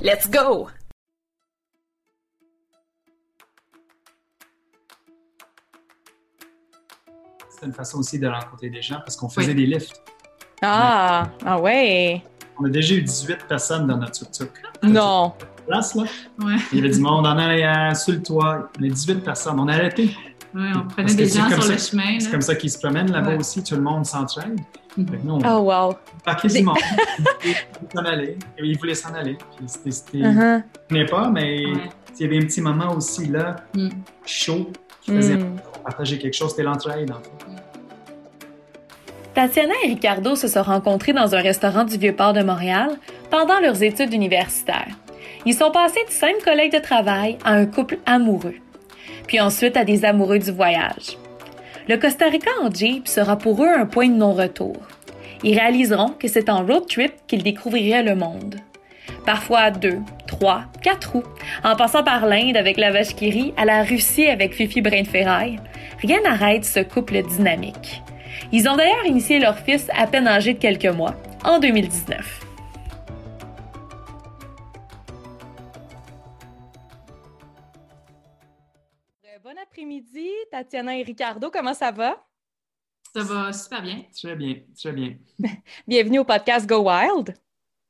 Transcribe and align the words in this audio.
Let's 0.00 0.30
go! 0.30 0.68
C'était 7.50 7.66
une 7.66 7.72
façon 7.72 7.98
aussi 7.98 8.20
de 8.20 8.28
rencontrer 8.28 8.70
des 8.70 8.80
gens 8.80 9.00
parce 9.00 9.16
qu'on 9.16 9.28
faisait 9.28 9.54
des 9.54 9.66
lifts. 9.66 10.00
Ah, 10.62 11.28
ah 11.44 11.60
ouais. 11.60 12.22
On 12.60 12.66
a 12.66 12.68
déjà 12.68 12.94
eu 12.94 13.02
18 13.02 13.48
personnes 13.48 13.88
dans 13.88 13.96
notre 13.96 14.12
tuk-tuk. 14.12 14.52
Non. 14.84 15.34
Place, 15.66 15.96
là. 15.96 16.04
Ouais. 16.38 16.54
Il 16.72 16.78
y 16.78 16.80
avait 16.80 16.94
du 16.94 17.00
monde 17.00 17.26
en 17.26 17.36
arrière, 17.36 17.96
sur 17.96 18.12
le 18.12 18.22
toit. 18.22 18.70
On 18.78 18.84
a 18.84 18.88
18 18.88 19.24
personnes. 19.24 19.58
On 19.58 19.66
a 19.66 19.74
arrêté. 19.74 20.16
On 20.54 20.88
prenait 20.88 21.14
des 21.14 21.26
c'est 21.28 21.38
gens 21.38 21.48
comme 21.48 21.60
sur 21.62 21.72
le 21.72 21.78
ça- 21.78 21.90
chemin. 21.90 22.18
C'est 22.20 22.30
comme 22.30 22.40
ça 22.40 22.54
qu'ils 22.54 22.70
se 22.70 22.78
promènent 22.78 23.12
là-bas 23.12 23.30
Ouais. 23.32 23.36
aussi. 23.38 23.62
Tout 23.62 23.74
le 23.74 23.82
monde 23.82 24.04
que 24.96 25.02
nous, 25.22 25.34
on 25.34 25.38
Oh 25.44 25.60
wow. 25.70 25.94
du 26.48 26.62
monde. 26.64 26.76
Ils 27.44 27.54
voulaient 27.54 27.90
s'en 27.94 28.04
aller. 28.04 28.38
Et 28.58 28.64
Ils 28.64 28.78
voulaient 28.78 28.94
s'en 28.94 29.14
aller. 29.14 29.36
Puis 29.56 29.66
c'était... 29.68 29.90
c'était- 29.90 30.18
Uh-huh. 30.18 30.62
Je 30.62 30.88
connais 30.94 31.06
pas, 31.06 31.28
mais 31.30 31.66
Ouais. 31.66 31.72
il 32.18 32.22
y 32.22 32.24
avait 32.24 32.38
un 32.38 32.46
petit 32.46 32.60
moment 32.60 32.92
aussi 32.96 33.26
là, 33.26 33.56
Mm. 33.74 33.88
chaud, 34.24 34.70
qui 35.02 35.12
faisait 35.14 35.36
Mm. 35.36 35.56
partager 35.84 36.18
quelque 36.18 36.34
chose. 36.34 36.50
C'était 36.50 36.62
l'entraide, 36.64 37.10
en 37.12 37.16
fait. 37.20 37.30
Tatiana 39.34 39.74
et 39.84 39.88
Ricardo 39.88 40.34
se 40.34 40.48
sont 40.48 40.62
rencontrés 40.62 41.12
dans 41.12 41.34
un 41.34 41.40
restaurant 41.40 41.84
du 41.84 41.96
Vieux-Port 41.96 42.32
de 42.32 42.42
Montréal 42.42 42.90
pendant 43.30 43.60
leurs 43.60 43.82
études 43.82 44.12
universitaires. 44.12 44.88
Ils 45.46 45.54
sont 45.54 45.70
passés 45.70 46.04
de 46.06 46.10
simples 46.12 46.42
collègues 46.44 46.72
de 46.72 46.80
travail 46.80 47.38
à 47.44 47.52
un 47.52 47.66
couple 47.66 47.98
amoureux, 48.06 48.54
puis 49.28 49.38
ensuite 49.40 49.76
à 49.76 49.84
des 49.84 50.04
amoureux 50.04 50.40
du 50.40 50.50
voyage. 50.50 51.16
Le 51.86 51.96
Costa 51.96 52.26
Rica 52.26 52.50
en 52.60 52.70
Jeep 52.70 53.06
sera 53.06 53.38
pour 53.38 53.62
eux 53.62 53.68
un 53.68 53.86
point 53.86 54.08
de 54.08 54.14
non-retour. 54.14 54.76
Ils 55.44 55.56
réaliseront 55.56 56.10
que 56.18 56.26
c'est 56.26 56.48
en 56.48 56.66
road 56.66 56.86
trip 56.88 57.12
qu'ils 57.28 57.44
découvriraient 57.44 58.02
le 58.02 58.16
monde. 58.16 58.56
Parfois 59.24 59.60
à 59.60 59.70
deux, 59.70 59.98
trois, 60.26 60.64
quatre 60.82 61.12
roues, 61.12 61.22
en 61.62 61.76
passant 61.76 62.02
par 62.02 62.26
l'Inde 62.26 62.56
avec 62.56 62.76
la 62.76 62.90
vache 62.90 63.14
à 63.56 63.64
la 63.64 63.84
Russie 63.84 64.26
avec 64.26 64.54
Fifi 64.54 64.80
Brin 64.80 65.04
rien 66.02 66.20
n'arrête 66.22 66.64
ce 66.64 66.80
couple 66.80 67.22
dynamique. 67.22 68.02
Ils 68.52 68.68
ont 68.68 68.76
d'ailleurs 68.76 69.06
initié 69.06 69.38
leur 69.38 69.58
fils 69.58 69.88
à 69.96 70.06
peine 70.06 70.26
âgé 70.26 70.54
de 70.54 70.58
quelques 70.58 70.86
mois, 70.86 71.14
en 71.44 71.58
2019. 71.58 72.47
Après-midi, 79.78 80.28
Tatiana 80.50 80.98
et 80.98 81.04
Ricardo, 81.04 81.52
comment 81.52 81.72
ça 81.72 81.92
va? 81.92 82.26
Ça 83.14 83.22
va 83.22 83.52
super 83.52 83.80
bien. 83.80 84.02
Très 84.12 84.34
bien, 84.34 84.56
très 84.76 84.92
bien. 84.92 85.16
Bienvenue 85.86 86.18
au 86.18 86.24
podcast 86.24 86.68
Go 86.68 86.90
Wild. 86.90 87.32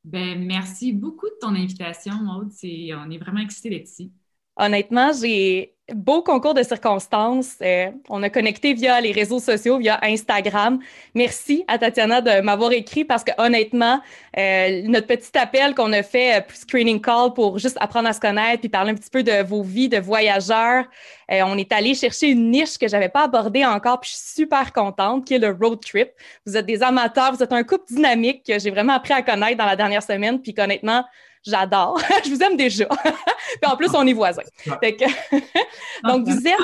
Ben, 0.04 0.44
merci 0.44 0.92
beaucoup 0.92 1.28
de 1.28 1.36
ton 1.40 1.54
invitation, 1.54 2.12
Maude. 2.16 2.52
C'est, 2.52 2.90
on 2.92 3.10
est 3.10 3.16
vraiment 3.16 3.40
excités 3.40 3.70
d'être 3.70 3.88
ici. 3.88 4.12
Honnêtement, 4.58 5.12
j'ai 5.12 5.72
beau 5.94 6.22
concours 6.22 6.54
de 6.54 6.62
circonstances. 6.62 7.56
Euh, 7.62 7.90
on 8.08 8.22
a 8.22 8.28
connecté 8.28 8.74
via 8.74 9.00
les 9.00 9.12
réseaux 9.12 9.38
sociaux, 9.38 9.78
via 9.78 9.98
Instagram. 10.02 10.80
Merci 11.14 11.64
à 11.68 11.78
Tatiana 11.78 12.20
de 12.20 12.40
m'avoir 12.40 12.72
écrit 12.72 13.04
parce 13.04 13.24
que 13.24 13.30
honnêtement, 13.38 14.00
euh, 14.36 14.82
notre 14.86 15.06
petit 15.06 15.36
appel 15.38 15.74
qu'on 15.74 15.92
a 15.92 16.02
fait, 16.02 16.40
euh, 16.40 16.42
screening 16.52 17.00
call 17.00 17.32
pour 17.34 17.58
juste 17.58 17.76
apprendre 17.80 18.08
à 18.08 18.12
se 18.12 18.20
connaître 18.20 18.60
puis 18.60 18.68
parler 18.68 18.90
un 18.90 18.94
petit 18.94 19.10
peu 19.10 19.22
de 19.22 19.42
vos 19.42 19.62
vies 19.62 19.88
de 19.88 19.98
voyageurs, 19.98 20.84
euh, 21.30 21.40
on 21.46 21.56
est 21.56 21.72
allé 21.72 21.94
chercher 21.94 22.28
une 22.28 22.50
niche 22.50 22.76
que 22.78 22.88
j'avais 22.88 23.08
pas 23.08 23.24
abordée 23.24 23.64
encore 23.64 24.00
puis 24.00 24.10
je 24.10 24.16
suis 24.16 24.42
super 24.42 24.72
contente, 24.72 25.24
qui 25.24 25.34
est 25.34 25.38
le 25.38 25.56
road 25.58 25.80
trip. 25.80 26.10
Vous 26.44 26.56
êtes 26.56 26.66
des 26.66 26.82
amateurs, 26.82 27.32
vous 27.32 27.42
êtes 27.42 27.52
un 27.52 27.62
couple 27.62 27.84
dynamique 27.88 28.44
que 28.46 28.58
j'ai 28.58 28.70
vraiment 28.70 28.94
appris 28.94 29.14
à 29.14 29.22
connaître 29.22 29.56
dans 29.56 29.66
la 29.66 29.76
dernière 29.76 30.02
semaine 30.02 30.40
puis 30.42 30.52
qu'honnêtement, 30.52 31.04
j'adore. 31.50 31.98
je 32.24 32.30
vous 32.30 32.42
aime 32.42 32.56
déjà. 32.56 32.86
puis 33.60 33.70
en 33.70 33.76
plus, 33.76 33.88
on 33.94 34.06
est 34.06 34.12
voisins. 34.12 34.42
Fait 34.82 34.96
que- 34.96 35.04
Donc, 36.08 36.26
vous 36.26 36.46
êtes, 36.46 36.58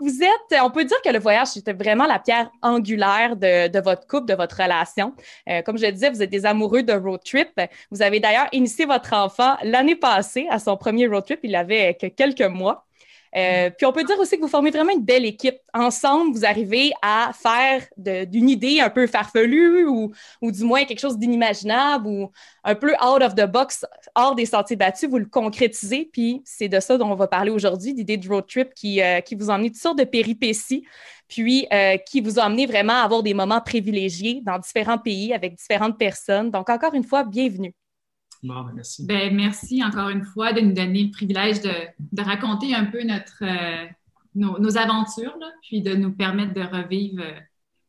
vous 0.00 0.22
êtes, 0.22 0.60
on 0.62 0.70
peut 0.70 0.84
dire 0.84 1.00
que 1.02 1.10
le 1.10 1.18
voyage, 1.18 1.48
c'était 1.48 1.72
vraiment 1.72 2.06
la 2.06 2.18
pierre 2.18 2.50
angulaire 2.62 3.36
de, 3.36 3.68
de 3.68 3.80
votre 3.80 4.06
couple, 4.06 4.26
de 4.26 4.34
votre 4.34 4.56
relation. 4.60 5.14
Euh, 5.48 5.62
comme 5.62 5.78
je 5.78 5.86
le 5.86 5.92
disais, 5.92 6.10
vous 6.10 6.22
êtes 6.22 6.30
des 6.30 6.46
amoureux 6.46 6.82
de 6.82 6.92
road 6.92 7.20
trip. 7.24 7.48
Vous 7.90 8.02
avez 8.02 8.20
d'ailleurs 8.20 8.48
initié 8.52 8.84
votre 8.84 9.12
enfant 9.14 9.56
l'année 9.62 9.96
passée 9.96 10.46
à 10.50 10.58
son 10.58 10.76
premier 10.76 11.06
road 11.06 11.24
trip. 11.24 11.40
Il 11.42 11.56
avait 11.56 11.94
que 12.00 12.06
quelques 12.06 12.42
mois. 12.42 12.84
Euh, 13.36 13.70
puis 13.70 13.86
on 13.86 13.92
peut 13.92 14.04
dire 14.04 14.18
aussi 14.18 14.36
que 14.36 14.42
vous 14.42 14.48
formez 14.48 14.70
vraiment 14.70 14.92
une 14.92 15.04
belle 15.04 15.24
équipe. 15.24 15.56
Ensemble, 15.74 16.32
vous 16.32 16.44
arrivez 16.44 16.92
à 17.02 17.32
faire 17.34 17.86
de- 17.96 18.24
d'une 18.24 18.48
idée 18.48 18.80
un 18.80 18.90
peu 18.90 19.06
farfelue 19.06 19.86
ou, 19.86 20.12
du 20.42 20.64
moins 20.64 20.84
quelque 20.84 21.00
chose 21.00 21.18
d'inimaginable 21.18 22.06
ou 22.06 22.30
un 22.64 22.74
peu 22.74 22.92
out 22.94 23.22
of 23.22 23.34
the 23.34 23.46
box, 23.46 23.84
hors 24.14 24.34
des 24.34 24.46
sentiers 24.46 24.76
battus, 24.76 25.08
vous 25.08 25.18
le 25.18 25.26
concrétisez. 25.26 26.08
Puis 26.12 26.42
c'est 26.44 26.68
de 26.68 26.80
ça 26.80 26.96
dont 26.96 27.10
on 27.10 27.14
va 27.14 27.26
parler 27.26 27.50
aujourd'hui, 27.50 27.92
l'idée 27.92 28.16
du 28.16 28.28
road 28.28 28.46
trip 28.46 28.74
qui, 28.74 29.02
euh, 29.02 29.20
qui 29.20 29.34
vous 29.34 29.50
a 29.50 29.54
emmené 29.54 29.70
toutes 29.70 29.80
sortes 29.80 29.98
de 29.98 30.04
péripéties, 30.04 30.84
puis 31.28 31.66
euh, 31.72 31.96
qui 31.98 32.20
vous 32.20 32.38
a 32.38 32.48
vraiment 32.48 32.94
à 32.94 33.02
avoir 33.02 33.22
des 33.22 33.34
moments 33.34 33.60
privilégiés 33.60 34.40
dans 34.44 34.58
différents 34.58 34.98
pays 34.98 35.32
avec 35.34 35.54
différentes 35.54 35.98
personnes. 35.98 36.50
Donc 36.50 36.70
encore 36.70 36.94
une 36.94 37.04
fois, 37.04 37.24
bienvenue. 37.24 37.74
Ben, 38.42 38.70
merci. 38.74 39.06
Ben, 39.06 39.34
merci 39.34 39.82
encore 39.84 40.08
une 40.10 40.24
fois 40.24 40.52
de 40.52 40.60
nous 40.60 40.72
donner 40.72 41.04
le 41.04 41.10
privilège 41.10 41.60
de, 41.60 42.22
raconter 42.22 42.74
un 42.74 42.86
peu 42.86 42.98
euh, 43.00 43.86
nos, 44.34 44.76
aventures, 44.76 45.38
puis 45.62 45.82
de 45.82 45.94
nous 45.94 46.12
permettre 46.12 46.54
de 46.54 46.62
revivre 46.62 47.22
euh, 47.22 47.38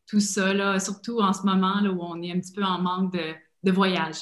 tout 0.07 0.19
ça, 0.19 0.79
surtout 0.79 1.19
en 1.19 1.33
ce 1.33 1.43
moment 1.43 1.81
où 1.83 1.99
on 2.01 2.21
est 2.21 2.31
un 2.31 2.39
petit 2.39 2.53
peu 2.53 2.63
en 2.63 2.81
manque 2.81 3.13
de, 3.13 3.33
de 3.63 3.71
voyage. 3.71 4.17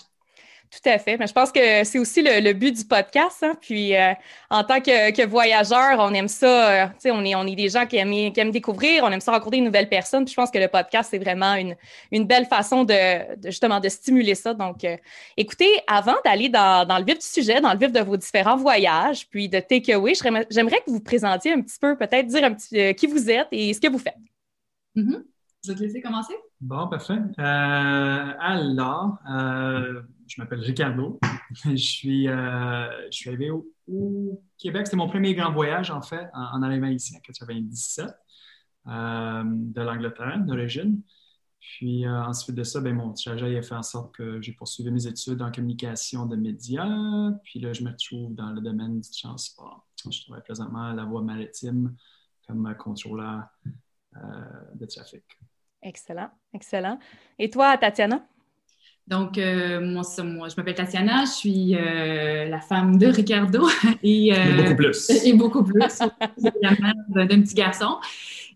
Tout 0.70 0.90
à 0.90 0.98
fait. 0.98 1.18
Mais 1.18 1.28
je 1.28 1.34
pense 1.34 1.52
que 1.52 1.84
c'est 1.86 1.98
aussi 1.98 2.22
le, 2.22 2.52
but 2.54 2.76
du 2.76 2.84
podcast. 2.84 3.42
hein. 3.42 3.56
Puis, 3.60 3.96
euh, 3.96 4.14
en 4.50 4.64
tant 4.64 4.82
que, 4.82 5.26
voyageur, 5.26 5.98
on 6.00 6.14
aime 6.14 6.28
ça. 6.28 6.86
euh, 6.86 6.88
on 7.06 7.24
est, 7.24 7.36
on 7.36 7.48
est 7.48 7.56
des 7.56 7.70
gens 7.70 7.86
qui 7.86 7.96
aiment, 7.98 8.34
qui 8.34 8.40
aiment 8.40 8.52
découvrir, 8.52 9.04
on 9.04 9.12
aime 9.12 9.22
ça 9.22 9.32
rencontrer 9.32 9.60
de 9.60 9.66
nouvelles 9.66 9.88
personnes. 9.88 10.26
Puis, 10.26 10.34
je 10.34 10.36
pense 10.36 10.52
que 10.52 10.60
le 10.60 10.68
podcast, 10.68 11.10
c'est 11.12 11.20
vraiment 11.20 11.56
une, 11.56 12.26
belle 12.26 12.46
façon 12.46 12.84
de, 12.84 12.94
justement 13.46 13.80
de 13.80 13.88
stimuler 13.88 14.36
ça. 14.36 14.54
Donc, 14.54 14.84
euh, 14.84 14.98
écoutez, 15.38 15.72
avant 15.88 16.16
d'aller 16.26 16.50
dans, 16.50 16.86
le 17.00 17.06
vif 17.06 17.20
du 17.20 17.26
sujet, 17.26 17.62
dans 17.62 17.72
le 17.72 17.80
vif 17.80 17.92
de 17.92 18.02
vos 18.02 18.18
différents 18.18 18.58
voyages, 18.58 19.28
puis 19.30 19.48
de 19.48 19.60
takeaway, 19.60 20.14
j'aimerais 20.16 20.82
que 20.86 20.92
vous 20.92 21.00
présentiez 21.00 21.54
un 21.54 21.62
petit 21.62 21.80
peu, 21.80 21.98
peut-être 21.98 22.28
dire 22.28 22.44
un 22.44 22.54
petit 22.54 22.94
qui 22.96 23.08
vous 23.08 23.30
êtes 23.30 23.48
et 23.52 23.74
ce 23.74 23.80
que 23.80 23.88
vous 23.88 24.00
faites. 24.00 24.18
Mhm. 24.96 25.24
Je 25.64 25.72
vais 25.72 25.78
te 25.78 25.84
laisser 25.84 26.02
commencer. 26.02 26.34
Bon, 26.60 26.88
parfait. 26.88 27.14
Euh, 27.14 28.34
alors, 28.40 29.20
euh, 29.30 30.02
je 30.26 30.42
m'appelle 30.42 30.62
Ricardo. 30.62 31.20
je, 31.66 31.76
suis, 31.76 32.28
euh, 32.28 32.90
je 33.12 33.16
suis 33.16 33.30
arrivé 33.30 33.52
au, 33.52 33.64
Québec. 34.58 34.88
C'était 34.88 34.98
mon 34.98 35.08
premier 35.08 35.36
grand 35.36 35.52
voyage, 35.52 35.92
en 35.92 36.02
fait, 36.02 36.28
en, 36.34 36.58
en 36.58 36.62
arrivant 36.64 36.88
ici 36.88 37.16
en 37.16 37.20
97, 37.20 38.08
euh, 38.88 39.44
de 39.46 39.82
l'Angleterre 39.82 40.40
d'origine. 40.40 41.02
Puis 41.60 42.08
ensuite 42.08 42.56
de 42.56 42.64
ça, 42.64 42.82
ben, 42.82 42.96
mon 42.96 43.14
trajet 43.14 43.56
a 43.56 43.62
fait 43.62 43.76
en 43.76 43.84
sorte 43.84 44.16
que 44.16 44.42
j'ai 44.42 44.54
poursuivi 44.54 44.90
mes 44.90 45.06
études 45.06 45.42
en 45.42 45.52
communication 45.52 46.26
de 46.26 46.36
médias. 46.36 47.32
Puis 47.44 47.60
là, 47.60 47.74
je 47.74 47.84
me 47.84 47.92
retrouve 47.92 48.34
dans 48.34 48.52
le 48.52 48.62
domaine 48.62 49.00
du 49.00 49.10
transport. 49.12 49.86
Je 50.10 50.24
travaille 50.24 50.44
présentement 50.44 50.90
à 50.90 50.94
la 50.94 51.06
voie 51.06 51.22
maritime 51.22 51.96
comme 52.48 52.74
contrôleur 52.78 53.44
de 54.76 54.86
trafic. 54.86 55.24
Excellent, 55.88 56.30
excellent. 56.54 57.00
Et 57.40 57.50
toi, 57.50 57.78
Tatiana? 57.78 58.22
Donc, 59.08 59.38
euh, 59.38 59.80
moi, 59.80 60.04
c'est 60.04 60.22
moi, 60.22 60.50
je 60.50 60.56
m'appelle 60.58 60.76
Tatiana, 60.76 61.24
je 61.24 61.32
suis 61.32 61.76
euh, 61.76 62.50
la 62.50 62.60
femme 62.60 62.98
de 62.98 63.08
Ricardo 63.08 63.66
et, 64.04 64.34
euh, 64.34 64.58
beaucoup 64.58 64.76
plus. 64.76 65.10
et 65.10 65.34
beaucoup 65.34 65.64
plus, 65.64 65.82
évidemment, 66.38 66.94
d'un 67.08 67.42
petit 67.42 67.56
garçon. 67.56 68.00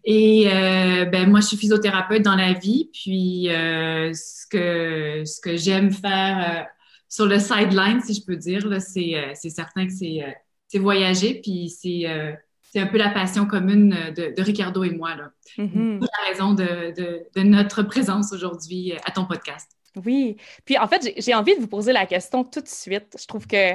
Et 0.03 0.49
euh, 0.51 1.05
ben, 1.05 1.29
moi, 1.29 1.39
je 1.39 1.47
suis 1.47 1.57
physiothérapeute 1.57 2.21
dans 2.21 2.35
la 2.35 2.51
vie, 2.51 2.89
puis 2.91 3.49
euh, 3.49 4.11
ce 4.13 4.45
que, 4.47 5.23
ce 5.23 5.39
que 5.39 5.55
j'aime 5.55 5.91
faire 5.91 6.63
euh, 6.63 6.63
sur 7.07 7.27
le 7.27 7.39
sideline, 7.39 8.01
si 8.01 8.13
je 8.15 8.25
peux 8.25 8.35
dire, 8.35 8.67
là, 8.67 8.81
c'est, 8.81 9.15
euh, 9.15 9.31
c'est 9.35 9.49
certain 9.51 9.87
que 9.87 9.93
c'est, 9.93 10.21
euh, 10.21 10.31
c'est 10.67 10.79
voyager, 10.79 11.39
puis 11.41 11.69
c'est, 11.69 12.09
euh, 12.09 12.33
c'est 12.71 12.79
un 12.79 12.87
peu 12.87 12.97
la 12.97 13.09
passion 13.09 13.45
commune 13.45 13.89
de, 14.15 14.33
de 14.33 14.41
Ricardo 14.41 14.83
et 14.83 14.91
moi. 14.91 15.15
Là. 15.15 15.31
Mhm. 15.57 15.99
C'est 16.01 16.09
la 16.23 16.29
raison 16.29 16.53
de, 16.53 16.93
de, 16.95 17.25
de 17.35 17.41
notre 17.41 17.83
présence 17.83 18.31
aujourd'hui 18.31 18.93
à 19.05 19.11
ton 19.11 19.25
podcast. 19.25 19.69
Oui. 20.05 20.37
Puis 20.63 20.77
en 20.77 20.87
fait, 20.87 21.13
j'ai 21.17 21.33
envie 21.33 21.53
de 21.55 21.59
vous 21.59 21.67
poser 21.67 21.91
la 21.91 22.05
question 22.05 22.45
tout 22.45 22.61
de 22.61 22.67
suite. 22.67 23.17
Je 23.19 23.27
trouve 23.27 23.45
que, 23.45 23.73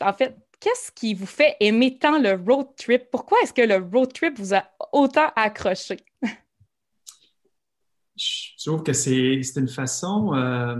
en 0.00 0.12
fait, 0.12 0.36
qu'est-ce 0.60 0.92
qui 0.92 1.12
vous 1.14 1.26
fait 1.26 1.56
aimer 1.58 1.98
tant 1.98 2.20
le 2.20 2.40
road 2.46 2.68
trip? 2.76 3.10
Pourquoi 3.10 3.38
est-ce 3.42 3.52
que 3.52 3.62
le 3.62 3.84
road 3.92 4.12
trip 4.12 4.38
vous 4.38 4.54
a 4.54 4.62
autant 4.92 5.32
accroché? 5.34 5.96
Je 8.16 8.64
trouve 8.64 8.84
que 8.84 8.92
c'est 8.92 9.40
une 9.56 9.68
façon 9.68 10.34
euh, 10.34 10.76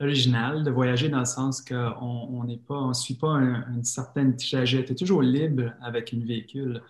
originale 0.00 0.64
de 0.64 0.70
voyager 0.70 1.08
dans 1.08 1.20
le 1.20 1.24
sens 1.24 1.60
qu'on 1.60 2.44
n'est 2.44 2.58
pas, 2.58 2.78
on 2.78 2.88
ne 2.88 2.94
suit 2.94 3.16
pas 3.16 3.30
une 3.30 3.84
certaine 3.84 4.36
trajet. 4.36 4.84
Tu 4.84 4.92
es 4.92 4.94
toujours 4.94 5.22
libre 5.22 5.72
avec 5.80 6.14
un 6.14 6.24
véhicule. 6.24 6.82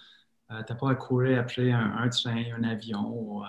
Euh, 0.51 0.63
tu 0.63 0.73
n'as 0.73 0.79
pas 0.79 0.91
à 0.91 0.95
courir 0.95 1.41
après 1.41 1.71
un, 1.71 2.09
train, 2.09 2.45
un 2.57 2.65
avion 2.65 3.09
ou 3.09 3.45
euh, 3.45 3.47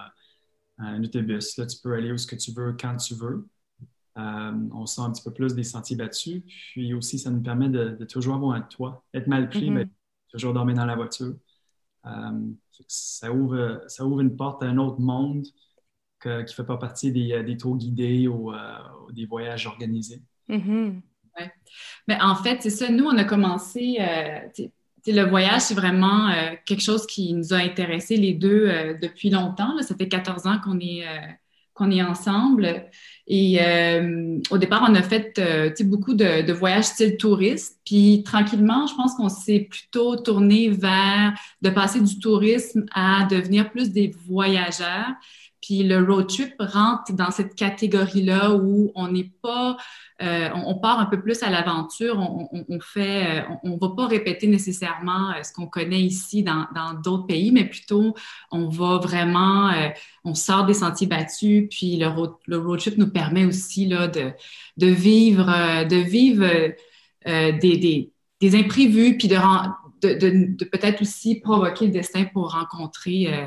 un 0.78 1.04
autobus. 1.04 1.58
Là, 1.58 1.66
tu 1.66 1.78
peux 1.82 1.94
aller 1.94 2.12
où 2.12 2.18
ce 2.18 2.28
que 2.28 2.36
tu 2.36 2.52
veux, 2.52 2.76
quand 2.80 2.96
tu 2.98 3.16
veux. 3.16 3.48
on 4.16 4.86
sent 4.86 5.02
un 5.02 5.12
petit 5.12 5.24
peu 5.24 5.34
plus 5.34 5.56
des 5.56 5.64
sentiers 5.64 5.98
battus. 5.98 6.42
Puis 6.72 6.94
aussi, 6.94 7.20
ça 7.20 7.30
nous 7.30 7.42
permet 7.42 7.70
de, 7.70 8.06
toujours 8.06 8.36
avoir 8.36 8.56
un 8.56 8.62
toit. 8.62 9.04
Être 9.14 9.28
mal 9.28 9.50
pris, 9.50 9.70
mm-hmm. 9.70 9.74
mais 9.74 9.88
toujours 10.30 10.54
dormir 10.54 10.76
dans 10.76 10.86
la 10.86 10.96
voiture. 10.96 11.36
ça, 12.88 13.32
ouvre, 13.34 13.84
ça 13.88 14.06
ouvre 14.06 14.22
une 14.22 14.38
porte 14.38 14.64
à 14.64 14.68
un 14.68 14.78
autre 14.78 15.02
monde 15.02 15.46
qui 16.22 16.28
ne 16.28 16.46
fait 16.48 16.64
pas 16.64 16.78
partie 16.78 17.12
des, 17.12 17.32
euh, 17.32 17.58
tours 17.58 17.78
guidés 17.78 18.26
euh, 18.28 18.30
ou, 18.30 19.12
des 19.12 19.26
voyages 19.26 19.66
organisés. 19.68 20.22
Mm-hmm. 20.50 21.02
Mais 22.08 22.22
en 22.22 22.36
fait, 22.36 22.58
c'est 22.62 22.70
ça. 22.70 22.90
Nous, 22.90 23.06
on 23.06 23.18
a 23.18 23.24
commencé. 23.24 23.98
Euh, 24.00 24.40
le 25.08 25.24
voyage, 25.24 25.62
c'est 25.62 25.74
vraiment 25.74 26.30
quelque 26.66 26.82
chose 26.84 27.08
qui 27.08 27.34
nous 27.34 27.54
a 27.54 27.58
intéressés 27.58 28.18
les 28.18 28.34
deux 28.34 28.98
depuis 29.02 29.30
longtemps. 29.30 29.82
Ça 29.82 29.96
fait 29.96 30.10
14 30.10 30.46
ans 30.46 30.60
qu'on 30.62 30.78
est, 30.80 31.06
qu'on 31.74 31.90
est 31.90 32.04
ensemble. 32.04 32.86
Et 33.26 33.60
au 34.52 34.58
départ, 34.58 34.86
on 34.88 34.94
a 34.94 35.02
fait 35.02 35.34
beaucoup 35.86 36.14
de, 36.14 36.46
de, 36.46 36.54
voyages 36.54 36.84
style 36.84 37.16
touriste. 37.16 37.80
Puis 37.86 38.24
tranquillement, 38.24 38.86
je 38.88 38.96
pense 38.96 39.16
qu'on 39.16 39.30
s'est 39.30 39.70
plutôt 39.70 40.18
tourné 40.18 40.70
vers 40.70 41.34
de 41.62 41.70
passer 41.70 42.02
du 42.02 42.20
tourisme 42.20 42.86
à 42.94 43.26
devenir 43.32 43.72
plus 43.72 43.92
des 43.92 44.12
voyageurs. 44.28 45.16
Puis 45.70 45.84
le 45.84 46.04
road 46.04 46.28
trip 46.28 46.56
rentre 46.58 47.14
dans 47.14 47.30
cette 47.30 47.54
catégorie-là 47.54 48.56
où 48.56 48.92
on 48.96 49.08
n'est 49.08 49.32
pas, 49.44 49.78
euh, 50.20 50.50
on, 50.66 50.80
part 50.80 51.00
un 51.00 51.06
peu 51.06 51.22
plus 51.22 51.44
à 51.44 51.52
l'aventure, 51.52 52.18
on, 52.18 52.80
fait, 52.80 53.42
euh, 53.42 53.56
on, 53.64 53.78
va 53.78 53.90
pas 53.96 54.08
répéter 54.08 54.48
nécessairement 54.48 55.30
euh, 55.30 55.44
ce 55.44 55.54
qu'on 55.54 55.68
connaît 55.68 56.02
ici 56.02 56.42
dans 56.42 56.66
d'autres 57.04 57.28
pays, 57.28 57.52
mais 57.52 57.66
plutôt 57.66 58.16
on 58.50 58.68
va 58.68 58.98
vraiment, 58.98 59.72
on 60.24 60.34
sort 60.34 60.66
des 60.66 60.74
sentiers 60.74 61.06
battus, 61.06 61.68
puis 61.70 61.98
le 61.98 62.08
road, 62.08 62.32
le 62.48 62.58
road 62.58 62.80
trip 62.80 62.98
nous 62.98 63.12
permet 63.12 63.46
aussi 63.46 63.86
là, 63.86 64.08
de, 64.08 64.32
de 64.78 64.88
vivre, 64.88 65.86
de 65.86 65.98
vivre 65.98 66.48
des, 67.28 68.12
des, 68.42 68.56
imprévus, 68.56 69.20
puis 69.20 69.28
de, 69.28 69.38
de, 70.02 70.56
de, 70.56 70.66
peut-être 70.66 71.04
aussi 71.04 71.42
provoquer 71.42 71.86
le 71.86 71.92
destin 71.92 72.26
pour 72.26 72.54
rencontrer. 72.54 73.46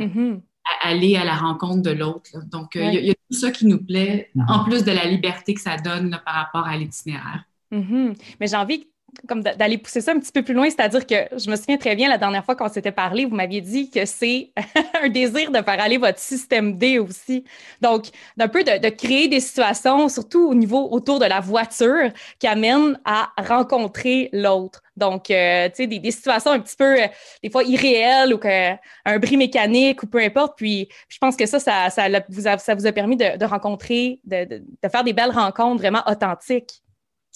Mm-hmm 0.64 0.88
aller 0.88 1.16
à 1.16 1.24
la 1.24 1.36
rencontre 1.36 1.82
de 1.82 1.90
l'autre. 1.90 2.30
Donc, 2.50 2.76
euh, 2.76 2.90
il 2.92 3.04
y, 3.04 3.10
a 3.10 3.14
tout 3.14 3.36
ça 3.36 3.50
qui 3.50 3.66
nous 3.66 3.82
plaît, 3.82 4.30
en 4.48 4.64
plus 4.64 4.84
de 4.84 4.92
la 4.92 5.04
liberté 5.06 5.54
que 5.54 5.60
ça 5.60 5.76
donne 5.76 6.20
par 6.24 6.34
rapport 6.34 6.66
à 6.66 6.76
l'itinéraire. 6.76 7.44
Mm-hmm. 7.72 8.18
Mais 8.40 8.46
j'ai 8.46 8.56
envie 8.56 8.86
comme 9.28 9.42
d'aller 9.42 9.78
pousser 9.78 10.00
ça 10.00 10.12
un 10.12 10.18
petit 10.18 10.32
peu 10.32 10.42
plus 10.42 10.54
loin, 10.54 10.68
c'est-à-dire 10.70 11.06
que 11.06 11.38
je 11.38 11.50
me 11.50 11.56
souviens 11.56 11.76
très 11.76 11.94
bien 11.94 12.08
la 12.08 12.18
dernière 12.18 12.44
fois 12.44 12.56
qu'on 12.56 12.68
s'était 12.68 12.92
parlé, 12.92 13.24
vous 13.24 13.36
m'aviez 13.36 13.60
dit 13.60 13.90
que 13.90 14.04
c'est 14.06 14.52
un 15.02 15.08
désir 15.08 15.50
de 15.50 15.58
faire 15.58 15.80
aller 15.80 15.98
votre 15.98 16.18
système 16.18 16.76
D 16.78 16.98
aussi. 16.98 17.44
Donc, 17.80 18.06
d'un 18.36 18.48
peu 18.48 18.64
de, 18.64 18.88
créer 18.88 19.28
des 19.28 19.40
situations, 19.40 20.08
surtout 20.08 20.48
au 20.48 20.54
niveau 20.54 20.88
autour 20.90 21.18
de 21.18 21.26
la 21.26 21.40
voiture, 21.40 22.10
qui 22.38 22.46
amènent 22.46 22.98
à 23.04 23.30
rencontrer 23.38 24.30
l'autre. 24.32 24.82
Donc, 24.96 25.30
euh, 25.30 25.68
tu 25.68 25.76
sais, 25.76 25.86
des, 25.86 26.10
situations 26.10 26.50
un 26.50 26.60
petit 26.60 26.76
peu, 26.76 27.02
euh, 27.02 27.06
des 27.42 27.50
fois 27.50 27.62
irréelles 27.64 28.34
ou 28.34 28.38
que, 28.38 28.72
un 29.04 29.18
bris 29.18 29.36
mécanique 29.36 30.02
ou 30.02 30.06
peu 30.06 30.18
importe. 30.18 30.56
Puis, 30.56 30.88
je 31.08 31.18
pense 31.18 31.36
que 31.36 31.46
ça, 31.46 31.58
ça, 31.58 31.90
vous, 32.28 32.46
a, 32.46 32.92
permis 32.92 33.16
de, 33.16 33.44
rencontrer, 33.44 34.20
de 34.24 34.62
faire 34.90 35.04
des 35.04 35.12
belles 35.12 35.30
rencontres 35.30 35.80
vraiment 35.80 36.02
authentiques. 36.06 36.81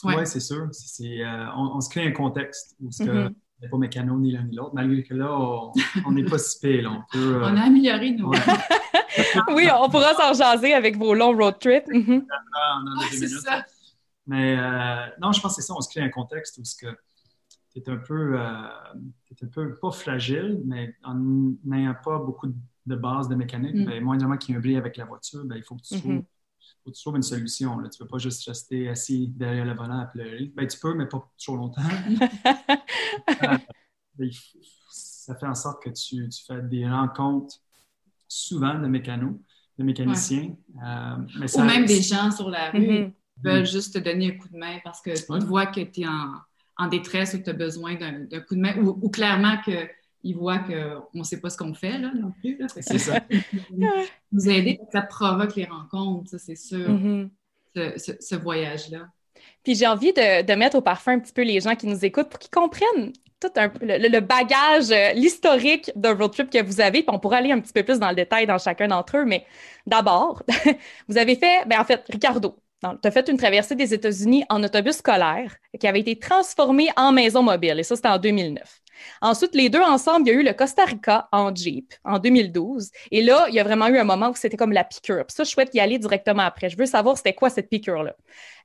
Oui, 0.04 0.14
ouais, 0.14 0.26
c'est 0.26 0.40
sûr. 0.40 0.68
Euh, 1.00 1.46
on, 1.56 1.80
se 1.80 1.88
crée 1.88 2.06
un 2.06 2.12
contexte 2.12 2.76
où 2.80 2.90
ce 2.90 3.02
mm 3.02 3.34
n'est 3.62 3.70
pas 3.70 3.78
mécano 3.78 4.18
ni 4.18 4.32
l'un 4.32 4.42
ni 4.42 4.54
l'autre, 4.54 4.74
malgré 4.74 5.02
que 5.02 5.14
là, 5.14 5.34
on 6.04 6.12
n'est 6.12 6.24
pas 6.24 6.36
si 6.36 6.60
pire. 6.60 6.92
On, 6.92 7.02
peut, 7.10 7.36
euh, 7.42 7.42
on 7.42 7.56
a 7.56 7.62
amélioré, 7.62 8.10
nous. 8.10 8.30
oui, 9.54 9.66
on 9.74 9.88
pourra 9.88 10.12
s'en 10.12 10.34
jaser 10.34 10.74
avec 10.74 10.98
vos 10.98 11.14
longs 11.14 11.34
road 11.34 11.58
trips. 11.58 11.88
Mm 11.88 12.20
c'est 13.12 13.28
ça. 13.28 13.64
Mais 14.26 14.58
euh, 14.58 15.06
non, 15.22 15.32
je 15.32 15.40
pense 15.40 15.56
que 15.56 15.62
c'est 15.62 15.66
ça, 15.68 15.74
on 15.74 15.80
se 15.80 15.88
crée 15.88 16.02
un 16.02 16.10
contexte 16.10 16.58
où 16.58 16.62
tu 16.62 16.86
es 17.76 17.88
un 17.88 17.96
peu, 17.96 18.36
es 18.36 19.44
un 19.44 19.48
peu, 19.48 19.74
pas 19.76 19.90
fragile, 19.90 20.60
mais 20.66 20.94
en 21.02 21.14
n'ayant 21.64 21.96
pas 22.04 22.18
beaucoup 22.18 22.48
de 22.48 22.94
base 22.94 23.26
de 23.30 23.36
mécanique, 23.36 23.74
mm. 23.74 23.86
ben, 23.86 24.04
moindrement 24.04 24.36
qu'il 24.36 24.50
y 24.50 24.54
ait 24.54 24.58
un 24.58 24.60
bris 24.60 24.76
avec 24.76 24.98
la 24.98 25.06
voiture, 25.06 25.46
ben, 25.46 25.56
il 25.56 25.62
faut 25.62 25.76
que 25.76 25.82
tu 25.82 25.98
trouves 25.98 26.12
mm-hmm 26.12 26.24
faut 26.86 26.92
que 26.92 26.96
tu 26.96 27.02
trouves 27.02 27.16
une 27.16 27.22
solution. 27.22 27.78
Là. 27.78 27.88
Tu 27.88 28.00
ne 28.00 28.06
peux 28.06 28.10
pas 28.10 28.18
juste 28.18 28.46
rester 28.46 28.88
assis 28.88 29.28
derrière 29.28 29.64
le 29.64 29.74
volant 29.74 29.98
à 29.98 30.06
pleurer. 30.06 30.52
Ben, 30.54 30.66
tu 30.66 30.78
peux, 30.78 30.94
mais 30.94 31.06
pas 31.06 31.28
trop 31.42 31.56
longtemps. 31.56 31.82
Euh, 34.18 34.30
ça 34.90 35.34
fait 35.34 35.46
en 35.46 35.54
sorte 35.54 35.82
que 35.82 35.90
tu, 35.90 36.26
tu, 36.30 36.44
fais 36.46 36.62
des 36.62 36.88
rencontres 36.88 37.56
souvent 38.26 38.78
de 38.78 38.86
mécanos, 38.86 39.34
de 39.78 39.84
mécaniciens. 39.84 40.56
Euh, 40.82 41.16
mais 41.38 41.54
Ou 41.54 41.62
même 41.62 41.84
des 41.84 42.00
gens 42.00 42.30
sur 42.30 42.48
la 42.48 42.70
rue 42.70 42.78
mm-hmm. 42.78 43.10
qui 43.10 43.40
veulent 43.44 43.66
juste 43.66 43.92
te 43.92 43.98
donner 43.98 44.32
un 44.32 44.38
coup 44.38 44.48
de 44.48 44.56
main 44.56 44.78
parce 44.82 45.02
que 45.02 45.10
tu 45.10 45.46
vois 45.46 45.66
que 45.66 45.82
tu 45.82 46.00
es 46.00 46.06
en, 46.06 46.32
en, 46.78 46.86
détresse 46.88 47.34
ou 47.34 47.38
que 47.40 47.44
tu 47.44 47.50
as 47.50 47.54
besoin 47.54 47.96
d'un 47.96 48.40
coup 48.40 48.54
de 48.54 48.60
main 48.60 48.78
ou, 48.78 48.98
ou 49.02 49.10
clairement 49.10 49.58
que 49.58 49.86
ils 50.26 50.34
voient 50.34 50.58
qu'on 50.58 51.18
ne 51.18 51.22
sait 51.22 51.40
pas 51.40 51.50
ce 51.50 51.56
qu'on 51.56 51.72
fait 51.72 51.98
là, 51.98 52.10
non 52.14 52.32
plus. 52.40 52.58
C'est 52.68 52.98
ça. 52.98 53.20
Vous 54.32 54.48
aider, 54.48 54.80
ça 54.92 55.02
provoque 55.02 55.54
les 55.54 55.64
rencontres, 55.64 56.30
ça, 56.30 56.38
c'est 56.38 56.56
sûr, 56.56 56.90
mm-hmm. 56.90 57.28
ce, 58.20 58.34
voyage-là. 58.34 59.08
Puis 59.62 59.76
j'ai 59.76 59.86
envie 59.86 60.12
de, 60.12 60.54
mettre 60.54 60.76
au 60.76 60.80
parfum 60.80 61.12
un 61.12 61.18
petit 61.20 61.32
peu 61.32 61.42
les 61.42 61.60
gens 61.60 61.76
qui 61.76 61.86
nous 61.86 62.04
écoutent 62.04 62.28
pour 62.28 62.40
qu'ils 62.40 62.50
comprennent 62.50 63.12
tout 63.38 63.52
un, 63.56 63.70
le, 63.80 64.08
le 64.08 64.20
bagage, 64.20 64.90
euh, 64.90 65.12
l'historique 65.12 65.92
d'un 65.94 66.14
road 66.14 66.32
trip 66.32 66.50
que 66.50 66.62
vous 66.62 66.80
avez. 66.80 67.02
Puis 67.02 67.14
on 67.14 67.18
pourra 67.18 67.36
aller 67.36 67.52
un 67.52 67.60
petit 67.60 67.72
peu 67.72 67.82
plus 67.82 68.00
dans 68.00 68.08
le 68.08 68.16
détail 68.16 68.46
dans 68.46 68.58
chacun 68.58 68.88
d'entre 68.88 69.18
eux. 69.18 69.24
Mais 69.24 69.44
d'abord, 69.86 70.42
vous 71.08 71.18
avez 71.18 71.36
fait, 71.36 71.64
ben 71.66 71.78
en 71.78 71.84
fait, 71.84 72.02
Ricardo, 72.08 72.56
tu 72.80 73.08
as 73.08 73.10
fait 73.10 73.28
une 73.28 73.36
traversée 73.36 73.74
des 73.74 73.94
États-Unis 73.94 74.44
en 74.48 74.62
autobus 74.64 74.96
scolaire 74.96 75.54
qui 75.78 75.86
avait 75.86 76.00
été 76.00 76.18
transformé 76.18 76.88
en 76.96 77.12
maison 77.12 77.42
mobile. 77.42 77.78
Et 77.78 77.82
ça, 77.82 77.94
c'était 77.94 78.08
en 78.08 78.18
2009. 78.18 78.82
Ensuite, 79.20 79.54
les 79.54 79.68
deux 79.68 79.80
ensemble, 79.80 80.28
il 80.28 80.32
y 80.32 80.36
a 80.36 80.40
eu 80.40 80.42
le 80.42 80.52
Costa 80.52 80.84
Rica 80.84 81.28
en 81.32 81.54
Jeep 81.54 81.94
en 82.04 82.18
2012. 82.18 82.90
Et 83.10 83.22
là, 83.22 83.46
il 83.48 83.54
y 83.54 83.60
a 83.60 83.64
vraiment 83.64 83.88
eu 83.88 83.98
un 83.98 84.04
moment 84.04 84.30
où 84.30 84.34
c'était 84.34 84.56
comme 84.56 84.72
la 84.72 84.84
piqûre. 84.84 85.24
ça, 85.28 85.44
je 85.44 85.50
souhaite 85.50 85.74
y 85.74 85.80
aller 85.80 85.98
directement 85.98 86.42
après. 86.42 86.68
Je 86.68 86.76
veux 86.76 86.86
savoir 86.86 87.16
c'était 87.16 87.34
quoi 87.34 87.50
cette 87.50 87.68
piqûre-là. 87.68 88.14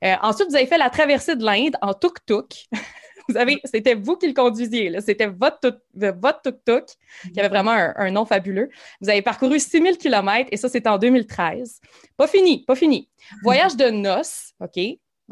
Euh, 0.04 0.14
ensuite, 0.22 0.48
vous 0.48 0.56
avez 0.56 0.66
fait 0.66 0.78
la 0.78 0.90
traversée 0.90 1.36
de 1.36 1.44
l'Inde 1.44 1.76
en 1.80 1.94
tuk-tuk. 1.94 2.68
vous 3.28 3.36
avez, 3.36 3.60
c'était 3.64 3.94
vous 3.94 4.16
qui 4.16 4.28
le 4.28 4.34
conduisiez. 4.34 5.00
C'était 5.00 5.26
votre, 5.26 5.80
votre 5.94 6.42
tuk-tuk 6.42 6.86
qui 7.32 7.40
avait 7.40 7.48
vraiment 7.48 7.72
un, 7.72 8.10
nom 8.10 8.24
fabuleux. 8.24 8.68
Vous 9.00 9.08
avez 9.08 9.22
parcouru 9.22 9.58
6000 9.58 9.98
km 9.98 10.48
et 10.50 10.56
ça, 10.56 10.68
c'était 10.68 10.88
en 10.88 10.98
2013. 10.98 11.80
Pas 12.16 12.26
fini, 12.26 12.64
pas 12.64 12.74
fini. 12.74 13.08
Voyage 13.42 13.76
de 13.76 13.90
noces, 13.90 14.52
OK? 14.60 14.78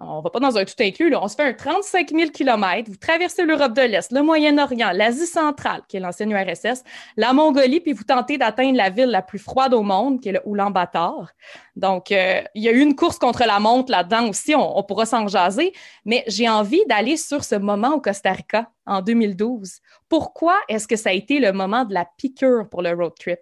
On 0.01 0.19
ne 0.19 0.23
va 0.23 0.31
pas 0.31 0.41
dans 0.41 0.57
un 0.57 0.65
tout 0.65 0.75
inclus, 0.81 1.11
là. 1.11 1.23
on 1.23 1.29
se 1.29 1.35
fait 1.35 1.45
un 1.45 1.53
35 1.53 2.11
000 2.11 2.31
km, 2.31 2.91
vous 2.91 2.97
traversez 2.97 3.45
l'Europe 3.45 3.75
de 3.75 3.83
l'Est, 3.83 4.11
le 4.13 4.23
Moyen-Orient, 4.23 4.93
l'Asie 4.93 5.27
centrale, 5.27 5.83
qui 5.89 5.99
est 5.99 6.01
l'ancienne 6.01 6.31
URSS, 6.31 6.85
la 7.17 7.33
Mongolie, 7.33 7.81
puis 7.81 7.93
vous 7.93 8.05
tentez 8.05 8.39
d'atteindre 8.39 8.77
la 8.77 8.89
ville 8.89 9.11
la 9.11 9.21
plus 9.21 9.39
froide 9.39 9.75
au 9.75 9.83
monde, 9.83 10.21
qui 10.21 10.31
est 10.31 10.33
le 10.33 10.41
Oulan-Bator. 10.47 11.29
Donc, 11.77 12.13
euh, 12.13 12.43
il 12.55 12.63
y 12.63 12.69
a 12.69 12.73
eu 12.73 12.81
une 12.81 12.97
course 12.97 13.19
contre 13.19 13.45
la 13.47 13.61
montre 13.61 13.93
là-dedans 13.93 14.29
aussi, 14.29 14.55
on, 14.55 14.83
pourra 14.83 15.05
s'en 15.05 15.29
jaser, 15.29 15.73
mais 16.05 16.25
j'ai 16.27 16.49
envie 16.49 16.85
d'aller 16.89 17.17
sur 17.17 17.45
ce 17.45 17.55
moment 17.55 17.95
au 17.95 18.01
Costa 18.01 18.33
Rica 18.33 18.71
en 18.87 19.03
2012. 19.03 19.81
Pourquoi 20.09 20.57
est-ce 20.69 20.89
que 20.89 20.97
ça 20.97 21.11
a 21.11 21.13
été 21.13 21.41
le 21.41 21.53
moment 21.53 21.85
de 21.85 21.93
la 21.93 22.07
piqûre 22.17 22.69
pour 22.71 22.83
le 22.83 22.93
road 22.93 23.13
trip? 23.19 23.39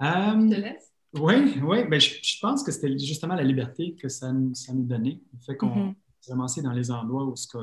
Um... 0.00 0.50
Je 0.50 0.56
te 0.56 0.60
laisse. 0.60 0.89
Oui, 1.14 1.60
oui. 1.62 1.84
Ben, 1.88 2.00
je, 2.00 2.38
pense 2.40 2.62
que 2.62 2.70
c'était 2.70 2.96
justement 2.98 3.34
la 3.34 3.42
liberté 3.42 3.96
que 3.96 4.08
ça, 4.08 4.32
ça 4.54 4.72
nous 4.72 4.84
donnait. 4.84 5.20
Le 5.32 5.40
fait 5.44 5.56
qu'on 5.56 5.94
s'est 6.20 6.32
ramassé 6.32 6.62
dans 6.62 6.72
les 6.72 6.90
endroits 6.90 7.24
où 7.24 7.34
ce 7.34 7.48
que 7.48 7.58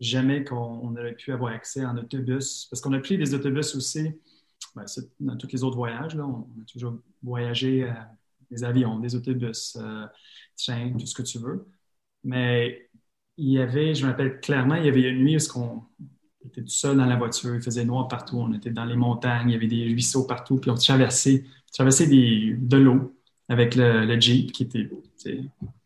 jamais 0.00 0.44
qu'on 0.44 0.94
aurait 0.94 1.14
pu 1.14 1.32
avoir 1.32 1.52
accès 1.52 1.84
en 1.84 1.96
autobus. 1.96 2.66
Parce 2.70 2.80
qu'on 2.80 2.92
a 2.92 2.98
pris 2.98 3.16
des 3.16 3.34
autobus 3.34 3.74
aussi 3.74 4.12
ben, 4.74 4.84
dans 5.20 5.36
tous 5.36 5.50
les 5.52 5.64
autres 5.64 5.76
voyages. 5.76 6.14
Là, 6.14 6.26
on, 6.26 6.40
a 6.40 6.64
toujours 6.70 6.98
voyagé 7.22 7.84
euh, 7.84 7.92
des 8.50 8.64
avions, 8.64 8.98
des 8.98 9.14
autobus, 9.14 9.76
euh, 9.80 10.06
trains, 10.56 10.92
tout 10.92 11.06
ce 11.06 11.14
que 11.14 11.22
tu 11.22 11.38
veux. 11.38 11.66
Mais 12.24 12.90
il 13.36 13.52
y 13.52 13.58
avait, 13.58 13.94
je 13.94 14.04
me 14.04 14.10
rappelle 14.10 14.40
clairement, 14.40 14.74
il 14.76 14.86
y 14.86 14.88
avait 14.88 15.02
une 15.02 15.24
nuit 15.24 15.36
où 15.54 15.58
on 15.58 15.82
était 16.46 16.62
tout 16.62 16.68
seul 16.68 16.96
dans 16.96 17.06
la 17.06 17.16
voiture, 17.16 17.54
il 17.54 17.62
faisait 17.62 17.84
noir 17.84 18.08
partout, 18.08 18.38
on 18.38 18.52
était 18.52 18.70
dans 18.70 18.84
les 18.84 18.96
montagnes, 18.96 19.50
il 19.50 19.52
y 19.52 19.56
avait 19.56 19.66
des 19.66 19.84
ruisseaux 19.84 20.26
partout, 20.26 20.56
puis 20.58 20.70
on 20.70 20.74
traversait 20.74 21.44
traverser 21.76 22.06
des, 22.06 22.54
de 22.58 22.76
l'eau 22.78 23.14
avec 23.48 23.76
le, 23.76 24.18
Jeep, 24.18 24.50
qui 24.50 24.64
était 24.64 24.88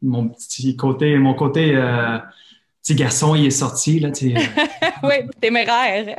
mon 0.01 0.29
petit 0.29 0.77
côté, 0.77 1.19
mon 1.19 1.35
côté 1.35 1.75
euh, 1.75 2.19
petit 2.81 2.95
garçon, 2.95 3.35
il 3.35 3.47
est 3.47 3.51
sorti. 3.51 4.01
Là, 4.01 4.09
euh. 4.09 4.35
oui, 5.03 5.29
téméraire. 5.41 6.17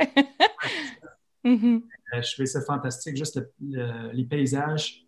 mm-hmm. 1.44 1.82
Je 2.22 2.32
trouvais 2.32 2.46
ça 2.46 2.60
fantastique, 2.60 3.16
juste 3.16 3.40
les 3.60 4.24
paysages 4.24 5.06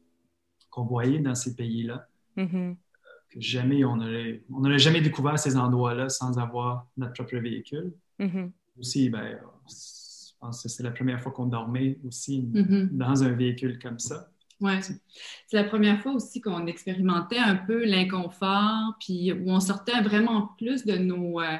qu'on 0.71 0.85
voyait 0.85 1.19
dans 1.19 1.35
ces 1.35 1.55
pays-là. 1.55 2.09
Que 2.35 3.41
jamais 3.41 3.85
on 3.85 3.97
n'aurait 3.97 4.43
on 4.51 4.79
jamais 4.79 5.03
découvert 5.03 5.39
ces 5.39 5.57
endroits-là 5.57 6.09
sans 6.09 6.39
avoir 6.39 6.87
notre 6.97 7.13
propre 7.13 7.37
véhicule. 7.37 7.93
Mm-hmm. 8.19 8.51
Aussi, 8.81 9.11
ben, 9.11 9.39
je 9.69 10.33
pense 10.41 10.63
que 10.63 10.69
c'est 10.71 10.83
la 10.83 10.93
première 10.93 11.21
fois 11.21 11.33
qu'on 11.33 11.47
dormait 11.47 11.99
aussi 12.07 12.49
dans 12.91 13.23
un 13.23 13.33
véhicule 13.33 13.79
comme 13.79 13.99
ça. 13.99 14.31
Oui. 14.61 14.73
C'est 15.47 15.57
la 15.57 15.65
première 15.65 16.01
fois 16.01 16.13
aussi 16.13 16.41
qu'on 16.41 16.67
expérimentait 16.67 17.39
un 17.39 17.57
peu 17.57 17.85
l'inconfort, 17.85 18.95
puis 19.01 19.33
où 19.33 19.51
on 19.51 19.61
sortait 19.61 20.01
vraiment 20.01 20.49
plus 20.59 20.85
de 20.85 20.97
nos, 20.97 21.41
euh, 21.41 21.57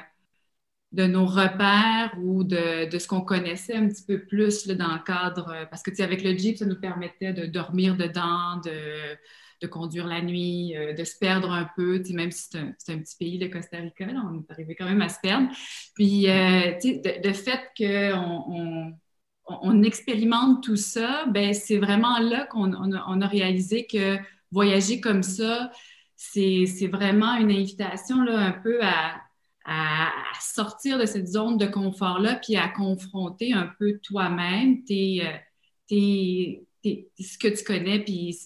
de 0.91 1.05
nos 1.05 1.25
repères 1.25 2.15
ou 2.21 2.43
de, 2.43 2.89
de 2.89 2.99
ce 2.99 3.07
qu'on 3.07 3.21
connaissait 3.21 3.75
un 3.75 3.87
petit 3.87 4.03
peu 4.03 4.25
plus 4.25 4.67
dans 4.67 4.93
le 4.93 5.03
cadre. 5.03 5.49
Euh, 5.49 5.65
parce 5.65 5.83
que, 5.83 5.89
tu 5.91 5.97
sais, 5.97 6.03
avec 6.03 6.23
le 6.23 6.37
Jeep, 6.37 6.57
ça 6.57 6.65
nous 6.65 6.79
permettait 6.79 7.33
de 7.33 7.45
dormir 7.45 7.97
dedans, 7.97 8.61
de, 8.63 9.17
de 9.61 9.67
conduire 9.67 10.07
la 10.07 10.21
nuit, 10.21 10.75
euh, 10.77 10.93
de 10.93 11.03
se 11.03 11.17
perdre 11.19 11.51
un 11.51 11.69
peu, 11.75 12.01
même 12.11 12.31
si 12.31 12.47
c'est 12.49 12.59
un, 12.59 12.69
un, 12.69 12.99
petit 12.99 13.17
pays, 13.17 13.37
le 13.37 13.49
Costa 13.49 13.77
Rica, 13.77 14.07
on 14.07 14.39
est 14.39 14.51
arrivé 14.51 14.75
quand 14.75 14.85
même 14.85 15.01
à 15.01 15.09
se 15.09 15.19
perdre. 15.21 15.49
Puis, 15.95 16.27
tu 16.81 17.01
sais, 17.03 17.19
de, 17.23 17.33
fait 17.33 17.61
qu'on 17.77 18.43
on, 18.47 18.93
on 19.47 19.83
expérimente 19.83 20.63
tout 20.63 20.75
ça, 20.75 21.25
ben 21.27 21.53
c'est 21.53 21.77
vraiment 21.77 22.19
là 22.19 22.45
qu'on 22.47 22.73
on 22.73 23.21
a, 23.21 23.27
réalisé 23.27 23.85
que 23.85 24.17
voyager 24.51 24.99
comme 24.99 25.23
ça, 25.23 25.71
c'est 26.15 26.87
vraiment 26.91 27.35
une 27.35 27.51
invitation 27.51 28.21
là, 28.23 28.39
un 28.39 28.51
peu 28.51 28.79
à, 28.81 29.21
à, 29.65 30.11
sortir 30.39 30.97
de 30.97 31.05
cette 31.05 31.27
zone 31.27 31.57
de 31.57 31.65
confort-là, 31.65 32.35
puis 32.35 32.55
à 32.55 32.69
confronter 32.69 33.53
un 33.53 33.69
peu 33.79 33.99
toi-même 34.03 34.83
tes, 34.83 35.23
tes, 35.87 36.65
ce 37.19 37.37
que 37.37 37.47
tu 37.47 37.63
connais, 37.63 37.99
puis 38.03 38.37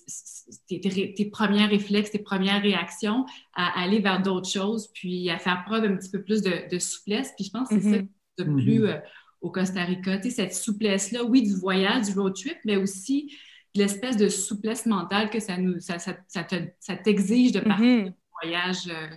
tes, 0.68 0.80
tes, 1.14 1.26
premiers 1.26 1.66
réflexes, 1.66 2.12
tes 2.12 2.20
premières 2.20 2.62
réactions, 2.62 3.26
à 3.54 3.82
aller 3.82 4.00
vers 4.00 4.22
d'autres 4.22 4.50
choses, 4.50 4.90
puis 4.94 5.30
à 5.30 5.38
faire 5.38 5.64
preuve 5.66 5.86
un 5.86 5.96
petit 5.96 6.10
peu 6.10 6.24
plus 6.24 6.42
de, 6.42 6.80
souplesse. 6.80 7.34
Puis 7.38 7.46
je 7.46 7.52
pense 7.52 7.70
que 7.70 7.80
c'est 7.80 7.90
ça 7.90 7.98
de 7.98 8.44
mm-hmm. 8.44 8.64
plus... 8.64 8.84
Mm-hmm. 8.86 9.02
Au 9.42 9.52
Costa 9.52 9.84
Rica. 9.84 10.22
cette 10.22 10.54
souplesse-là, 10.54 11.24
oui, 11.24 11.44
du 11.44 11.56
voyage, 11.56 12.08
du 12.08 12.20
road 12.20 12.36
trip, 12.36 12.58
mais 12.66 12.76
aussi 12.76 13.34
l'espèce 13.74 14.18
de 14.18 14.28
souplesse 14.28 14.86
mentale 14.86 15.30
que 15.30 15.40
ça 15.40 15.58
nous 15.58 15.80
ça, 15.80 15.98
ça, 16.00 16.96
t'exige 16.98 17.52
de 17.52 17.60
partir 17.60 17.86
mm 17.86 18.14
voyage 18.42 18.88
euh, 18.88 19.08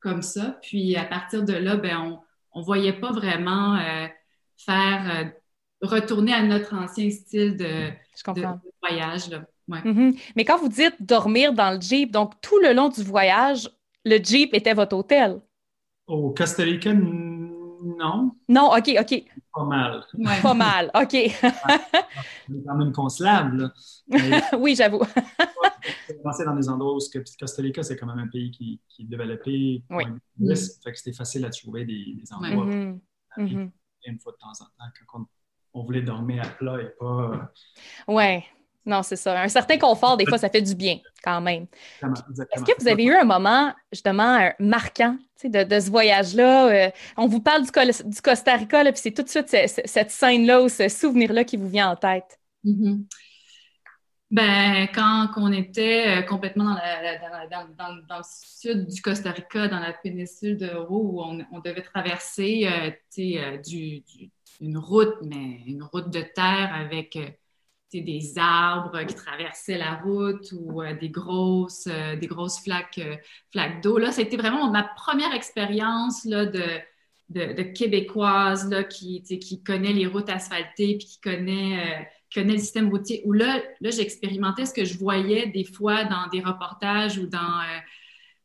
comme 0.00 0.22
ça. 0.22 0.58
Puis 0.62 0.96
à 0.96 1.04
partir 1.04 1.44
de 1.44 1.52
là, 1.52 1.76
ben, 1.76 2.20
on 2.52 2.60
ne 2.60 2.64
voyait 2.64 2.92
pas 2.92 3.12
vraiment 3.12 3.76
euh, 3.76 4.06
faire 4.56 5.10
euh, 5.10 5.86
retourner 5.86 6.32
à 6.32 6.42
notre 6.42 6.74
ancien 6.74 7.10
style 7.10 7.56
de, 7.56 7.90
voyage. 8.80 9.30
Là. 9.30 9.44
Mm-hmm. 9.68 10.20
Mais 10.36 10.44
quand 10.44 10.58
vous 10.58 10.68
dites 10.68 10.96
dormir 11.00 11.52
dans 11.52 11.72
le 11.72 11.80
Jeep, 11.80 12.10
donc 12.10 12.40
tout 12.40 12.58
le 12.60 12.72
long 12.72 12.88
du 12.88 13.02
voyage, 13.02 13.68
le 14.04 14.18
Jeep 14.18 14.54
était 14.54 14.74
votre 14.74 14.96
hôtel? 14.96 15.40
Au 16.06 16.30
Costa 16.30 16.62
Rica, 16.62 16.92
non? 17.98 18.32
Non, 18.48 18.70
OK, 18.72 18.96
OK. 18.98 19.24
Pas 19.52 19.64
mal. 19.64 20.04
Pas 20.42 20.54
mal, 20.54 20.90
OK. 20.94 21.10
C'est 21.10 22.64
quand 22.66 22.76
même 22.76 22.92
concelable. 22.92 23.72
oui, 24.58 24.74
j'avoue. 24.74 25.02
Penser 26.22 26.44
dans 26.44 26.54
des 26.54 26.68
endroits 26.68 26.94
où 26.94 26.98
Costa 27.38 27.62
Rica, 27.62 27.82
c'est 27.82 27.96
quand 27.96 28.06
même 28.06 28.18
un 28.18 28.28
pays 28.28 28.50
qui, 28.50 28.80
qui 28.88 29.02
est 29.02 29.06
développé. 29.06 29.82
Oui. 29.90 30.04
Fait 30.82 30.92
que 30.92 30.98
c'était 30.98 31.12
facile 31.12 31.44
à 31.44 31.50
trouver 31.50 31.84
des, 31.84 32.22
endroits. 32.32 32.66
Mm-hmm. 32.66 32.98
Mm-hmm. 33.38 33.70
Une 34.06 34.18
fois 34.20 34.32
de 34.32 34.38
temps 34.38 34.52
en 34.60 34.64
temps, 34.64 34.90
quand 35.06 35.26
on, 35.74 35.82
voulait 35.82 36.02
dormir 36.02 36.44
à 36.44 36.48
plat 36.48 36.80
et 36.80 36.90
pas. 36.98 37.52
Ouais. 38.06 38.44
Non, 38.86 39.02
c'est 39.02 39.16
ça. 39.16 39.40
Un 39.42 39.48
certain 39.48 39.76
confort, 39.76 40.16
des 40.16 40.24
fois, 40.24 40.38
ça 40.38 40.48
fait 40.48 40.62
du 40.62 40.74
bien 40.74 40.98
quand 41.22 41.40
même. 41.40 41.66
Est-ce 42.02 42.64
que 42.64 42.80
vous 42.80 42.88
avez 42.88 43.04
eu 43.04 43.14
un 43.14 43.24
moment, 43.24 43.74
justement, 43.92 44.38
euh, 44.40 44.48
marquant 44.58 45.16
de, 45.44 45.64
de, 45.64 45.80
ce 45.80 45.90
voyage-là? 45.90 46.68
Euh, 46.68 46.90
on 47.16 47.26
vous 47.26 47.40
parle 47.40 47.62
du, 47.62 47.70
du 47.70 48.20
Costa 48.22 48.56
Rica, 48.56 48.82
puis 48.84 48.92
c'est 48.94 49.12
tout 49.12 49.22
de 49.22 49.28
suite 49.28 49.48
cette 49.48 50.10
scène-là 50.10 50.62
ou 50.62 50.68
ce 50.68 50.88
souvenir-là 50.88 51.44
qui 51.44 51.58
vous 51.58 51.68
vient 51.68 51.90
en 51.90 51.96
tête? 51.96 52.40
Mm-hmm. 52.64 53.04
Ben, 54.30 54.88
quand 54.94 55.28
on 55.36 55.52
était 55.52 56.18
euh, 56.18 56.22
complètement 56.22 56.76
dans, 57.50 57.66
dans, 57.78 57.96
dans, 58.08 58.18
le 58.18 58.24
sud 58.24 58.86
du 58.86 59.02
Costa 59.02 59.32
Rica, 59.32 59.68
dans 59.68 59.80
la 59.80 59.92
péninsule 59.92 60.56
de 60.56 60.68
Roux, 60.68 61.12
où 61.12 61.22
on, 61.22 61.44
on 61.52 61.60
devait 61.60 61.82
traverser 61.82 62.68
du, 63.16 64.02
une 64.60 64.78
route, 64.78 65.16
mais 65.22 65.60
une 65.66 65.82
route 65.82 66.10
de 66.10 66.20
terre 66.20 66.70
avec 66.74 67.18
des 67.92 68.34
arbres 68.36 69.02
qui 69.04 69.14
traversaient 69.14 69.78
la 69.78 69.94
route 69.96 70.52
ou 70.52 70.82
euh, 70.82 70.94
des 70.94 71.08
grosses, 71.08 71.86
euh, 71.86 72.16
des 72.16 72.26
grosses 72.26 72.60
flaques, 72.60 72.98
euh, 72.98 73.16
flaques 73.50 73.82
d'eau. 73.82 73.98
Là, 73.98 74.12
c'était 74.12 74.36
vraiment 74.36 74.70
ma 74.70 74.82
première 74.82 75.32
expérience 75.34 76.24
là, 76.24 76.44
de, 76.44 76.62
de, 77.30 77.62
québécoise 77.62 78.68
là, 78.68 78.84
qui, 78.84 79.22
qui 79.22 79.62
connaît 79.62 79.92
les 79.92 80.06
routes 80.06 80.28
asphaltées 80.28 80.98
puis 80.98 81.06
qui 81.06 81.20
connaît, 81.20 82.08
connaît 82.34 82.54
le 82.54 82.58
système 82.58 82.90
routier. 82.90 83.22
Où 83.24 83.32
là, 83.32 83.62
là 83.80 83.90
j'expérimentais 83.90 84.66
ce 84.66 84.74
que 84.74 84.84
je 84.84 84.98
voyais 84.98 85.46
des 85.46 85.64
fois 85.64 86.04
dans 86.04 86.28
des 86.30 86.40
reportages 86.40 87.18
ou 87.18 87.26
dans, 87.26 87.62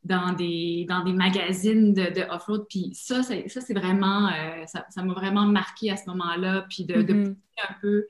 dans, 0.03 0.31
des, 0.33 0.85
dans 0.87 1.03
des 1.03 1.13
magazines 1.13 1.93
de, 1.93 2.13
de 2.13 2.21
off-road. 2.29 2.65
Puis 2.69 2.91
ça, 2.93 3.23
ça, 3.23 3.35
c'est 3.47 3.73
vraiment, 3.73 4.29
ça 4.67 5.03
m'a 5.03 5.13
vraiment 5.13 5.45
marqué 5.45 5.91
à 5.91 5.97
ce 5.97 6.09
moment-là. 6.09 6.65
Puis 6.69 6.85
de, 6.85 7.01
de 7.01 7.13
mm-hmm. 7.13 7.35
un 7.69 7.73
peu 7.81 8.05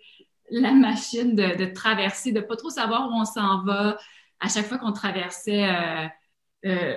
la 0.60 0.72
machine 0.72 1.36
de, 1.36 1.66
traverser, 1.66 2.32
de 2.32 2.40
pas 2.40 2.56
trop 2.56 2.70
savoir 2.70 3.10
où 3.10 3.14
on 3.14 3.26
s'en 3.26 3.64
va. 3.64 3.98
À 4.40 4.48
chaque 4.50 4.66
fois 4.66 4.78
qu'on 4.78 4.92
traversait 4.92 5.68
euh, 5.68 6.08
euh, 6.66 6.96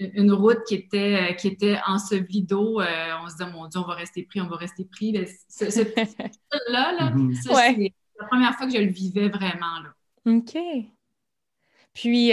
une 0.00 0.32
route 0.32 0.62
qui 0.66 0.74
était, 0.74 1.34
qui 1.36 1.48
était 1.48 1.78
ensevelie 1.86 2.42
d'eau, 2.42 2.80
euh, 2.80 2.84
on 3.22 3.28
se 3.28 3.36
disait, 3.36 3.50
mon 3.50 3.68
Dieu, 3.68 3.80
on 3.80 3.86
va 3.86 3.94
rester 3.94 4.24
pris, 4.24 4.40
on 4.40 4.48
va 4.48 4.56
rester 4.56 4.84
pris. 4.84 5.14
ce, 5.48 5.64
là, 6.70 6.92
là 6.92 7.10
mhm. 7.14 7.34
c'est 7.34 7.52
la 8.20 8.26
première 8.26 8.54
fois 8.54 8.66
que 8.66 8.72
je 8.72 8.78
le 8.78 8.90
vivais 8.90 9.28
vraiment. 9.28 9.80
Là. 9.82 9.94
OK. 10.26 10.58
Puis, 11.94 12.32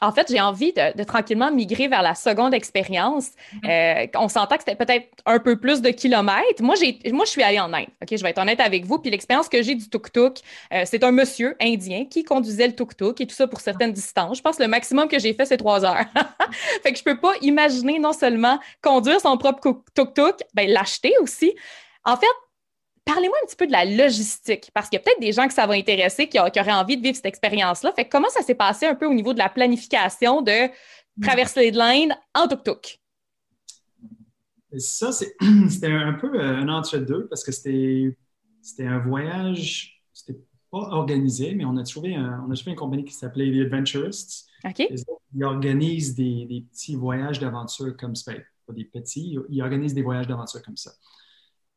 en 0.00 0.12
fait, 0.12 0.26
j'ai 0.30 0.40
envie 0.40 0.72
de, 0.72 1.04
tranquillement 1.04 1.50
migrer 1.50 1.88
vers 1.88 2.02
la 2.02 2.14
seconde 2.14 2.52
expérience. 2.52 3.30
Euh, 3.64 4.06
on 4.16 4.28
s'entend 4.28 4.56
que 4.56 4.64
c'était 4.66 4.76
peut-être 4.76 5.08
un 5.24 5.38
peu 5.38 5.56
plus 5.56 5.80
de 5.80 5.90
kilomètres. 5.90 6.62
Moi, 6.62 6.74
moi, 7.12 7.24
je 7.24 7.30
suis 7.30 7.42
allée 7.42 7.60
en 7.60 7.72
Inde. 7.72 7.86
Ok, 8.02 8.16
je 8.16 8.22
vais 8.22 8.30
être 8.30 8.38
honnête 8.38 8.60
avec 8.60 8.84
vous. 8.84 8.98
Puis 8.98 9.10
l'expérience 9.10 9.48
que 9.48 9.62
j'ai 9.62 9.74
du 9.74 9.88
tuk-tuk, 9.88 10.40
euh, 10.72 10.82
c'est 10.84 11.04
un 11.04 11.12
monsieur 11.12 11.56
indien 11.60 12.04
qui 12.06 12.24
conduisait 12.24 12.66
le 12.66 12.74
tuk-tuk 12.74 13.20
et 13.20 13.26
tout 13.26 13.34
ça 13.34 13.46
pour 13.46 13.60
certaines 13.60 13.92
distances. 13.92 14.38
Je 14.38 14.42
pense 14.42 14.56
que 14.56 14.62
le 14.62 14.68
maximum 14.68 15.08
que 15.08 15.18
j'ai 15.18 15.32
fait, 15.32 15.46
c'est 15.46 15.56
trois 15.56 15.84
heures. 15.84 16.04
fait 16.82 16.92
que 16.92 16.98
je 16.98 17.04
peux 17.04 17.18
pas 17.18 17.32
imaginer 17.40 17.98
non 17.98 18.12
seulement 18.12 18.58
conduire 18.82 19.20
son 19.20 19.38
propre 19.38 19.80
tuk-tuk, 19.94 20.42
ben 20.54 20.68
l'acheter 20.68 21.14
aussi. 21.20 21.54
En 22.04 22.16
fait, 22.16 22.26
Parlez-moi 23.04 23.36
un 23.42 23.46
petit 23.46 23.56
peu 23.56 23.66
de 23.66 23.72
la 23.72 23.84
logistique, 23.84 24.70
parce 24.72 24.88
qu'il 24.88 24.98
y 24.98 25.00
a 25.00 25.04
peut-être 25.04 25.20
des 25.20 25.32
gens 25.32 25.46
que 25.46 25.52
ça 25.52 25.66
va 25.66 25.74
intéresser, 25.74 26.26
qui, 26.26 26.38
auraient 26.38 26.72
envie 26.72 26.96
de 26.96 27.02
vivre 27.02 27.16
cette 27.16 27.26
expérience-là. 27.26 27.92
Fait 27.92 28.08
comment 28.08 28.30
ça 28.30 28.40
s'est 28.40 28.54
passé 28.54 28.86
un 28.86 28.94
peu 28.94 29.06
au 29.06 29.12
niveau 29.12 29.34
de 29.34 29.38
la 29.38 29.50
planification 29.50 30.40
de 30.40 30.70
traverser 31.20 31.70
l'Inde 31.70 32.12
en 32.34 32.48
tuk-tuk? 32.48 32.98
Ça, 34.78 35.10
c'était 35.68 35.92
un 35.92 36.14
peu 36.14 36.40
euh, 36.40 36.56
un 36.56 36.68
entre-deux, 36.68 37.26
parce 37.28 37.44
que 37.44 37.52
c'était 37.52 38.16
un 38.86 38.98
voyage, 38.98 40.02
c'était 40.12 40.40
pas 40.70 40.78
organisé, 40.78 41.54
mais 41.54 41.64
on 41.66 41.76
a 41.76 41.84
trouvé, 41.84 42.16
on 42.16 42.50
a 42.50 42.54
trouvé 42.54 42.70
une 42.70 42.76
compagnie 42.76 43.04
qui 43.04 43.12
s'appelait 43.12 43.52
The 43.52 43.66
Adventurists. 43.66 44.46
OK. 44.64 44.88
Ils 45.36 45.44
organisent 45.44 46.14
des, 46.14 46.64
petits 46.70 46.96
voyages 46.96 47.38
d'aventure 47.38 47.96
comme 47.96 48.14
ça. 48.14 48.32
Pas 48.66 48.72
des 48.72 48.84
petits, 48.84 49.36
ils 49.50 49.62
organisent 49.62 49.94
des 49.94 50.02
voyages 50.02 50.26
d'aventure 50.26 50.62
comme 50.62 50.76
ça. 50.76 50.92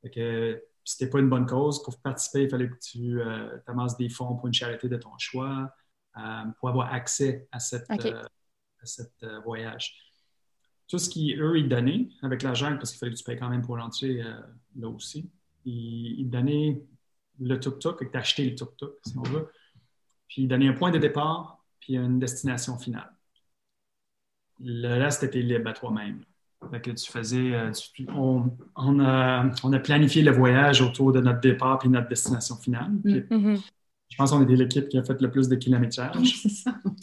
Fait 0.01 0.09
que 0.09 0.63
c'était 0.87 1.09
pas 1.09 1.19
une 1.19 1.29
bonne 1.29 1.45
cause. 1.45 1.83
Pour 1.83 1.99
participer, 1.99 2.43
il 2.43 2.49
fallait 2.49 2.69
que 2.69 2.77
tu 2.79 3.19
euh, 3.19 3.59
amasses 3.67 3.97
des 3.97 4.07
fonds 4.07 4.35
pour 4.35 4.47
une 4.47 4.53
charité 4.53 4.87
de 4.87 4.95
ton 4.95 5.17
choix, 5.17 5.69
euh, 6.17 6.43
pour 6.59 6.69
avoir 6.69 6.93
accès 6.93 7.47
à 7.51 7.59
cette, 7.59 7.89
euh, 9.23 9.39
voyage. 9.43 9.97
Tout 10.87 10.97
ce 10.97 11.09
qui, 11.09 11.35
eux, 11.35 11.57
ils 11.57 11.67
donnaient 11.67 12.07
avec 12.21 12.41
l'argent, 12.41 12.73
parce 12.77 12.91
qu'il 12.91 12.99
fallait 12.99 13.11
que 13.11 13.17
tu 13.17 13.23
payes 13.25 13.37
quand 13.37 13.49
même 13.49 13.61
pour 13.61 13.77
rentrer 13.77 14.23
là 14.77 14.87
aussi, 14.87 15.29
ils, 15.65 16.21
ils 16.21 16.29
donnaient 16.29 16.81
le 17.41 17.59
tuk-tuk, 17.59 18.01
et 18.01 18.09
tu 18.09 18.43
le 18.43 18.55
tuk-tuk, 18.55 18.93
si 19.05 19.17
on 19.17 19.23
veut. 19.23 19.51
Puis 20.29 20.43
ils 20.43 20.47
donnaient 20.47 20.69
un 20.69 20.73
point 20.73 20.91
de 20.91 20.99
départ, 20.99 21.65
puis 21.81 21.97
une 21.97 22.17
destination 22.17 22.79
finale. 22.79 23.13
Le 24.61 24.97
reste 25.03 25.23
était 25.23 25.41
libre 25.41 25.69
à 25.69 25.73
toi-même 25.73 26.23
que 26.83 26.91
tu 26.91 27.11
faisais, 27.11 27.53
euh, 27.53 27.71
on, 28.15 28.99
a, 28.99 29.79
planifié 29.83 30.21
le 30.21 30.31
voyage 30.31 30.81
autour 30.81 31.11
de 31.11 31.21
notre 31.21 31.39
départ 31.39 31.79
et 31.85 31.87
notre 31.87 32.09
destination 32.09 32.55
finale. 32.55 32.91
Mm. 33.03 33.13
Mm-hmm. 33.29 33.61
Je 34.09 34.15
pense 34.17 34.31
qu'on 34.31 34.43
était 34.43 34.55
l'équipe 34.55 34.87
qui 34.89 34.97
a 34.97 35.03
fait 35.03 35.21
le 35.21 35.29
plus 35.29 35.49
de 35.49 35.55
kilométrage. 35.55 36.43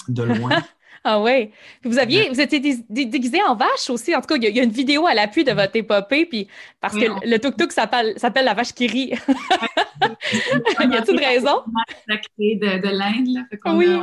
De 0.08 0.22
loin. 0.22 0.50
Ah 1.06 1.20
oui. 1.20 1.50
Vous 1.84 1.98
aviez, 1.98 2.30
vous 2.30 2.40
étiez 2.40 2.60
déguisé 2.88 3.42
en 3.42 3.54
vache 3.54 3.90
aussi. 3.90 4.14
En 4.16 4.22
tout 4.22 4.26
cas, 4.28 4.36
il 4.36 4.56
y, 4.56 4.58
a 4.58 4.62
une 4.62 4.70
vidéo 4.70 5.06
à 5.06 5.12
l'appui 5.12 5.44
de 5.44 5.52
votre 5.52 5.76
épopée, 5.76 6.24
puis 6.24 6.48
parce 6.80 6.94
que 6.94 7.04
le 7.28 7.36
tuk-tuk 7.36 7.72
s'appelle 7.72 8.16
la 8.44 8.54
vache 8.54 8.72
qui 8.72 8.86
rit. 8.86 9.08
y 9.10 10.96
a-t-il 10.96 11.14
une 11.14 11.18
raison? 11.18 11.62
Sacré 12.08 12.56
de, 12.56 12.80
de 12.80 12.88
l'Inde, 12.88 13.44
Oui. 13.76 14.00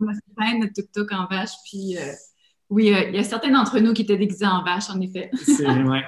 On 0.00 0.08
a 0.08 0.12
fait 0.12 0.58
de 0.58 0.66
tuk-tuk 0.66 1.10
en 1.14 1.26
vache, 1.28 1.54
puis 1.64 1.96
euh, 1.96 2.12
oui, 2.70 2.92
euh, 2.94 3.08
il 3.08 3.14
y 3.16 3.18
a 3.18 3.24
certains 3.24 3.50
d'entre 3.50 3.78
nous 3.78 3.92
qui 3.92 4.02
étaient 4.02 4.16
déguisés 4.16 4.46
en 4.46 4.62
vache, 4.64 4.90
en 4.90 5.00
effet. 5.00 5.30
C'est 5.34 5.64
vrai. 5.64 6.04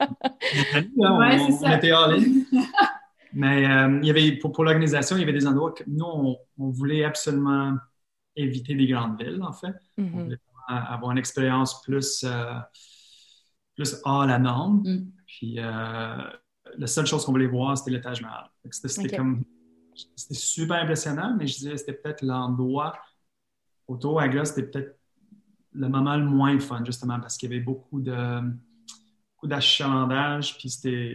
on, 0.98 1.18
Ouais, 1.18 1.38
c'est 1.38 1.52
ça. 1.52 1.66
on 1.70 1.76
était 1.76 1.90
all 1.90 2.14
in. 2.14 2.22
Mais 3.32 3.66
euh, 3.66 3.98
il 4.02 4.06
y 4.06 4.10
avait, 4.10 4.32
pour, 4.32 4.52
pour 4.52 4.64
l'organisation, 4.64 5.16
il 5.16 5.20
y 5.20 5.22
avait 5.22 5.32
des 5.32 5.46
endroits 5.46 5.72
que 5.72 5.84
nous, 5.86 6.04
on, 6.04 6.36
on 6.58 6.70
voulait 6.70 7.04
absolument 7.04 7.76
éviter 8.34 8.74
des 8.74 8.86
grandes 8.86 9.20
villes, 9.20 9.42
en 9.42 9.52
fait. 9.52 9.74
On 9.98 10.02
Mhm. 10.02 10.10
voulait 10.24 10.38
vraiment 10.68 10.86
avoir 10.88 11.12
une 11.12 11.18
expérience 11.18 11.82
plus, 11.82 12.24
euh, 12.24 12.54
plus 13.74 13.96
hors 14.04 14.26
la 14.26 14.38
norme. 14.38 14.82
Mm. 14.84 15.12
Puis 15.26 15.54
euh, 15.58 16.16
la 16.78 16.86
seule 16.86 17.06
chose 17.06 17.24
qu'on 17.24 17.32
voulait 17.32 17.46
voir, 17.46 17.76
c'était 17.76 17.90
le 17.90 18.00
Taj 18.00 18.22
Mahal. 18.22 18.48
C'était 18.70 19.16
comme... 19.16 19.44
C'était 20.14 20.34
super 20.34 20.76
impressionnant, 20.82 21.34
mais 21.38 21.46
je 21.46 21.54
disais 21.56 21.76
c'était 21.78 21.94
peut-être 21.94 22.22
l'endroit 22.22 22.98
autour 23.88 24.20
Agra, 24.20 24.44
c'était 24.44 24.64
peut-être 24.64 24.95
le 25.76 25.88
moment 25.88 26.16
le 26.16 26.24
moins 26.24 26.58
fun, 26.58 26.84
justement, 26.84 27.20
parce 27.20 27.36
qu'il 27.36 27.50
y 27.50 27.54
avait 27.54 27.62
beaucoup 27.64 28.00
de 28.00 28.40
beaucoup 29.34 29.46
d'achalandage, 29.48 30.56
puis 30.58 30.70
c'était... 30.70 31.14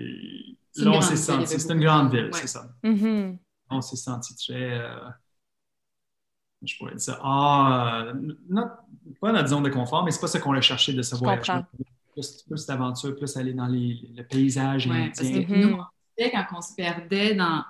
C'est 0.72 0.86
Là, 0.86 0.92
on 0.92 1.02
s'est 1.02 1.18
senti... 1.18 1.48
C'était 1.60 1.74
une 1.74 1.82
grande 1.82 2.12
ville, 2.12 2.26
Ouais. 2.26 2.32
c'est 2.34 2.48
ça. 2.48 2.70
Mhm. 2.84 3.38
On 3.70 3.82
s'est 3.82 3.96
senti 3.96 4.36
très... 4.36 4.80
euh, 4.80 5.10
je 6.64 6.78
pourrais 6.78 6.92
dire 6.92 7.02
ça? 7.02 7.20
Ah, 7.24 8.04
euh, 8.08 8.14
pas 9.20 9.32
notre 9.32 9.48
zone 9.50 9.64
de 9.64 9.70
confort, 9.70 10.04
mais 10.04 10.12
c'est 10.12 10.22
pas 10.22 10.28
ce 10.28 10.38
qu'on 10.38 10.54
a 10.54 10.62
cherché 10.62 10.94
de 10.94 11.02
ce 11.02 11.16
Je 11.16 11.20
voyage. 11.20 11.52
Plus, 12.14 12.44
plus 12.44 12.66
d'aventure, 12.66 13.16
plus 13.16 13.36
aller 13.38 13.54
dans 13.54 13.68
les, 13.68 14.12
le 14.16 14.24
paysage 14.24 14.88
Ouais, 14.88 15.08
parce 15.08 15.22
indien. 15.22 15.44
que 15.46 15.54
Mhm. 15.54 15.62
nous, 15.72 15.78
on 15.78 16.30
quand 16.32 16.46
on 16.58 16.62
se 16.62 16.76
perdait 16.76 17.34
dans, 17.34 17.64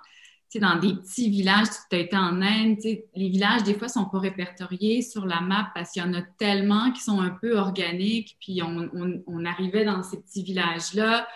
sais, 0.53 0.59
dans 0.59 0.77
des 0.79 0.93
petits 0.95 1.29
villages, 1.29 1.67
tu 1.89 1.95
as 1.95 1.99
été 1.99 2.15
en 2.17 2.41
Inde, 2.41 2.77
les 2.83 3.29
villages, 3.29 3.63
des 3.63 3.73
fois, 3.73 3.87
sont 3.87 4.05
pas 4.05 4.19
répertoriés 4.19 5.01
sur 5.01 5.25
la 5.25 5.41
map 5.41 5.71
parce 5.75 5.91
qu'il 5.91 6.01
y 6.03 6.05
en 6.05 6.13
a 6.13 6.21
tellement 6.21 6.91
qui 6.91 7.01
sont 7.01 7.19
un 7.21 7.29
peu 7.29 7.57
organiques. 7.57 8.37
Puis 8.39 8.61
on, 8.63 8.89
on- 8.93 9.23
on 9.27 9.45
arrivait 9.45 9.85
dans 9.85 10.03
ces 10.03 10.19
petits 10.21 10.43
villages-là. 10.43 11.27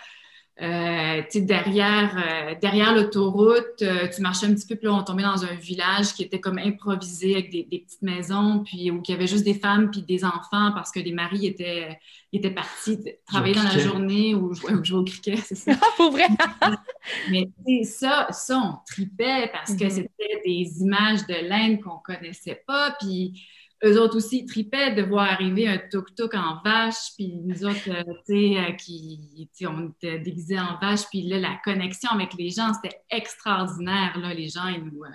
Euh, 0.62 1.22
derrière, 1.34 2.16
euh, 2.16 2.54
derrière 2.60 2.94
l'autoroute, 2.94 3.82
euh, 3.82 4.08
tu 4.08 4.22
marchais 4.22 4.46
un 4.46 4.54
petit 4.54 4.66
peu, 4.66 4.74
puis 4.76 4.86
là, 4.86 4.94
on 4.94 5.02
tombait 5.04 5.22
dans 5.22 5.44
un 5.44 5.54
village 5.54 6.14
qui 6.14 6.22
était 6.22 6.40
comme 6.40 6.58
improvisé 6.58 7.34
avec 7.34 7.50
des, 7.50 7.64
des 7.64 7.80
petites 7.80 8.00
maisons, 8.02 8.62
puis 8.64 8.90
où 8.90 9.02
il 9.06 9.10
y 9.10 9.14
avait 9.14 9.26
juste 9.26 9.44
des 9.44 9.54
femmes 9.54 9.90
puis 9.90 10.02
des 10.02 10.24
enfants 10.24 10.72
parce 10.74 10.90
que 10.90 11.00
les 11.00 11.12
maris 11.12 11.46
étaient, 11.46 11.98
étaient 12.32 12.50
partis 12.50 12.98
travailler 13.26 13.54
dans 13.54 13.64
la 13.64 13.78
journée 13.78 14.34
ou 14.34 14.54
jouer, 14.54 14.74
ou 14.74 14.82
jouer 14.84 14.98
au 15.00 15.04
cricket, 15.04 15.38
c'est 15.40 15.54
ça. 15.56 15.72
Ah, 15.82 15.86
pour 15.96 16.10
vrai? 16.12 16.26
Mais 17.30 17.48
ça, 17.84 18.28
ça, 18.30 18.58
on 18.58 18.78
tripait 18.86 19.50
parce 19.52 19.74
que 19.74 19.84
Mhm. 19.84 19.90
c'était 19.90 20.42
des 20.44 20.80
images 20.80 21.26
de 21.26 21.48
l'Inde 21.48 21.80
qu'on 21.80 21.98
connaissait 21.98 22.62
pas. 22.66 22.96
Puis 23.00 23.42
eux 23.84 24.00
autres 24.00 24.16
aussi 24.16 24.46
tripaient 24.46 24.94
de 24.94 25.02
voir 25.02 25.30
arriver 25.30 25.68
un 25.68 25.76
tuk-tuk 25.78 26.34
en 26.34 26.60
vache. 26.64 27.12
Puis 27.16 27.34
nous 27.44 27.64
autres, 27.64 27.88
euh, 27.90 28.02
tu 28.26 28.54
sais, 28.54 28.58
euh, 28.58 28.72
qui, 28.72 29.48
tu 29.56 29.64
sais, 29.64 29.66
on 29.66 29.90
était 29.90 30.18
déguisés 30.18 30.58
en 30.58 30.78
vache. 30.80 31.02
Puis 31.10 31.22
là, 31.22 31.38
la 31.38 31.58
connexion 31.62 32.10
avec 32.10 32.32
les 32.38 32.50
gens, 32.50 32.72
c'était 32.74 32.96
extraordinaire. 33.10 34.18
Là, 34.18 34.32
les 34.32 34.48
gens, 34.48 34.66
ils 34.68 34.82
nous, 34.82 35.04
euh, 35.04 35.08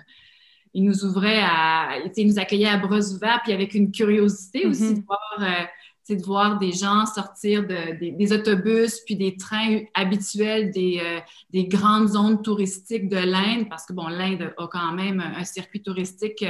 ils 0.74 0.84
nous 0.84 1.04
ouvraient 1.04 1.42
à, 1.42 1.98
tu 2.04 2.08
sais, 2.14 2.20
ils 2.22 2.28
nous 2.28 2.38
accueillaient 2.38 2.68
à 2.68 2.78
bras 2.78 3.00
ouverts. 3.00 3.40
Puis 3.42 3.52
avec 3.52 3.74
une 3.74 3.90
curiosité 3.90 4.66
aussi 4.66 4.84
Mhm. 4.84 4.98
de 5.00 5.04
voir. 5.06 5.58
tu 6.04 6.14
sais, 6.14 6.16
de 6.16 6.24
voir 6.24 6.58
des 6.58 6.72
gens 6.72 7.06
sortir 7.06 7.62
de, 7.62 7.96
des, 8.00 8.10
des 8.10 8.32
autobus 8.32 9.00
puis 9.06 9.14
des 9.14 9.36
trains 9.36 9.82
habituels 9.94 10.72
des, 10.72 11.00
des 11.50 11.66
grandes 11.68 12.08
zones 12.08 12.42
touristiques 12.42 13.08
de 13.08 13.18
l'Inde, 13.18 13.68
parce 13.68 13.86
que 13.86 13.92
bon, 13.92 14.08
l'Inde 14.08 14.52
a 14.58 14.66
quand 14.66 14.90
même 14.92 15.20
un 15.20 15.44
circuit 15.44 15.80
touristique 15.80 16.44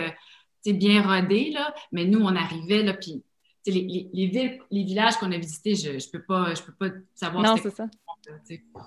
bien 0.66 1.02
rodé, 1.02 1.50
là, 1.50 1.74
mais 1.90 2.04
nous, 2.04 2.20
on 2.20 2.34
arrivait, 2.36 2.82
là, 2.82 2.94
puis 2.94 3.22
les, 3.66 3.72
les, 3.72 4.10
les 4.12 4.26
villes, 4.26 4.58
les 4.70 4.84
villages 4.84 5.16
qu'on 5.16 5.30
a 5.32 5.38
visités, 5.38 5.74
je 5.74 5.90
ne 5.90 6.10
peux, 6.12 6.22
pas- 6.24 6.54
je 6.54 6.62
peux 6.62 6.72
pas 6.72 6.94
savoir 7.14 7.42
Non, 7.42 7.56
c'est 7.62 7.70
ça. 7.74 7.84
là. 7.84 8.82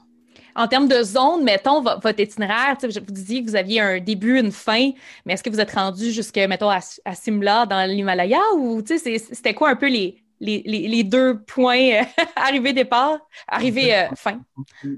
En 0.58 0.68
termes 0.68 0.88
de 0.88 1.02
zone, 1.04 1.44
mettons, 1.44 1.82
vo- 1.82 2.00
votre 2.02 2.20
itinéraire, 2.20 2.78
tu 2.78 2.90
sais, 2.92 3.00
vous 3.00 3.12
disiez 3.12 3.44
que 3.44 3.50
vous 3.50 3.56
aviez 3.56 3.80
un 3.82 4.00
début, 4.00 4.40
une 4.40 4.52
fin, 4.52 4.92
mais 5.26 5.34
est-ce 5.34 5.44
que 5.44 5.50
vous 5.50 5.60
êtes 5.60 5.72
rendu 5.72 6.12
jusque, 6.12 6.38
mettons, 6.38 6.70
à, 6.70 6.80
à 7.06 7.16
Simla, 7.16 7.66
dans 7.66 7.90
l'Himalaya, 7.90 8.40
ou 8.58 8.82
tu 8.82 8.98
sais, 8.98 9.18
c'est- 9.20 9.34
c'était 9.34 9.54
quoi 9.54 9.70
un 9.70 9.76
peu 9.76 9.88
les, 9.90 10.22
les, 10.42 10.62
les, 10.66 10.88
les 10.90 11.04
deux 11.04 11.40
points, 11.42 12.02
euh, 12.02 12.04
arrivée-départ, 12.36 13.18
arrivée-fin? 13.48 14.42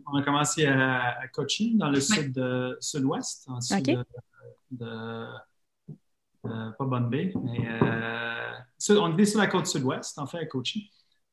On 0.08 0.18
a 0.18 0.24
commencé 0.24 0.66
à, 0.66 1.20
à 1.22 1.28
Kochi, 1.28 1.76
dans 1.76 1.90
le 1.90 2.02
sud 2.02 2.32
de, 2.34 2.78
sud-ouest, 2.82 3.46
en 3.48 3.62
sud 3.62 3.78
Ok. 3.78 3.84
de, 3.96 4.06
de- 4.72 5.28
de- 6.48 6.72
pas 6.78 6.86
Bombay, 6.86 7.34
mais 7.44 7.68
euh, 7.82 8.52
on 9.00 9.14
était 9.14 9.26
sur 9.26 9.40
la 9.40 9.48
côte 9.48 9.68
sud-ouest, 9.68 10.18
en 10.20 10.26
fait, 10.28 10.40
à 10.40 10.46
Kochi. 10.46 10.92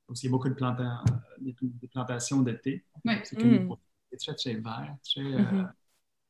Donc, 0.08 0.20
il 0.22 0.26
y 0.26 0.28
a 0.28 0.30
beaucoup 0.30 0.48
de 0.48 0.54
planta- 0.54 1.02
des, 1.40 1.54
des 1.60 1.88
plantations 1.88 2.42
de 2.42 2.52
thé. 2.52 2.84
Ouais. 3.04 3.20
C'est 3.24 3.42
Mm. 3.42 3.68
très, 4.18 4.34
très 4.34 4.54
vert, 4.54 4.94
très, 5.02 5.20
euh, 5.20 5.38
Mhm. 5.38 5.72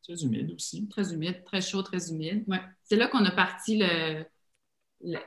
très 0.03 0.23
humide 0.23 0.53
aussi. 0.53 0.89
Très 0.89 1.13
humide, 1.13 1.43
très 1.45 1.61
chaud, 1.61 1.83
très 1.83 2.11
humide. 2.11 2.45
Ouais. 2.47 2.61
C'est 2.85 2.97
là 2.97 3.09
qu'on 3.09 3.25
a 3.25 3.31
parti 3.33 3.79
le, 3.79 4.25
le, 5.03 5.19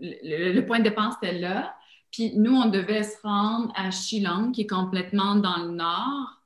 le- 0.00 0.52
le 0.52 0.66
point 0.66 0.78
de 0.78 0.84
départ, 0.84 1.14
c'était 1.20 1.38
là. 1.38 1.74
Puis 2.12 2.36
nous, 2.36 2.54
on 2.54 2.66
devait 2.68 3.02
se 3.02 3.20
rendre 3.22 3.72
à 3.74 3.90
Shillong, 3.90 4.52
qui 4.52 4.60
est 4.62 4.66
complètement 4.68 5.34
dans 5.36 5.56
le 5.64 5.70
nord, 5.72 6.40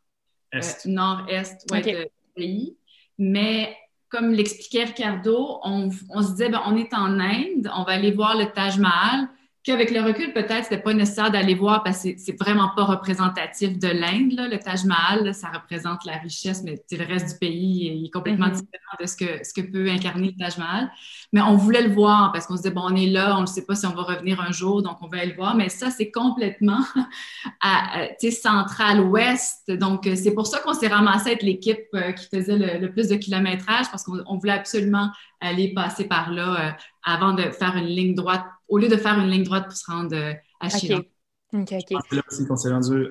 Est. 0.52 0.86
euh, 0.86 0.90
nord-est 0.90 1.70
ouais, 1.70 1.80
Ok. 1.80 1.84
de- 1.86 2.04
du 2.04 2.32
pays. 2.34 2.76
Mais 3.18 3.76
comme 4.08 4.32
l'expliquait 4.32 4.84
Ricardo, 4.84 5.60
on, 5.62 5.90
on 6.10 6.22
se 6.22 6.30
disait, 6.32 6.48
ben, 6.48 6.62
on 6.66 6.76
est 6.76 6.94
en 6.94 7.18
Inde, 7.20 7.70
on 7.76 7.84
va 7.84 7.92
aller 7.92 8.12
voir 8.12 8.36
le 8.36 8.46
Taj 8.46 8.78
Mahal, 8.78 9.28
qu'avec 9.68 9.90
le 9.90 10.00
recul, 10.00 10.32
peut-être, 10.32 10.64
c'était 10.64 10.78
pas 10.82 10.92
nécessaire 10.94 11.30
d'aller 11.30 11.54
voir 11.54 11.82
parce 11.84 12.02
que 12.02 12.10
c'est- 12.16 12.38
vraiment 12.40 12.70
pas 12.76 12.84
représentatif 12.84 13.78
de 13.78 13.88
l'Inde. 13.88 14.32
là. 14.32 14.48
Le 14.48 14.58
Taj 14.58 14.84
Mahal, 14.84 15.24
là, 15.24 15.32
ça 15.32 15.48
représente 15.48 16.04
la 16.04 16.14
richesse, 16.18 16.62
mais 16.64 16.82
le 16.90 17.04
reste 17.04 17.32
du 17.34 17.38
pays 17.38 18.04
est 18.06 18.10
complètement 18.10 18.46
Mhm. 18.46 18.52
différent 18.52 18.96
de 19.00 19.06
ce 19.06 19.16
que, 19.16 19.44
ce 19.44 19.52
que 19.54 19.60
peut 19.60 19.88
incarner 19.90 20.34
le 20.36 20.44
Taj 20.44 20.58
Mahal. 20.58 20.90
Mais 21.32 21.40
on 21.42 21.56
voulait 21.56 21.82
le 21.86 21.92
voir 21.94 22.32
parce 22.32 22.46
qu'on 22.46 22.56
se 22.56 22.62
disait, 22.62 22.74
bon, 22.74 22.82
on 22.84 22.96
est 22.96 23.06
là, 23.06 23.36
on 23.38 23.42
ne 23.42 23.46
sait 23.46 23.64
pas 23.64 23.74
si 23.74 23.86
on 23.86 23.94
va 23.94 24.02
revenir 24.02 24.40
un 24.40 24.50
jour, 24.52 24.82
donc 24.82 24.98
on 25.02 25.08
va 25.08 25.18
aller 25.18 25.30
le 25.30 25.36
voir. 25.36 25.54
Mais 25.54 25.68
ça, 25.68 25.90
c'est 25.90 26.10
complètement 26.10 26.80
à, 27.60 28.00
à, 28.02 28.06
tu 28.20 28.30
sais, 28.30 28.30
central-ouest. 28.30 29.70
Donc, 29.72 30.06
euh, 30.06 30.14
c'est 30.16 30.32
pour 30.32 30.46
ça 30.46 30.58
qu'on 30.60 30.72
s'est 30.74 30.88
ramassé 30.88 31.30
à 31.30 31.32
être 31.34 31.42
l'équipe 31.42 31.78
euh, 31.94 32.12
qui 32.12 32.26
faisait 32.26 32.56
le, 32.56 32.78
le 32.78 32.92
plus 32.92 33.08
de 33.08 33.16
kilométrage 33.16 33.90
parce 33.90 34.02
qu'on 34.04 34.18
on 34.26 34.38
voulait 34.38 34.52
absolument 34.52 35.10
aller 35.40 35.72
passer 35.74 36.04
par 36.04 36.30
là 36.30 36.68
euh, 36.68 36.70
avant 37.04 37.32
de 37.32 37.42
faire 37.50 37.76
une 37.76 37.86
ligne 37.86 38.14
droite, 38.14 38.44
au 38.68 38.78
lieu 38.78 38.88
de 38.88 38.96
faire 38.96 39.18
une 39.18 39.30
ligne 39.30 39.44
droite 39.44 39.64
pour 39.64 39.76
se 39.76 39.90
rendre 39.90 40.14
euh, 40.14 40.34
à 40.60 40.68
Shillong. 40.68 41.04
OK, 41.52 41.72
OK. 41.72 41.98
C'est 42.10 42.16
là 42.16 42.22
aussi 42.28 42.46
qu'on 42.46 42.56
s'est 42.56 42.70
rendu 42.70 43.08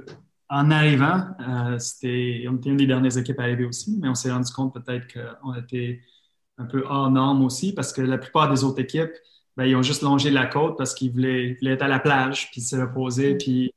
en 0.49 0.71
arrivant. 0.71 1.23
euh, 1.47 1.79
c'était, 1.79 2.45
on 2.49 2.57
était 2.57 2.69
une 2.69 2.77
des 2.77 2.87
dernières 2.87 3.17
équipes 3.17 3.39
à 3.39 3.43
arriver 3.43 3.65
aussi, 3.65 3.97
mais 3.99 4.07
on 4.07 4.15
s'est 4.15 4.31
rendu 4.31 4.51
compte 4.51 4.73
peut-être 4.73 5.07
qu'on 5.11 5.53
était 5.55 5.99
un 6.57 6.65
peu 6.65 6.83
hors 6.87 7.11
norme 7.11 7.43
aussi 7.43 7.73
parce 7.73 7.91
que 7.91 8.01
la 8.01 8.17
plupart 8.17 8.51
des 8.51 8.63
autres 8.63 8.79
équipes, 8.79 9.11
ben, 9.55 9.65
ils 9.65 9.75
ont 9.75 9.81
juste 9.81 10.03
longé 10.03 10.29
la 10.29 10.45
côte 10.45 10.77
parce 10.77 10.93
qu'ils 10.93 11.11
voulaient, 11.11 11.57
être 11.63 11.81
à 11.81 11.87
la 11.87 11.99
plage, 11.99 12.51
puis 12.51 12.61
se 12.61 12.75
reposer, 12.75 13.35
puis, 13.35 13.73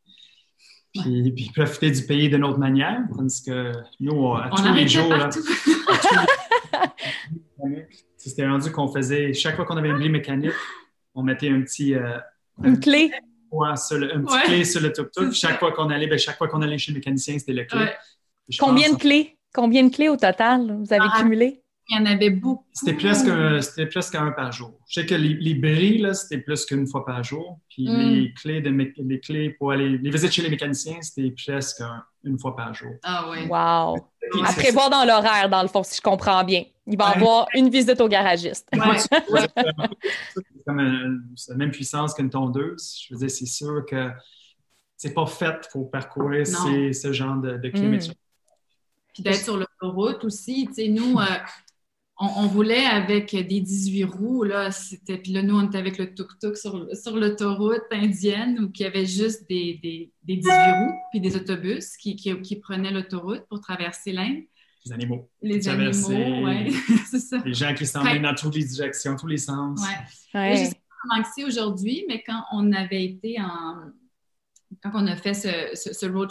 puis, 0.92 1.32
puis 1.32 1.50
profiter 1.54 1.90
du 1.90 2.02
pays 2.02 2.28
d'une 2.28 2.44
autre 2.44 2.58
manière. 2.58 3.00
Tandis 3.16 3.42
que 3.42 3.72
nous, 3.98 4.34
à 4.34 4.50
On 4.52 4.56
tous 4.56 4.74
les 4.74 4.86
jours, 4.86 5.08
là, 5.08 5.30
c'était 8.16 8.46
rendu 8.46 8.70
qu'on 8.70 8.88
faisait, 8.88 9.32
chaque 9.32 9.56
fois 9.56 9.64
qu'on 9.64 9.78
avait 9.78 9.88
une 9.88 9.96
grille 9.96 10.10
mécanique, 10.10 10.52
on 11.14 11.22
mettait 11.22 11.50
un 11.50 11.60
petit, 11.62 11.94
euh, 11.94 12.18
Une 12.62 12.78
clé. 12.78 13.10
point 13.50 13.76
sur 13.76 13.98
le- 13.98 14.14
un 14.14 14.22
petit 14.22 14.34
Ouais. 14.34 14.42
clé 14.44 14.64
sur 14.64 14.80
le 14.80 14.92
tuk-tuk. 14.92 15.32
Chaque 15.32 15.58
fois 15.58 15.72
qu'on 15.72 15.90
allait, 15.90 16.06
ben, 16.06 16.18
chaque 16.18 16.38
fois 16.38 16.48
qu'on 16.48 16.62
allait 16.62 16.78
chez 16.78 16.92
le 16.92 16.98
mécanicien, 16.98 17.38
c'était 17.38 17.52
le 17.52 17.64
clé. 17.64 17.80
Ouais. 17.80 17.94
Combien 18.58 18.90
de 18.92 18.96
clés? 18.96 19.36
Combien 19.52 19.84
de 19.84 19.94
clés 19.94 20.08
au 20.08 20.16
total 20.16 20.72
vous 20.78 20.92
avez 20.92 21.06
Ah, 21.12 21.20
cumulé? 21.20 21.62
Il 21.92 21.96
y 21.96 21.98
en 22.00 22.06
avait 22.06 22.30
beaucoup. 22.30 22.64
C'était 22.72 22.94
presque, 22.94 23.26
un- 23.26 23.60
c'était 23.60 23.86
presque 23.86 24.14
un 24.14 24.30
par 24.30 24.52
jour. 24.52 24.78
Je 24.88 25.00
sais 25.00 25.06
que 25.06 25.14
les, 25.16 25.34
les 25.34 25.54
bris, 25.54 25.98
là, 25.98 26.14
c'était 26.14 26.38
plus 26.38 26.64
qu'une 26.64 26.86
fois 26.86 27.04
par 27.04 27.24
jour. 27.24 27.58
Puis 27.68 27.88
Mm. 27.88 27.96
les 28.14 28.32
clés 28.32 28.60
de 28.60 28.70
les 28.70 29.18
clés 29.18 29.50
pour 29.50 29.72
aller, 29.72 29.98
les 29.98 30.10
visites 30.10 30.30
chez 30.30 30.42
les 30.42 30.50
mécaniciens, 30.50 30.98
c'était 31.02 31.32
presque 31.32 31.80
un- 31.80 32.04
une 32.22 32.38
fois 32.38 32.54
par 32.54 32.72
jour. 32.74 32.92
Ah 33.02 33.28
ouais. 33.28 33.46
Wow! 33.48 33.96
Puis 34.30 34.40
À 34.46 34.52
prévoir 34.52 34.88
dans 34.88 35.04
l'horaire, 35.04 35.48
dans 35.50 35.62
le 35.62 35.68
fond, 35.68 35.82
si 35.82 35.96
je 35.96 36.00
comprends 36.00 36.44
bien. 36.44 36.62
Il 36.86 36.96
va 36.96 37.06
y 37.06 37.08
Ouais. 37.10 37.16
avoir 37.16 37.46
une 37.54 37.68
visite 37.70 38.00
au 38.00 38.08
garagiste. 38.08 38.68
Ouais. 38.72 38.80
C'est 40.34 40.64
comme 40.66 40.78
un- 40.80 41.18
c'est 41.36 41.52
la 41.52 41.58
même 41.58 41.70
puissance 41.70 42.14
qu'une 42.14 42.30
tondeuse. 42.30 43.00
Je 43.08 43.14
veux 43.14 43.18
dire, 43.20 43.30
c'est 43.30 43.46
sûr 43.46 43.84
que 43.88 44.10
c'est 44.96 45.14
pas 45.14 45.26
fait 45.26 45.68
pour 45.72 45.90
parcourir 45.90 46.46
ces- 46.46 46.92
ce 46.92 47.12
genre 47.12 47.36
de, 47.36 47.56
de 47.56 47.68
kilomètres. 47.68 48.12
Puis 49.14 49.22
d'être 49.24 49.42
sur 49.42 49.56
l'autoroute 49.56 50.24
aussi. 50.24 50.66
Tu 50.68 50.74
sais, 50.74 50.88
nous, 50.88 51.18
euh, 51.18 51.24
on, 52.20 52.46
voulait 52.48 52.84
avec 52.84 53.34
des 53.34 53.60
18 53.60 54.04
roues, 54.04 54.44
là, 54.44 54.70
c'était, 54.70 55.16
puis 55.16 55.32
là, 55.32 55.42
nous, 55.42 55.58
on 55.58 55.66
était 55.66 55.78
avec 55.78 55.96
le 55.96 56.14
tuk-tuk 56.14 56.54
sur, 56.54 56.86
sur 56.94 57.16
l'autoroute 57.16 57.82
indienne 57.90 58.58
où 58.60 58.70
il 58.74 58.80
y 58.80 58.84
avait 58.84 59.06
juste 59.06 59.48
des, 59.48 59.80
des, 59.82 60.12
des 60.22 60.36
18 60.36 60.50
roues, 60.50 60.94
puis 61.10 61.20
des 61.20 61.34
autobus 61.34 61.96
qui, 61.96 62.16
qui, 62.16 62.38
qui 62.42 62.56
prenaient 62.56 62.90
l'autoroute 62.90 63.46
pour 63.48 63.60
traverser 63.60 64.12
l'Inde. 64.12 64.42
Les 64.84 64.92
animaux. 64.92 65.30
Les 65.40 65.68
animaux, 65.68 66.44
oui, 66.44 66.72
c'est 67.10 67.20
ça. 67.20 67.38
Les 67.44 67.54
gens 67.54 67.74
qui 67.74 67.86
s'emmènent 67.86 68.22
dans 68.22 68.34
toutes 68.34 68.54
les 68.54 68.64
directions, 68.64 69.16
tous 69.16 69.26
les 69.26 69.38
sens. 69.38 69.80
Ouais. 69.80 70.40
ouais. 70.40 70.56
Je 70.56 70.64
sais 70.64 70.74
pas 70.74 70.80
comment 71.02 71.24
c'est 71.34 71.44
aujourd'hui, 71.44 72.04
mais 72.06 72.22
quand 72.22 72.42
on 72.52 72.70
avait 72.72 73.04
été 73.04 73.40
en... 73.40 73.76
Quand 74.82 74.90
on 74.94 75.06
a 75.06 75.16
fait 75.16 75.34
ce, 75.34 75.48
ce, 75.74 76.06
road 76.06 76.30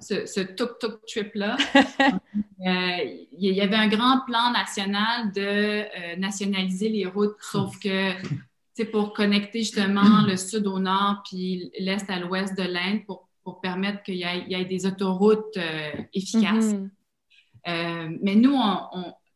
ce, 0.00 0.40
tuk-tuk 0.40 1.00
trip-là, 1.06 1.56
euh, 1.74 2.98
il 3.32 3.54
y 3.54 3.60
avait 3.60 3.76
un 3.76 3.88
grand 3.88 4.20
plan 4.26 4.50
national 4.52 5.32
de 5.32 5.40
euh, 5.40 6.16
nationaliser 6.16 6.88
les 6.88 7.06
routes, 7.06 7.36
sauf 7.40 7.78
que 7.78 8.12
c'est 8.74 8.86
pour 8.86 9.12
connecter 9.12 9.60
justement 9.60 10.22
le 10.26 10.36
sud 10.36 10.66
au 10.66 10.78
nord 10.78 11.22
puis 11.28 11.70
l'est 11.78 12.08
à 12.08 12.18
l'ouest 12.18 12.56
de 12.56 12.62
l'Inde 12.62 13.04
pour, 13.06 13.28
pour 13.44 13.60
permettre 13.60 14.02
qu'il 14.02 14.16
y, 14.16 14.20
y, 14.20 14.54
ait 14.54 14.64
des 14.64 14.86
autoroutes 14.86 15.56
euh, 15.56 15.90
efficaces. 16.14 16.74
Mm-hmm. 16.74 18.18
Mais 18.22 18.34
nous, 18.34 18.56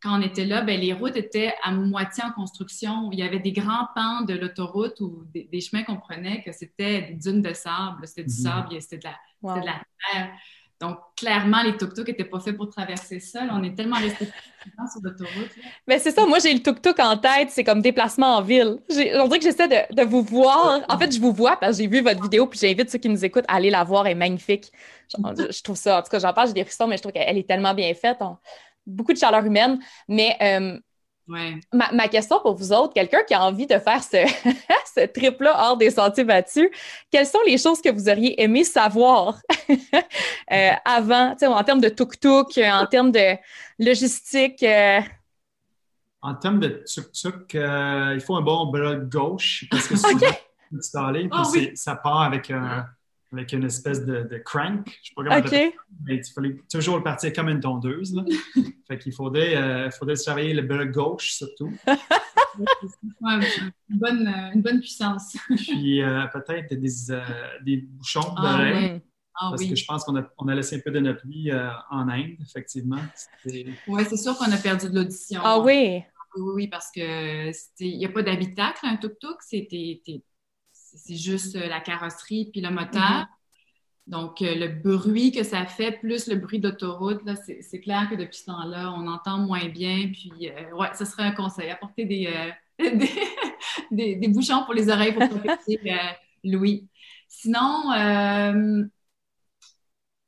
quand 0.03 0.19
on 0.19 0.23
était 0.23 0.45
là, 0.45 0.63
ben, 0.63 0.79
les 0.79 0.93
routes 0.93 1.17
étaient 1.17 1.55
à 1.63 1.73
moitié 1.73 2.23
en 2.25 2.33
construction. 2.33 3.11
Il 3.13 3.19
y 3.19 3.23
avait 3.23 3.39
des 3.39 3.53
grands 3.53 3.89
pans 3.95 4.23
de 4.23 4.35
l'autoroute 4.35 5.01
ou 5.01 5.25
des, 5.35 5.61
chemins 5.61 5.85
qu'on 5.85 5.97
prenait 5.97 6.43
que 6.43 6.53
c'était 6.53 7.03
des 7.03 7.15
dunes 7.15 7.43
de 7.43 7.53
sable, 7.53 8.07
c'était 8.07 8.25
du 8.25 8.35
mhm. 8.35 8.43
sable, 8.43 8.81
c'était 8.81 8.99
de, 8.99 9.05
la, 9.05 9.61
de 9.61 9.67
la 9.67 9.81
terre. 10.13 10.31
Donc, 10.79 10.99
clairement, 11.17 11.63
les 11.63 11.75
tuk-tuk 11.75 12.07
n'étaient 12.07 12.25
pas 12.25 12.39
faits 12.39 12.55
pour 12.55 12.69
traverser 12.69 13.19
ça. 13.19 13.41
on 13.51 13.63
est 13.63 13.75
tellement 13.75 13.97
resté 13.97 14.27
sur 14.27 15.01
l'autoroute. 15.03 15.51
Mais 15.87 15.99
c'est 15.99 16.11
ça, 16.11 16.27
moi, 16.27 16.39
j'ai 16.39 16.53
le 16.53 16.61
tuk-tuk 16.61 17.01
en 17.01 17.17
tête, 17.17 17.49
c'est 17.51 17.65
comme 17.65 17.81
déplacement 17.81 18.37
en 18.37 18.43
ville. 18.43 18.77
On 18.91 19.27
dirait 19.27 19.39
que 19.39 19.45
j'essaie 19.45 19.69
de, 19.69 20.03
vous 20.03 20.23
voir. 20.23 20.83
En 20.91 20.99
fait, 20.99 21.15
je 21.15 21.19
vous 21.19 21.33
vois 21.33 21.57
parce 21.57 21.79
que 21.79 21.83
j'ai 21.83 21.89
vu 21.89 22.03
votre 22.03 22.23
vidéo, 22.23 22.47
puis 22.47 22.59
j'invite 22.59 22.91
ceux 22.91 22.99
qui 22.99 23.09
nous 23.09 23.25
écoutent 23.25 23.47
à 23.49 23.55
aller 23.55 23.71
la 23.71 23.85
voir, 23.85 24.07
elle 24.07 24.13
est 24.13 24.17
magnifique. 24.17 24.71
Je, 25.09 25.63
trouve 25.63 25.77
ça, 25.77 25.99
en 25.99 26.03
tout 26.03 26.11
cas, 26.11 26.19
j'en 26.19 26.35
parle, 26.35 26.49
j'ai 26.49 26.55
des 26.55 26.65
frissons, 26.65 26.87
mais 26.87 26.99
je 26.99 27.03
trouve 27.03 27.13
qu'elle 27.13 27.39
est 27.39 27.49
tellement 27.49 27.73
bien 27.73 27.95
faite. 27.95 28.19
Beaucoup 28.87 29.13
de 29.13 29.19
chaleur 29.19 29.45
humaine. 29.45 29.79
Mais 30.09 30.37
euh, 30.41 30.79
Ma, 31.29 32.09
question 32.09 32.39
pour 32.41 32.55
vous 32.55 32.73
autres, 32.73 32.95
quelqu'un 32.95 33.25
qui 33.27 33.35
a 33.35 33.43
envie 33.43 33.67
de 33.67 33.79
faire 33.79 34.03
ce, 34.03 34.17
ce 34.95 35.07
trip-là 35.07 35.57
hors 35.59 35.77
des 35.77 35.91
sentiers 35.91 36.23
battus, 36.23 36.69
quelles 37.11 37.27
sont 37.27 37.41
les 37.45 37.59
choses 37.59 37.81
que 37.83 37.91
vous 37.91 38.09
auriez 38.09 38.41
aimé 38.41 38.63
savoir 38.63 39.41
euh, 40.53 40.71
avant, 40.85 41.35
en 41.43 41.65
termes 41.65 41.81
de 41.81 41.89
tuk-tuk, 41.89 42.59
en 42.59 42.87
termes 42.87 43.11
de 43.11 43.37
logistique? 43.79 44.63
Euh? 44.63 45.01
En 46.23 46.35
termes 46.37 46.61
de 46.61 46.85
tuk-tuk, 46.87 47.57
euh, 47.57 48.13
il 48.15 48.21
faut 48.21 48.37
un 48.37 48.43
bon 48.43 48.67
bras 48.67 48.95
gauche 48.95 49.65
parce 49.69 49.89
que 49.89 49.97
souvent, 49.97 50.27
installé, 50.77 51.29
puis 51.29 51.41
oh, 51.41 51.71
ça 51.75 51.97
part 51.97 52.23
avec 52.23 52.53
un 52.53 52.87
avec 53.33 53.53
une 53.53 53.65
espèce 53.65 54.05
de, 54.05 54.39
crank. 54.45 54.87
Je 55.03 55.09
sais 55.09 55.15
pas 55.15 55.25
comment 55.25 55.37
okay. 55.39 55.75
mais 56.05 56.17
il 56.17 56.33
fallait 56.33 56.57
toujours 56.71 56.99
le 56.99 57.03
partir 57.03 57.33
comme 57.33 57.49
une 57.49 57.61
tondeuse. 57.61 58.15
Là. 58.15 58.25
fait 58.89 58.99
qu'il 58.99 59.13
faudrait, 59.13 59.57
euh, 59.57 59.91
faudrait 59.91 60.17
travailler 60.17 60.55
le 60.55 60.63
bras 60.63 60.87
gauche 60.87 61.33
surtout. 61.33 61.73
une, 62.59 63.99
bonne, 63.99 64.29
une 64.55 64.63
bonne 64.63 64.81
puissance. 64.81 65.37
Puis 65.57 66.03
euh, 66.03 66.27
peut-être 66.29 66.75
des, 66.75 67.11
euh, 67.11 67.23
des 67.63 67.79
bouchons 67.79 68.35
ah, 68.37 68.43
d'oreilles. 68.43 69.03
Ah, 69.35 69.49
parce 69.51 69.65
que 69.65 69.75
je 69.75 69.85
pense 69.85 70.05
qu'on 70.05 70.17
a, 70.17 70.27
on 70.39 70.49
a 70.49 70.55
laissé 70.55 70.77
un 70.77 70.81
peu 70.81 70.91
de 70.91 71.01
notre 71.01 71.27
vie 71.27 71.51
euh, 71.51 71.69
en 71.91 72.09
Inde, 72.09 72.37
effectivement. 72.41 73.01
Oui, 73.45 74.03
c'est 74.09 74.17
sûr 74.17 74.37
qu'on 74.39 74.51
a 74.51 74.57
perdu 74.57 74.89
de 74.89 74.95
l'audition. 74.95 75.41
Ah 75.45 75.59
oui? 75.59 76.03
Oui, 76.37 76.53
oui, 76.55 76.69
parce 76.69 76.91
qu'il 76.91 77.53
n'y 77.81 78.05
a 78.05 78.09
pas 78.09 78.23
d'habitacle, 78.23 78.81
un 78.85 78.97
tuk-tuk. 78.97 79.37
C'était 79.41 80.01
c'est 80.97 81.17
juste 81.17 81.57
euh, 81.57 81.69
la 81.69 81.81
carrosserie 81.81 82.49
puis 82.51 82.61
le 82.61 82.71
moteur. 82.71 83.01
Mm-hmm. 83.01 83.27
Donc, 84.09 84.41
euh, 84.41 84.55
le 84.55 84.69
bruit 84.69 85.33
que 85.33 85.43
ça 85.43 85.67
fait, 85.67 85.93
plus 85.93 86.29
le 86.29 86.37
bruit 86.37 86.61
d'autoroute, 86.61 87.23
c'est 87.61 87.81
clair 87.81 88.09
que 88.09 88.15
depuis 88.15 88.39
ce 88.39 88.45
temps-là, 88.47 88.93
on 88.97 89.07
entend 89.09 89.39
moins 89.39 89.67
bien. 89.67 90.11
Puis, 90.13 90.49
euh, 90.49 90.73
ouais, 90.77 90.89
ce 90.97 91.05
serait 91.05 91.25
un 91.25 91.33
conseil, 91.33 91.71
apporter 91.71 92.05
des, 92.05 92.33
des, 93.91 94.15
des, 94.15 94.29
bouchons 94.29 94.65
pour 94.65 94.75
les 94.75 94.89
oreilles 94.89 95.13
pour 95.13 95.29
protéger 95.29 95.81
Louis. 96.45 96.89
Sinon, 97.27 97.91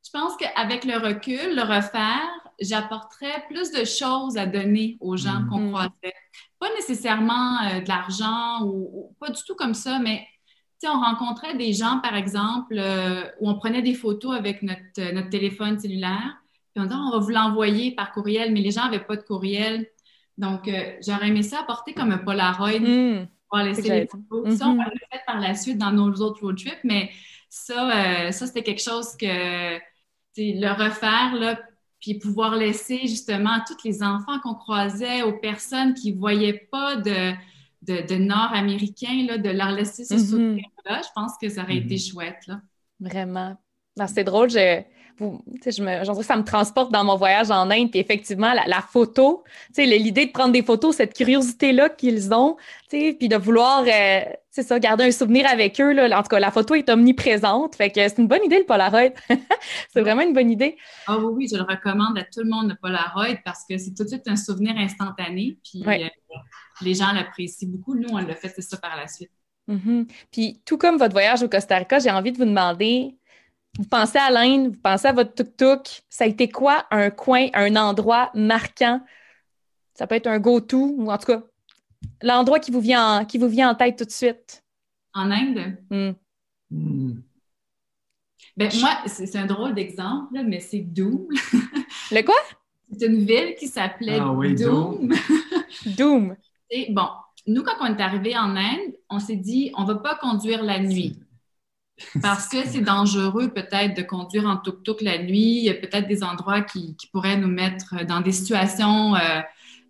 je 0.04 0.10
pense 0.12 0.36
qu'avec 0.36 0.84
le 0.84 0.96
recul, 0.96 1.54
le 1.54 1.62
refaire, 1.62 2.28
j'apporterais 2.60 3.44
plus 3.48 3.70
de 3.70 3.84
choses 3.84 4.36
à 4.36 4.46
donner 4.46 4.96
aux 5.00 5.16
gens 5.16 5.46
qu'on 5.48 5.68
mm-hmm. 5.68 5.70
croisait. 5.70 6.14
Pas 6.58 6.74
nécessairement 6.74 7.78
de 7.78 7.86
l'argent 7.86 8.64
ou, 8.64 9.14
pas 9.20 9.30
du 9.30 9.40
tout 9.46 9.54
comme 9.54 9.74
ça, 9.74 10.00
mais 10.00 10.26
on 10.86 11.00
rencontrait 11.00 11.56
des 11.56 11.72
gens, 11.72 11.98
par 12.00 12.14
exemple, 12.14 12.76
euh, 12.78 13.24
où 13.40 13.48
on 13.48 13.54
prenait 13.54 13.82
des 13.82 13.94
photos 13.94 14.36
avec 14.36 14.62
notre, 14.62 14.80
euh, 14.98 15.12
notre 15.12 15.30
téléphone 15.30 15.78
cellulaire, 15.78 16.36
puis 16.74 16.82
on 16.82 16.84
disait, 16.84 16.94
on 16.94 17.10
va 17.10 17.18
vous 17.18 17.30
l'envoyer 17.30 17.92
par 17.94 18.12
courriel, 18.12 18.52
mais 18.52 18.60
les 18.60 18.70
gens 18.70 18.84
n'avaient 18.84 19.04
pas 19.04 19.16
de 19.16 19.22
courriel. 19.22 19.88
Donc, 20.36 20.68
euh, 20.68 20.92
j'aurais 21.04 21.28
aimé 21.28 21.42
ça 21.42 21.60
apporter 21.60 21.94
comme 21.94 22.12
un 22.12 22.18
Polaroid 22.18 22.78
mmh. 22.78 23.26
pour 23.48 23.58
laisser 23.58 23.88
les 23.88 24.06
photos. 24.06 24.56
Ça, 24.56 24.68
on 24.68 24.74
mm-hmm. 24.74 24.78
l'a 24.78 25.08
fait 25.10 25.22
par 25.26 25.40
la 25.40 25.54
suite 25.54 25.78
dans 25.78 25.90
nos 25.90 26.12
autres 26.14 26.42
road 26.42 26.56
trips, 26.56 26.84
mais 26.84 27.10
ça, 27.48 28.30
ça 28.30 28.46
c'était 28.46 28.62
quelque 28.62 28.82
chose 28.82 29.16
que, 29.16 29.78
le 30.36 30.68
refaire, 30.68 31.34
là, 31.34 31.58
puis 32.00 32.14
pouvoir 32.14 32.54
laisser 32.54 33.00
justement 33.00 33.54
à 33.54 33.64
tous 33.66 33.82
les 33.84 34.04
enfants 34.04 34.38
qu'on 34.38 34.54
croisait, 34.54 35.22
aux 35.22 35.32
personnes 35.32 35.94
qui 35.94 36.12
ne 36.14 36.18
voyaient 36.20 36.68
pas 36.70 36.94
de 36.94 37.32
de, 37.82 38.16
Nord-Américains, 38.16 39.36
de 39.38 39.50
leur 39.50 39.72
laisser 39.72 40.04
ce 40.04 40.14
mm 40.14 40.58
là 40.84 41.00
je 41.02 41.08
pense 41.14 41.32
que 41.40 41.48
ça 41.48 41.62
aurait 41.62 41.76
été 41.76 41.96
mm-hmm. 41.96 42.12
chouette. 42.12 42.46
Là. 42.46 42.60
Vraiment. 43.00 43.56
C'est 44.06 44.24
drôle, 44.24 44.48
je, 44.48 44.82
je 45.18 45.82
me, 45.82 46.22
ça 46.22 46.36
me 46.36 46.44
transporte 46.44 46.92
dans 46.92 47.04
mon 47.04 47.16
voyage 47.16 47.50
en 47.50 47.70
Inde. 47.70 47.90
Puis 47.90 48.00
effectivement, 48.00 48.52
la, 48.54 48.80
photo, 48.80 49.44
l'idée 49.76 50.26
de 50.26 50.32
prendre 50.32 50.52
des 50.52 50.62
photos, 50.62 50.96
cette 50.96 51.14
curiosité-là 51.14 51.88
qu'ils 51.88 52.32
ont, 52.32 52.56
puis 52.88 53.16
de 53.28 53.36
vouloir 53.36 53.84
euh, 53.86 54.20
ça, 54.50 54.78
garder 54.78 55.04
un 55.04 55.10
souvenir 55.10 55.46
avec 55.48 55.80
eux. 55.80 55.92
Là. 55.92 56.18
En 56.18 56.22
tout 56.22 56.28
cas, 56.28 56.40
la 56.40 56.50
photo 56.50 56.74
est 56.74 56.88
omniprésente. 56.88 57.76
Fait 57.76 57.90
que 57.90 58.00
c'est 58.08 58.18
une 58.18 58.28
bonne 58.28 58.44
idée, 58.44 58.58
le 58.58 58.64
Polaroid. 58.64 59.10
c'est 59.92 60.00
vraiment 60.00 60.22
une 60.22 60.32
bonne 60.32 60.50
idée. 60.50 60.76
Ah 61.06 61.18
oui, 61.18 61.32
oui, 61.34 61.48
je 61.50 61.56
le 61.56 61.62
recommande 61.62 62.16
à 62.18 62.22
tout 62.22 62.40
le 62.42 62.50
monde, 62.50 62.68
le 62.68 62.76
Polaroid, 62.76 63.36
parce 63.44 63.64
que 63.68 63.76
c'est 63.78 63.94
tout 63.94 64.04
de 64.04 64.08
suite 64.08 64.28
un 64.28 64.36
souvenir 64.36 64.76
instantané. 64.76 65.58
Puis 65.64 65.82
euh, 65.86 66.08
les 66.80 66.94
gens 66.94 67.12
l'apprécient 67.12 67.68
beaucoup. 67.68 67.94
Nous, 67.94 68.08
on 68.10 68.18
l'a 68.18 68.34
fait, 68.34 68.48
c'est 68.48 68.62
ça 68.62 68.76
par 68.76 68.96
la 68.96 69.06
suite. 69.06 69.30
Mm-hmm. 69.68 70.08
Puis 70.30 70.60
tout 70.64 70.78
comme 70.78 70.96
votre 70.96 71.12
voyage 71.12 71.42
au 71.42 71.48
Costa 71.48 71.76
Rica, 71.76 71.98
j'ai 71.98 72.10
envie 72.10 72.32
de 72.32 72.38
vous 72.38 72.44
demander, 72.44 73.16
vous 73.78 73.84
pensez 73.84 74.18
à 74.18 74.30
l'Inde, 74.30 74.74
vous 74.74 74.80
pensez 74.80 75.08
à 75.08 75.12
votre 75.12 75.34
tuk-tuk, 75.34 76.02
ça 76.08 76.24
a 76.24 76.26
été 76.26 76.48
quoi 76.48 76.86
un 76.90 77.10
coin, 77.10 77.48
un 77.54 77.76
endroit 77.76 78.30
marquant? 78.34 79.00
Ça 79.94 80.06
peut 80.06 80.14
être 80.14 80.26
un 80.26 80.38
go-to, 80.38 80.94
ou 80.96 81.10
en 81.10 81.18
tout 81.18 81.26
cas, 81.26 81.42
l'endroit 82.22 82.60
qui, 82.60 82.70
vous 82.70 82.80
vient 82.80 83.20
en, 83.20 83.24
qui 83.24 83.38
vous 83.38 83.48
vient 83.48 83.70
en 83.70 83.74
tête 83.74 83.98
tout 83.98 84.04
de 84.04 84.10
suite. 84.10 84.64
En 85.12 85.30
Inde? 85.30 85.76
Hmm. 85.90 86.12
Hmm. 86.70 87.20
Ben, 88.56 88.70
moi, 88.80 88.90
c'est 89.06 89.36
un 89.36 89.46
drôle 89.46 89.74
d'exemple, 89.74 90.42
mais 90.44 90.60
c'est 90.60 90.80
Doom. 90.80 91.28
Le 92.10 92.22
quoi? 92.22 92.34
C'est 92.90 93.06
une 93.06 93.26
ville 93.26 93.54
qui 93.54 93.68
s'appelait 93.68 94.18
ah 94.18 94.34
Doom. 94.56 95.12
Doom. 95.84 96.36
Et 96.70 96.92
bon, 96.92 97.08
nous, 97.46 97.62
quand 97.62 97.74
on 97.80 97.86
est 97.86 98.00
arrivé 98.00 98.36
en 98.36 98.56
Inde, 98.56 98.94
on 99.08 99.18
s'est 99.18 99.36
dit, 99.36 99.72
on 99.76 99.82
ne 99.82 99.88
va 99.88 99.94
pas 99.96 100.14
conduire 100.14 100.62
la 100.62 100.78
nuit. 100.78 101.18
Parce 102.22 102.48
que 102.48 102.58
c'est 102.66 102.80
dangereux 102.80 103.48
peut-être 103.48 103.96
de 103.96 104.02
conduire 104.02 104.46
en 104.46 104.56
tuk-tuk 104.56 105.00
la 105.00 105.18
nuit. 105.18 105.58
Il 105.58 105.64
y 105.64 105.70
a 105.70 105.74
peut-être 105.74 106.06
des 106.06 106.22
endroits 106.22 106.60
qui, 106.60 106.96
pourraient 107.12 107.36
nous 107.36 107.48
mettre 107.48 108.04
dans 108.04 108.20
des 108.20 108.32
situations 108.32 109.16
euh, 109.16 109.40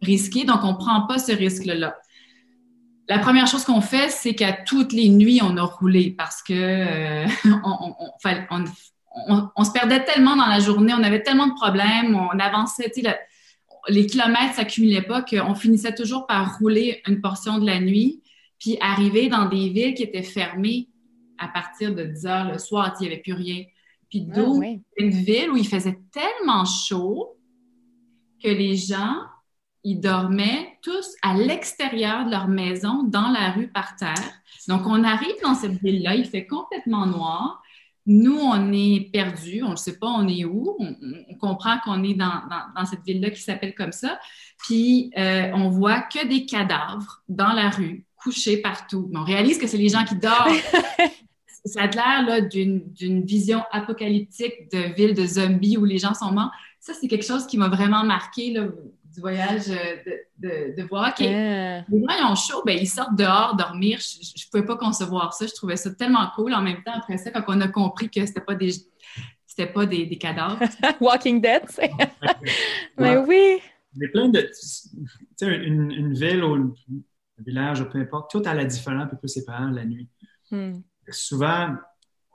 risquées. 0.01 0.45
Donc, 0.45 0.61
on 0.63 0.73
ne 0.73 0.79
prend 0.79 1.07
pas 1.07 1.19
ce 1.19 1.33
risque-là. 1.33 1.97
La 3.09 3.19
première 3.19 3.47
chose 3.47 3.65
qu'on 3.65 3.81
fait, 3.81 4.11
c'est 4.11 4.35
qu'à 4.35 4.53
toutes 4.53 4.93
les 4.93 5.09
nuits, 5.09 5.41
on 5.43 5.57
a 5.57 5.63
roulé 5.63 6.15
parce 6.17 6.43
que 6.43 6.53
euh, 6.53 7.27
on, 9.57 9.65
se 9.65 9.73
perdait 9.73 10.05
tellement 10.05 10.37
dans 10.37 10.47
la 10.47 10.61
journée, 10.61 10.93
on 10.95 11.03
avait 11.03 11.23
tellement 11.23 11.47
de 11.47 11.55
problèmes, 11.55 12.15
on 12.15 12.39
avançait, 12.39 12.91
les 13.89 14.07
kilomètres 14.07 14.55
s'accumulaient 14.55 15.03
pas 15.03 15.23
qu'on 15.23 15.55
finissait 15.55 15.95
toujours 15.95 16.27
par 16.27 16.59
rouler 16.59 17.03
une 17.07 17.21
portion 17.21 17.59
de 17.59 17.67
la 17.67 17.81
nuit, 17.81 18.23
puis 18.59 18.77
arriver 18.81 19.29
dans 19.29 19.47
des 19.47 19.69
villes 19.69 19.95
qui 19.95 20.03
étaient 20.03 20.23
fermées 20.23 20.89
à 21.39 21.49
partir 21.49 21.95
de 21.95 22.05
10 22.05 22.27
heures 22.27 22.51
le 22.51 22.59
soir, 22.59 22.95
il 22.99 23.07
n'y 23.07 23.13
avait 23.13 23.23
plus 23.23 23.33
rien. 23.33 23.65
Puis 24.11 24.27
ah, 24.31 24.35
d'où 24.35 24.63
une 24.97 25.11
ville 25.11 25.51
où 25.51 25.57
il 25.57 25.69
faisait 25.69 25.99
tellement 26.13 26.65
chaud 26.65 27.37
que 28.43 28.49
les 28.49 28.77
gens, 28.77 29.17
ils 29.85 30.01
dormaient 30.01 30.79
tous 30.83 31.15
à 31.23 31.35
l'extérieur 31.35 32.27
de 32.27 32.31
leur 32.31 32.49
maison, 32.49 33.05
dans 33.05 33.29
la 33.29 33.53
rue, 33.53 33.69
par 33.69 33.97
terre. 33.97 34.41
Donc, 34.67 34.83
on 34.87 35.05
arrive 35.05 35.35
dans 35.43 35.55
cette 35.55 35.81
ville-là, 35.81 36.15
il 36.15 36.25
fait 36.25 36.47
complètement 36.47 37.07
noir. 37.07 37.63
Nous, 38.09 38.39
on 38.39 38.73
est 38.73 39.11
perdu, 39.13 39.63
on 39.63 39.73
ne 39.73 39.77
sait 39.77 39.99
pas 39.99 40.07
on 40.09 40.27
est 40.27 40.45
où, 40.47 40.77
on, 40.81 41.35
comprend 41.35 41.79
qu'on 41.85 42.03
est 42.03 42.15
dans, 42.15 42.41
cette 42.91 43.05
ville-là 43.05 43.31
qui 43.31 43.43
s'appelle 43.43 43.75
comme 43.75 43.93
ça, 43.93 44.19
puis 44.59 45.13
euh, 45.19 45.51
on 45.55 45.69
voit 45.69 46.01
que 46.01 46.27
des 46.27 46.47
cadavres 46.47 47.23
dans 47.29 47.53
la 47.53 47.69
rue, 47.69 48.07
couchés 48.17 48.57
partout. 48.57 49.09
Mais 49.13 49.19
on 49.19 49.25
réalise 49.25 49.59
que 49.59 49.67
c'est 49.67 49.77
les 49.77 49.91
gens 49.91 50.05
qui 50.05 50.17
dorment. 50.17 50.57
ça 51.67 51.83
a 51.83 52.25
l'air 52.25 52.49
d'une 52.49 53.25
vision 53.25 53.63
apocalyptique 53.71 54.73
de 54.73 54.95
ville 54.95 55.15
de 55.15 55.27
zombies 55.27 55.77
où 55.77 55.85
les 55.85 55.99
gens 55.99 56.15
sont 56.15 56.33
morts. 56.33 56.51
Ça, 56.81 56.95
c'est 56.99 57.09
quelque 57.09 57.27
chose 57.27 57.47
qui 57.47 57.59
m'a 57.59 57.69
vraiment 57.69 58.05
marqué 58.05 58.59
du 59.19 59.21
voyage 59.21 59.69
euh, 59.69 60.13
de, 60.39 60.77
de, 60.77 60.83
voir 60.85 61.13
que 61.13 61.25
les 61.25 61.83
gens 61.91 62.15
ils 62.19 62.25
ont 62.31 62.37
chaud, 62.37 62.63
ben, 62.65 62.79
ils 62.81 62.87
sortent 62.87 63.17
dehors 63.17 63.57
dormir. 63.57 63.99
Je 64.01 64.19
ne 64.19 64.51
pouvais 64.51 64.65
pas 64.65 64.77
concevoir 64.77 65.33
ça. 65.35 65.47
Je 65.47 65.55
trouvais 65.55 65.77
ça 65.77 65.93
tellement 65.93 66.27
cool. 66.37 66.55
En 66.55 66.63
même 66.63 66.83
temps, 66.85 66.93
après 66.95 67.19
ça, 67.19 67.31
quand 67.33 67.43
on 67.49 67.61
a 67.61 67.69
compris 67.69 68.09
que 68.09 68.25
c'était 68.25 68.41
pas 68.41 68.55
des 68.55 68.71
c'était 69.45 69.73
pas 69.73 69.87
des, 69.87 70.07
des 70.07 70.19
cadavres. 70.19 70.61
Walking 71.01 71.41
Dead, 71.41 71.63
Mais 72.97 73.17
oui. 73.17 73.59
Il 73.97 74.03
y 74.03 74.07
a 74.07 74.09
plein 74.11 74.29
de. 74.29 74.41
Tu 74.41 74.49
sais, 75.37 75.47
une, 75.47 75.91
une, 75.91 76.15
ville 76.15 76.45
ou 76.45 76.55
un 76.55 76.73
village, 77.45 77.83
peu 77.89 77.99
importe, 77.99 78.31
tout 78.31 78.43
à 78.45 78.55
la 78.55 78.65
différence, 78.65 79.11
peu 79.11 79.17
plus 79.17 79.29
séparant 79.29 79.71
la 79.71 79.85
nuit. 79.85 80.09
Hmm. 80.53 80.81
Souvent, 81.11 81.75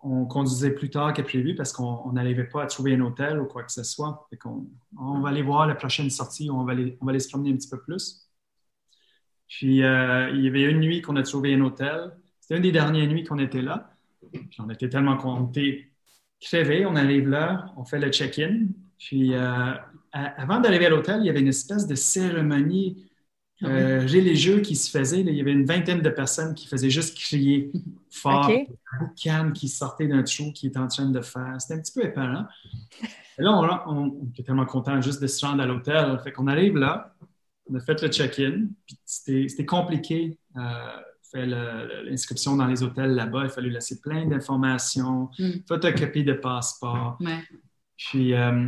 on 0.04 0.26
conduisait 0.26 0.72
plus 0.72 0.90
tard 0.90 1.14
que 1.14 1.22
prévu 1.22 1.56
parce 1.56 1.72
qu'on 1.72 2.12
n'arrivait 2.12 2.44
pas 2.44 2.64
à 2.64 2.68
trouver 2.68 2.94
un 2.96 3.02
hôtel 3.02 3.40
ou 3.40 3.46
quoi 3.46 3.64
que 3.64 3.72
ce 3.72 3.84
soit. 3.84 4.28
on 4.46 5.20
va 5.22 5.30
aller 5.30 5.42
voir 5.42 5.66
la 5.66 5.76
prochaine 5.76 6.10
sortie, 6.10 6.50
on 6.52 6.64
va 6.64 6.74
aller, 6.74 6.98
on 7.02 7.06
va 7.06 7.12
aller 7.12 7.20
se 7.20 7.30
promener 7.30 7.52
un 7.52 7.56
petit 7.56 7.70
peu 7.70 7.82
plus. 7.82 8.30
Puis, 9.48 9.84
euh, 9.84 10.30
il 10.32 10.42
y 10.42 10.48
avait 10.48 10.64
une 10.64 10.80
nuit 10.80 11.02
qu'on 11.02 11.16
a 11.16 11.24
trouvé 11.24 11.54
un 11.54 11.62
hôtel. 11.62 12.12
C'était 12.42 12.58
une 12.58 12.64
des 12.64 12.72
dernières 12.72 13.08
nuits 13.08 13.24
qu'on 13.24 13.40
était 13.40 13.62
là. 13.62 13.96
Puis, 14.32 14.58
on 14.60 14.70
était 14.70 14.90
tellement 14.90 15.16
comptés, 15.16 15.92
crevés. 16.42 16.86
On 16.86 16.96
arrive 16.96 17.30
là, 17.30 17.68
on 17.78 17.86
fait 17.86 18.00
le 18.00 18.12
check-in. 18.12 18.68
Puis, 18.98 19.34
euh, 19.34 19.74
avant 20.12 20.60
d'arriver 20.60 20.88
à 20.88 20.90
l'hôtel, 20.90 21.22
il 21.22 21.28
y 21.28 21.30
avait 21.30 21.42
une 21.42 21.48
espèce 21.48 21.88
de 21.88 21.96
cérémonie 21.96 23.12
euh, 23.64 24.08
j'ai 24.08 24.22
les 24.22 24.36
jeux 24.36 24.60
qui 24.60 24.76
se 24.76 24.90
faisaient. 24.90 25.22
il 25.22 25.34
y 25.34 25.42
avait 25.42 25.52
une 25.52 25.66
vingtaine 25.66 26.02
de 26.02 26.10
personnes 26.10 26.54
qui 26.54 26.68
faisaient 26.68 26.90
juste 26.90 27.18
crier 27.18 27.72
fort. 28.10 28.46
Okay. 28.46 28.68
Un 28.92 29.06
boucan 29.06 29.52
qui 29.54 29.68
sortait 29.68 30.08
d'un 30.08 30.24
trou 30.24 30.52
qui 30.54 30.68
était 30.68 30.80
en 30.80 30.88
train 30.88 31.06
de 31.06 31.22
faire. 31.22 31.56
C'était 31.60 31.76
un 31.76 31.82
petit 31.82 31.94
peu 31.94 32.06
épeurant. 32.06 32.46
Et 33.02 33.08
là, 33.42 33.84
on, 33.88 34.28
était 34.32 34.44
tellement 34.44 34.66
content 34.66 35.02
juste 35.02 35.22
de 35.22 35.28
se 35.28 35.46
rendre 35.46 35.62
à 35.64 35.66
l'hôtel. 35.66 36.20
Fait 36.24 36.32
qu'on 36.32 36.48
arrive 36.48 36.78
là, 36.78 37.16
on 37.70 37.76
a 37.76 37.80
fait 37.80 38.02
le 38.02 38.10
check-in. 38.10 38.68
C'était 39.06 39.66
compliqué. 39.66 40.38
Euh, 40.58 41.00
l'inscription 41.36 42.56
dans 42.56 42.68
les 42.68 42.84
hôtels 42.84 43.16
là-bas. 43.16 43.46
Il 43.46 43.50
fallait 43.50 43.70
laisser 43.70 44.00
plein 44.00 44.26
d'informations, 44.26 45.30
mm. 45.40 45.52
photocopie 45.68 46.24
de 46.24 46.34
passeport. 46.34 47.18
Puis 47.98 48.34
euh, 48.34 48.68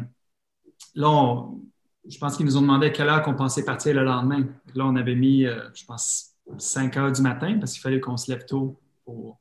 là, 0.95 1.09
on, 1.09 1.61
je 2.07 2.17
pense 2.17 2.37
qu'ils 2.37 2.45
nous 2.45 2.57
ont 2.57 2.61
demandé 2.61 2.87
à 2.87 2.89
quelle 2.89 3.09
heure 3.09 3.21
qu'on 3.21 3.33
pensait 3.33 3.63
partir 3.63 3.95
le 3.95 4.03
lendemain. 4.03 4.45
Là, 4.73 4.85
on 4.85 4.95
avait 4.95 5.15
mis, 5.15 5.45
euh, 5.45 5.59
je 5.73 5.85
pense, 5.85 6.31
5 6.57 6.97
heures 6.97 7.11
du 7.11 7.21
matin 7.21 7.57
parce 7.59 7.73
qu'il 7.73 7.81
fallait 7.81 7.99
qu'on 7.99 8.17
se 8.17 8.31
lève 8.31 8.45
tôt 8.45 8.79
pour, 9.03 9.39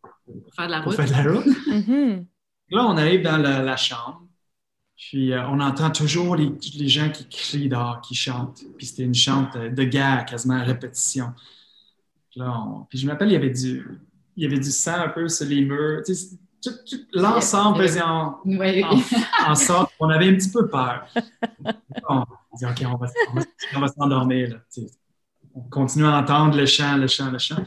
faire 0.57 0.67
de 0.67 0.73
la 0.73 0.81
route. 0.81 0.97
Mm-hmm. 1.75 2.27
Là, 2.71 2.87
on 2.87 2.97
arrive 2.97 3.23
dans 3.23 3.37
la, 3.37 3.77
chambre. 3.77 4.23
Puis 4.97 5.33
euh, 5.33 5.47
on 5.49 5.61
entend 5.61 5.91
toujours 5.91 6.37
les, 6.37 6.53
les, 6.77 6.89
gens 6.89 7.11
qui 7.11 7.29
crient 7.29 7.69
dehors, 7.69 8.01
qui 8.01 8.15
chantent. 8.15 8.63
Puis 8.77 8.87
c'était 8.87 9.03
une 9.03 9.15
chante 9.15 9.57
de 9.57 9.85
guerre, 9.85 10.25
quasiment 10.25 10.55
à 10.55 10.63
répétition. 10.63 11.33
Puis 12.31 12.99
je 12.99 13.07
m'appelle, 13.07 13.29
il 13.29 13.33
y 13.33 13.37
avait 13.37 13.51
du, 13.51 13.87
il 14.37 14.45
y 14.45 14.47
avait 14.47 14.59
du 14.59 14.71
sang 14.71 14.95
un 14.95 15.09
peu 15.09 15.29
sur 15.29 15.47
les 15.47 15.63
murs 15.63 16.03
l'ensemble 17.13 17.83
faisait 17.83 18.03
en, 18.03 19.55
sorte 19.55 19.93
qu'on 19.99 20.09
avait 20.09 20.29
un 20.29 20.35
petit 20.35 20.51
peu 20.51 20.69
peur. 20.69 21.07
on 22.55 22.57
dit, 22.57 22.67
OK, 22.67 22.85
on 23.75 23.81
va, 23.81 23.89
s'endormir. 23.89 24.61
On 25.55 25.63
continue 25.63 26.07
à 26.07 26.19
entendre 26.19 26.57
le 26.57 26.67
chant, 26.67 26.97
le 26.97 27.07
chant, 27.07 27.31
le 27.31 27.39
chant. 27.39 27.65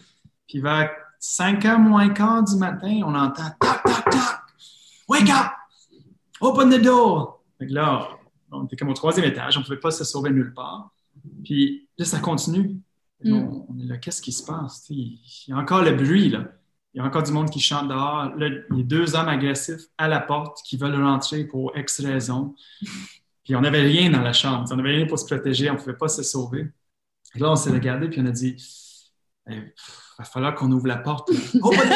Puis 0.47 0.59
vers 0.59 0.91
5 1.19 1.63
h 1.63 1.77
moins 1.77 2.09
quart 2.09 2.43
du 2.43 2.55
matin, 2.55 3.01
on 3.05 3.13
entend 3.15 3.49
toc, 3.59 3.83
toc, 3.83 4.03
toc, 4.11 4.39
wake 5.07 5.29
up, 5.29 5.51
open 6.41 6.69
the 6.69 6.81
door. 6.81 7.43
là, 7.59 8.07
on 8.51 8.65
était 8.65 8.75
comme 8.75 8.89
au 8.89 8.93
troisième 8.93 9.25
étage, 9.25 9.57
on 9.57 9.61
ne 9.61 9.65
pouvait 9.65 9.79
pas 9.79 9.91
se 9.91 10.03
sauver 10.03 10.29
nulle 10.29 10.53
part. 10.53 10.91
Puis 11.43 11.87
là, 11.97 12.05
ça 12.05 12.19
continue. 12.19 12.77
Mm. 13.23 13.33
on, 13.33 13.79
est 13.79 13.85
là, 13.85 13.97
qu'est-ce 13.97 14.21
qui 14.21 14.31
se 14.31 14.45
passe? 14.45 14.85
Il 14.89 15.19
y 15.47 15.51
a 15.51 15.57
encore 15.57 15.81
le 15.81 15.91
bruit, 15.91 16.29
là. 16.29 16.45
Il 16.93 16.99
y 16.99 17.01
a 17.01 17.05
encore 17.05 17.23
du 17.23 17.31
monde 17.31 17.49
qui 17.49 17.59
chante 17.59 17.89
dehors. 17.89 18.35
Là, 18.37 18.47
il 18.47 18.77
y 18.77 18.81
a 18.81 18.83
deux 18.83 19.15
hommes 19.15 19.27
agressifs 19.27 19.85
à 19.97 20.07
la 20.07 20.19
porte 20.19 20.61
qui 20.63 20.77
veulent 20.77 20.99
rentrer 21.03 21.43
pour 21.43 21.77
X 21.77 22.01
raison. 22.01 22.55
Puis 23.47 23.55
on 23.55 23.61
n'avait 23.61 23.81
rien 23.81 24.09
dans 24.09 24.21
la 24.21 24.33
chambre. 24.33 24.67
On 24.69 24.75
n'avait 24.75 24.97
rien 24.97 25.05
pour 25.05 25.17
se 25.17 25.25
protéger. 25.25 25.69
On 25.69 25.75
ne 25.75 25.79
pouvait 25.79 25.95
pas 25.95 26.09
se 26.09 26.21
sauver. 26.21 26.67
Et 27.33 27.39
là, 27.39 27.49
on 27.51 27.55
s'est 27.55 27.69
regardé 27.69 28.09
puis 28.09 28.19
on 28.19 28.25
a 28.25 28.31
dit 28.31 28.57
il 29.49 29.71
va 30.19 30.25
falloir 30.25 30.53
qu'on 30.53 30.69
ouvre 30.69 30.87
la 30.87 30.97
porte. 30.97 31.29
Open 31.61 31.89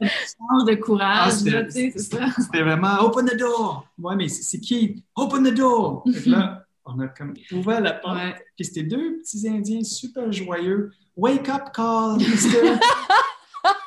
Change 0.00 0.64
de 0.68 0.74
courage. 0.76 1.32
Ah, 1.52 2.30
c'était 2.38 2.62
vraiment 2.62 3.00
Open 3.00 3.26
the 3.26 3.36
door. 3.36 3.88
Ouais, 3.98 4.14
mais 4.14 4.28
c'est 4.28 4.60
qui? 4.60 5.02
Open 5.16 5.42
the 5.42 5.54
door. 5.54 6.04
là, 6.26 6.64
on 6.84 7.00
a 7.00 7.08
comme 7.08 7.34
ouvert 7.50 7.80
la 7.80 7.94
porte. 7.94 8.20
Puis 8.54 8.66
c'était 8.66 8.84
deux 8.84 9.18
petits 9.18 9.48
Indiens 9.48 9.82
super 9.82 10.30
joyeux. 10.30 10.92
Wake 11.16 11.48
up 11.48 11.72
call, 11.74 12.18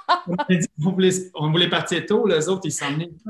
on, 0.07 1.51
voulait, 1.51 1.69
partir 1.69 2.05
tôt, 2.05 2.27
les 2.27 2.47
autres, 2.47 2.61
ils 2.65 2.71
s'en 2.71 2.87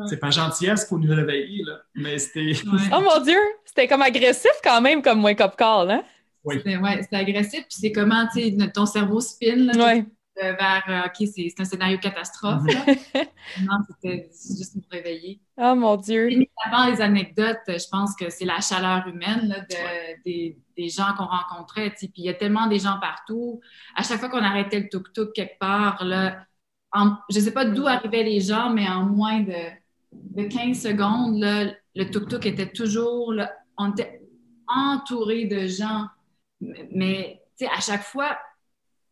C'est 0.07 0.17
pas 0.17 0.29
gentillesse 0.29 0.85
pour 0.85 0.99
nous 0.99 1.13
réveiller, 1.13 1.63
là. 1.63 1.79
Mais 1.95 2.17
c'était. 2.17 2.53
oh 2.65 3.01
mon 3.01 3.23
Dieu! 3.23 3.39
C'était 3.65 3.87
comme 3.87 4.01
agressif 4.01 4.51
quand 4.63 4.81
même, 4.81 5.01
comme 5.01 5.23
wake 5.23 5.41
up 5.41 5.55
call, 5.57 5.89
hein? 5.91 6.03
Oui. 6.43 6.61
C'était 6.63 7.15
agressif, 7.15 7.61
puis 7.61 7.77
c'est 7.81 7.91
comment, 7.91 8.25
tu 8.33 8.41
sais, 8.41 8.71
ton 8.71 8.85
cerveau 8.85 9.19
spin, 9.19 9.55
là, 9.73 9.95
euh, 10.43 10.53
vers, 10.53 10.83
euh, 10.87 11.07
OK, 11.07 11.27
c'est 11.33 11.59
un 11.59 11.65
scénario 11.65 11.97
catastrophe, 11.97 12.61
non, 13.61 13.77
c'était 13.89 14.29
juste 14.31 14.73
pour 14.73 14.91
réveiller. 14.91 15.41
Oh 15.57 15.73
mon 15.75 15.97
Dieu! 15.97 16.29
avant 16.63 16.85
les 16.91 17.01
anecdotes, 17.01 17.57
je 17.67 17.89
pense 17.89 18.15
que 18.15 18.29
c'est 18.29 18.45
la 18.45 18.61
chaleur 18.61 19.07
humaine 19.07 19.47
là, 19.47 19.61
de, 19.61 20.23
des, 20.23 20.57
des, 20.77 20.89
gens 20.89 21.13
qu'on 21.17 21.25
rencontrait, 21.25 21.89
puis 21.89 22.11
il 22.17 22.25
y 22.25 22.29
a 22.29 22.35
tellement 22.35 22.67
des 22.67 22.79
gens 22.79 22.99
partout. 23.01 23.59
À 23.95 24.03
chaque 24.03 24.19
fois 24.19 24.29
qu'on 24.29 24.43
arrêtait 24.43 24.79
le 24.79 24.89
tuk-tuk 24.89 25.33
quelque 25.33 25.57
part, 25.59 26.03
là, 26.03 26.45
je 26.93 27.39
ne 27.39 27.43
sais 27.43 27.52
pas 27.52 27.65
d'où 27.65 27.88
arrivaient 27.88 28.23
les 28.23 28.39
gens, 28.39 28.69
mais 28.71 28.88
en 28.88 29.06
moins 29.06 29.41
de, 29.41 29.54
de 30.12 30.43
15 30.43 30.82
secondes, 30.82 31.43
le 31.95 32.04
tuk-tuk 32.10 32.45
était 32.45 32.71
toujours, 32.71 33.34
là, 33.34 33.52
on 33.78 33.91
était 33.91 34.21
entouré 34.67 35.45
de 35.45 35.67
gens. 35.67 36.06
Mais, 36.60 37.41
à 37.76 37.80
chaque 37.82 38.04
fois, 38.04 38.38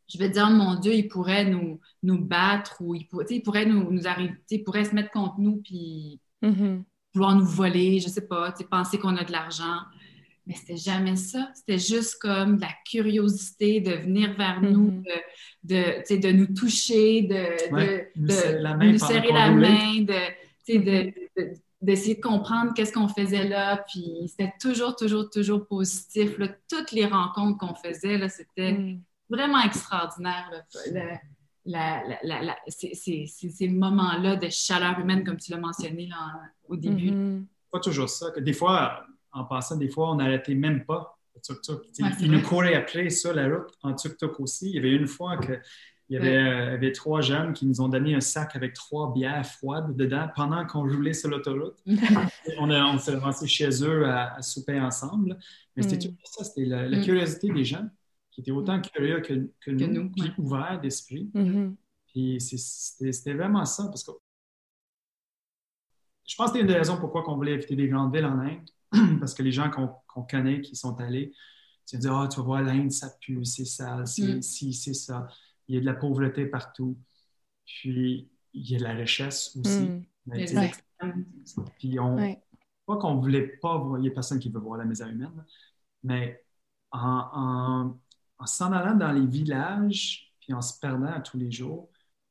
je 0.08 0.18
vais 0.18 0.30
dire, 0.30 0.50
mon 0.50 0.76
Dieu, 0.76 0.94
il 0.94 1.08
pourrait 1.08 1.46
nous, 1.46 1.80
nous 2.04 2.20
battre 2.20 2.78
ou 2.80 2.96
il, 2.96 3.08
pourrait, 3.08 3.26
il 3.30 3.42
pourrait 3.42 3.66
nous, 3.66 3.92
nous 3.92 4.08
arriver, 4.08 4.36
il 4.50 4.64
pourrait 4.64 4.86
se 4.86 4.94
mettre 4.94 5.12
contre 5.12 5.40
nous 5.40 5.58
puis 5.58 6.20
mm-hmm. 6.44 6.84
vouloir 7.14 7.36
nous 7.36 7.46
voler, 7.46 8.00
je 8.00 8.08
sais 8.08 8.28
pas, 8.28 8.54
penser 8.70 9.00
qu'on 9.00 9.16
a 9.18 9.24
de 9.24 9.32
l'argent. 9.32 9.80
Mais 10.48 10.54
c'était 10.54 10.78
jamais 10.78 11.16
ça. 11.16 11.50
C'était 11.56 11.80
juste 11.80 12.18
comme 12.22 12.60
la 12.60 12.70
curiosité 12.86 13.80
de 13.80 13.92
venir 13.94 14.36
vers 14.38 14.62
nous, 14.62 14.92
mm-hmm. 14.92 16.06
de, 16.10 16.22
de, 16.22 16.32
nous 16.32 16.54
toucher, 16.54 17.24
de, 17.24 18.06
de, 18.16 18.92
nous 18.92 19.00
serrer 19.00 19.32
la 19.32 19.52
main, 19.52 20.02
de, 20.02 21.12
d'essayer 21.82 22.16
de 22.16 22.22
comprendre 22.22 22.74
qu'est-ce 22.76 22.94
qu'on 22.94 23.08
faisait 23.08 23.48
là. 23.48 23.84
Puis 23.92 24.28
c'était 24.28 24.54
toujours, 24.62 24.96
toujours, 24.96 25.30
toujours 25.32 25.66
positif. 25.66 26.38
Toutes 26.70 26.92
les 26.92 27.08
rencontres 27.08 27.58
qu'on 27.58 27.74
faisait, 27.74 28.18
là, 28.20 28.30
c'était 28.30 28.74
mm. 28.74 29.02
vraiment 29.30 29.62
extraordinaire. 29.64 30.52
ces, 32.68 33.68
moments-là 33.68 34.36
de 34.36 34.50
chaleur 34.50 35.00
humaine, 35.00 35.24
comme 35.24 35.38
tu 35.38 35.52
l'as 35.52 35.58
mentionné 35.58 36.10
au 36.68 36.76
début. 36.76 37.48
Pas 37.72 37.80
toujours 37.80 38.10
ça. 38.10 38.30
Des 38.40 38.54
fois, 38.54 39.06
en 39.36 39.44
passant, 39.44 39.78
des 39.78 39.90
fois, 39.90 40.12
on 40.12 40.16
n'arrêtait 40.16 40.56
même 40.56 40.86
pas 40.86 41.20
le 41.36 41.42
tuk-tuk. 41.42 41.82
il 42.20 42.32
nous 42.32 42.42
courait 42.42 42.76
après 42.76 43.10
sur 43.10 43.34
la 43.34 43.48
route 43.48 43.74
en 43.84 43.94
tuk-tuk 43.94 44.40
aussi. 44.40 44.70
Il 44.70 44.76
y 44.76 44.80
avait 44.80 44.96
une 44.96 45.08
fois 45.08 45.38
que 45.38 45.60
il 46.10 46.14
y 46.14 46.18
avait, 46.20 46.92
trois 46.92 47.22
jeunes 47.22 47.54
qui 47.54 47.66
nous 47.66 47.82
ont 47.82 47.88
donné 47.88 48.14
un 48.14 48.22
sac 48.22 48.56
avec 48.56 48.74
trois 48.74 49.12
bières 49.12 49.46
froides 49.46 49.96
dedans 49.96 50.30
pendant 50.36 50.66
qu'on 50.68 50.82
roulait 50.82 51.14
sur 51.14 51.30
l'autoroute. 51.30 51.78
on, 52.60 52.70
on 52.70 53.00
s'est 53.00 53.16
avancé 53.16 53.48
chez 53.48 53.84
eux 53.84 54.08
à, 54.08 54.40
souper 54.42 54.80
ensemble. 54.80 55.38
Mais 55.76 55.82
c'était 55.82 56.10
mm. 56.10 56.18
ça, 56.24 56.44
c'était 56.44 56.66
la, 56.66 56.88
mm. 56.90 57.02
curiosité 57.02 57.52
des 57.52 57.66
gens 57.66 57.90
qui 58.30 58.42
étaient 58.42 58.52
autant 58.52 58.80
curieux 58.82 59.22
que, 59.22 59.50
que, 59.60 59.72
nous, 59.72 60.12
qui 60.12 60.32
ouverts 60.38 60.80
d'esprit. 60.80 61.32
Puis 62.14 62.40
c'était 62.40 63.34
vraiment 63.34 63.66
ça, 63.66 63.86
parce 63.86 64.04
que 64.04 64.12
je 66.28 66.36
pense 66.36 66.52
que 66.52 66.54
c'était 66.54 66.62
une 66.62 66.72
des 66.72 66.78
raisons 66.78 66.98
pourquoi 66.98 67.24
on 67.30 67.36
voulait 67.36 67.54
éviter 67.54 67.76
des 67.76 67.88
grandes 67.88 68.14
villes 68.14 68.26
en 68.26 68.40
Inde 68.40 68.70
parce 69.20 69.34
que 69.34 69.44
les 69.44 69.52
gens 69.52 69.70
qu'on 69.70 70.24
connaît 70.24 70.62
qui 70.62 70.76
sont 70.76 71.00
allés, 71.00 71.34
tu 71.86 71.98
dis, 71.98 72.08
ah, 72.10 72.28
tu 72.30 72.38
vas 72.38 72.44
voir, 72.44 72.62
l'Inde, 72.62 72.92
ça 72.92 73.10
pue, 73.22 73.46
c'est 73.46 73.66
sale, 73.66 74.08
c'est 74.08 74.38
mm. 74.38 74.42
c'est 74.42 74.94
ça. 74.94 75.28
Il 75.68 75.76
y 75.76 75.78
a 75.78 75.82
de 75.82 75.86
la 75.86 75.94
pauvreté 75.94 76.46
partout. 76.46 76.98
Puis, 77.66 78.30
il 78.54 78.72
y 78.72 78.76
a 78.76 78.80
de 78.80 78.84
la 78.84 78.94
richesse 78.94 79.56
aussi. 79.56 79.90
Mm. 79.90 80.06
Puis 81.78 82.00
on, 82.00 82.36
pas 82.86 82.98
qu'on 82.98 83.16
voulait 83.16 83.48
pas 83.62 83.78
voir, 83.78 84.00
il 84.00 84.06
y 84.06 84.08
a 84.08 84.12
personne 84.12 84.40
qui 84.40 84.50
veut 84.50 84.60
voir 84.60 84.78
la 84.78 84.86
misère 84.86 85.08
humaine, 85.08 85.46
mais 86.04 86.44
en, 86.92 87.96
s'en 88.46 88.72
allant 88.72 88.96
dans 88.96 89.12
les 89.12 89.26
villages, 89.26 90.34
puis 90.40 90.54
en 90.54 90.62
se 90.62 90.80
perdant 90.80 91.20
tous 91.22 91.38
les 91.38 91.52
jours, 91.52 91.90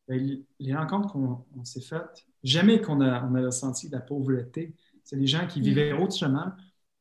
ben, 0.08 0.42
les 0.58 0.74
rencontres 0.74 1.12
qu'on 1.12 1.64
s'est 1.64 1.80
faites, 1.80 2.26
jamais 2.42 2.80
qu'on 2.80 3.00
a, 3.00 3.24
on 3.24 3.34
a 3.34 3.42
ressenti 3.42 3.88
de 3.88 3.96
la 3.96 4.00
pauvreté. 4.00 4.74
C'est 5.04 5.18
des 5.18 5.26
gens 5.26 5.46
qui 5.46 5.60
mm. 5.60 5.64
vivaient 5.64 5.92
autrement, 5.92 6.52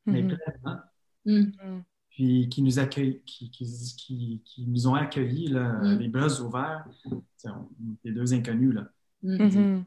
mais 0.05 0.21
mm-hmm. 0.21 0.37
pleinement. 0.37 0.79
Mm. 1.25 1.81
Puis 2.09 2.49
qui 2.49 2.61
nous, 2.61 2.77
accueillent, 2.77 3.23
qui, 3.25 3.49
qui, 3.49 4.41
qui, 4.45 4.65
nous 4.67 4.87
ont 4.87 4.93
accueillis, 4.93 5.47
là, 5.47 5.73
mm. 5.73 5.99
les 5.99 6.09
bras 6.09 6.41
ouverts. 6.41 6.85
Les 8.03 8.11
deux 8.11 8.33
inconnus, 8.33 8.75
là. 8.75 8.87
Mm-hmm. 9.23 9.83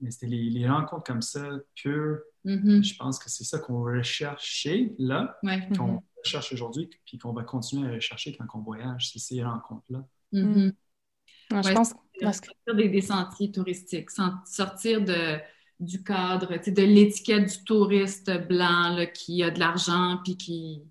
Mais 0.00 0.10
c'était 0.10 0.26
les, 0.26 0.50
les, 0.50 0.68
rencontres 0.68 1.04
comme 1.04 1.22
ça, 1.22 1.48
pures. 1.74 2.20
Mm-hmm. 2.44 2.84
Je 2.84 2.96
pense 2.96 3.18
que 3.18 3.28
c'est 3.28 3.44
ça 3.44 3.58
qu'on 3.58 3.82
recherchait 3.82 4.94
là, 4.98 5.38
qu'on 5.76 6.02
recherche 6.22 6.52
aujourd'hui, 6.52 6.88
puis 7.04 7.18
qu'on 7.18 7.32
va 7.32 7.42
continuer 7.42 7.88
à 7.88 7.94
rechercher 7.94 8.36
quand 8.36 8.46
on 8.54 8.60
voyage, 8.60 9.10
c'est 9.10 9.18
ces 9.18 9.42
rencontres-là. 9.42 10.06
je 10.32 11.72
pense 11.72 11.94
sortir 12.20 12.74
des, 12.74 12.88
des, 12.88 13.00
sentiers 13.00 13.50
touristiques, 13.50 14.10
sortir 14.10 15.04
de, 15.04 15.38
du 15.80 16.02
cadre, 16.02 16.56
de 16.56 16.82
l'étiquette 16.82 17.46
du 17.46 17.64
touriste 17.64 18.30
blanc 18.48 18.96
qui 19.12 19.42
a 19.42 19.50
de 19.50 19.58
l'argent 19.58 20.18
puis 20.24 20.36
qui, 20.36 20.82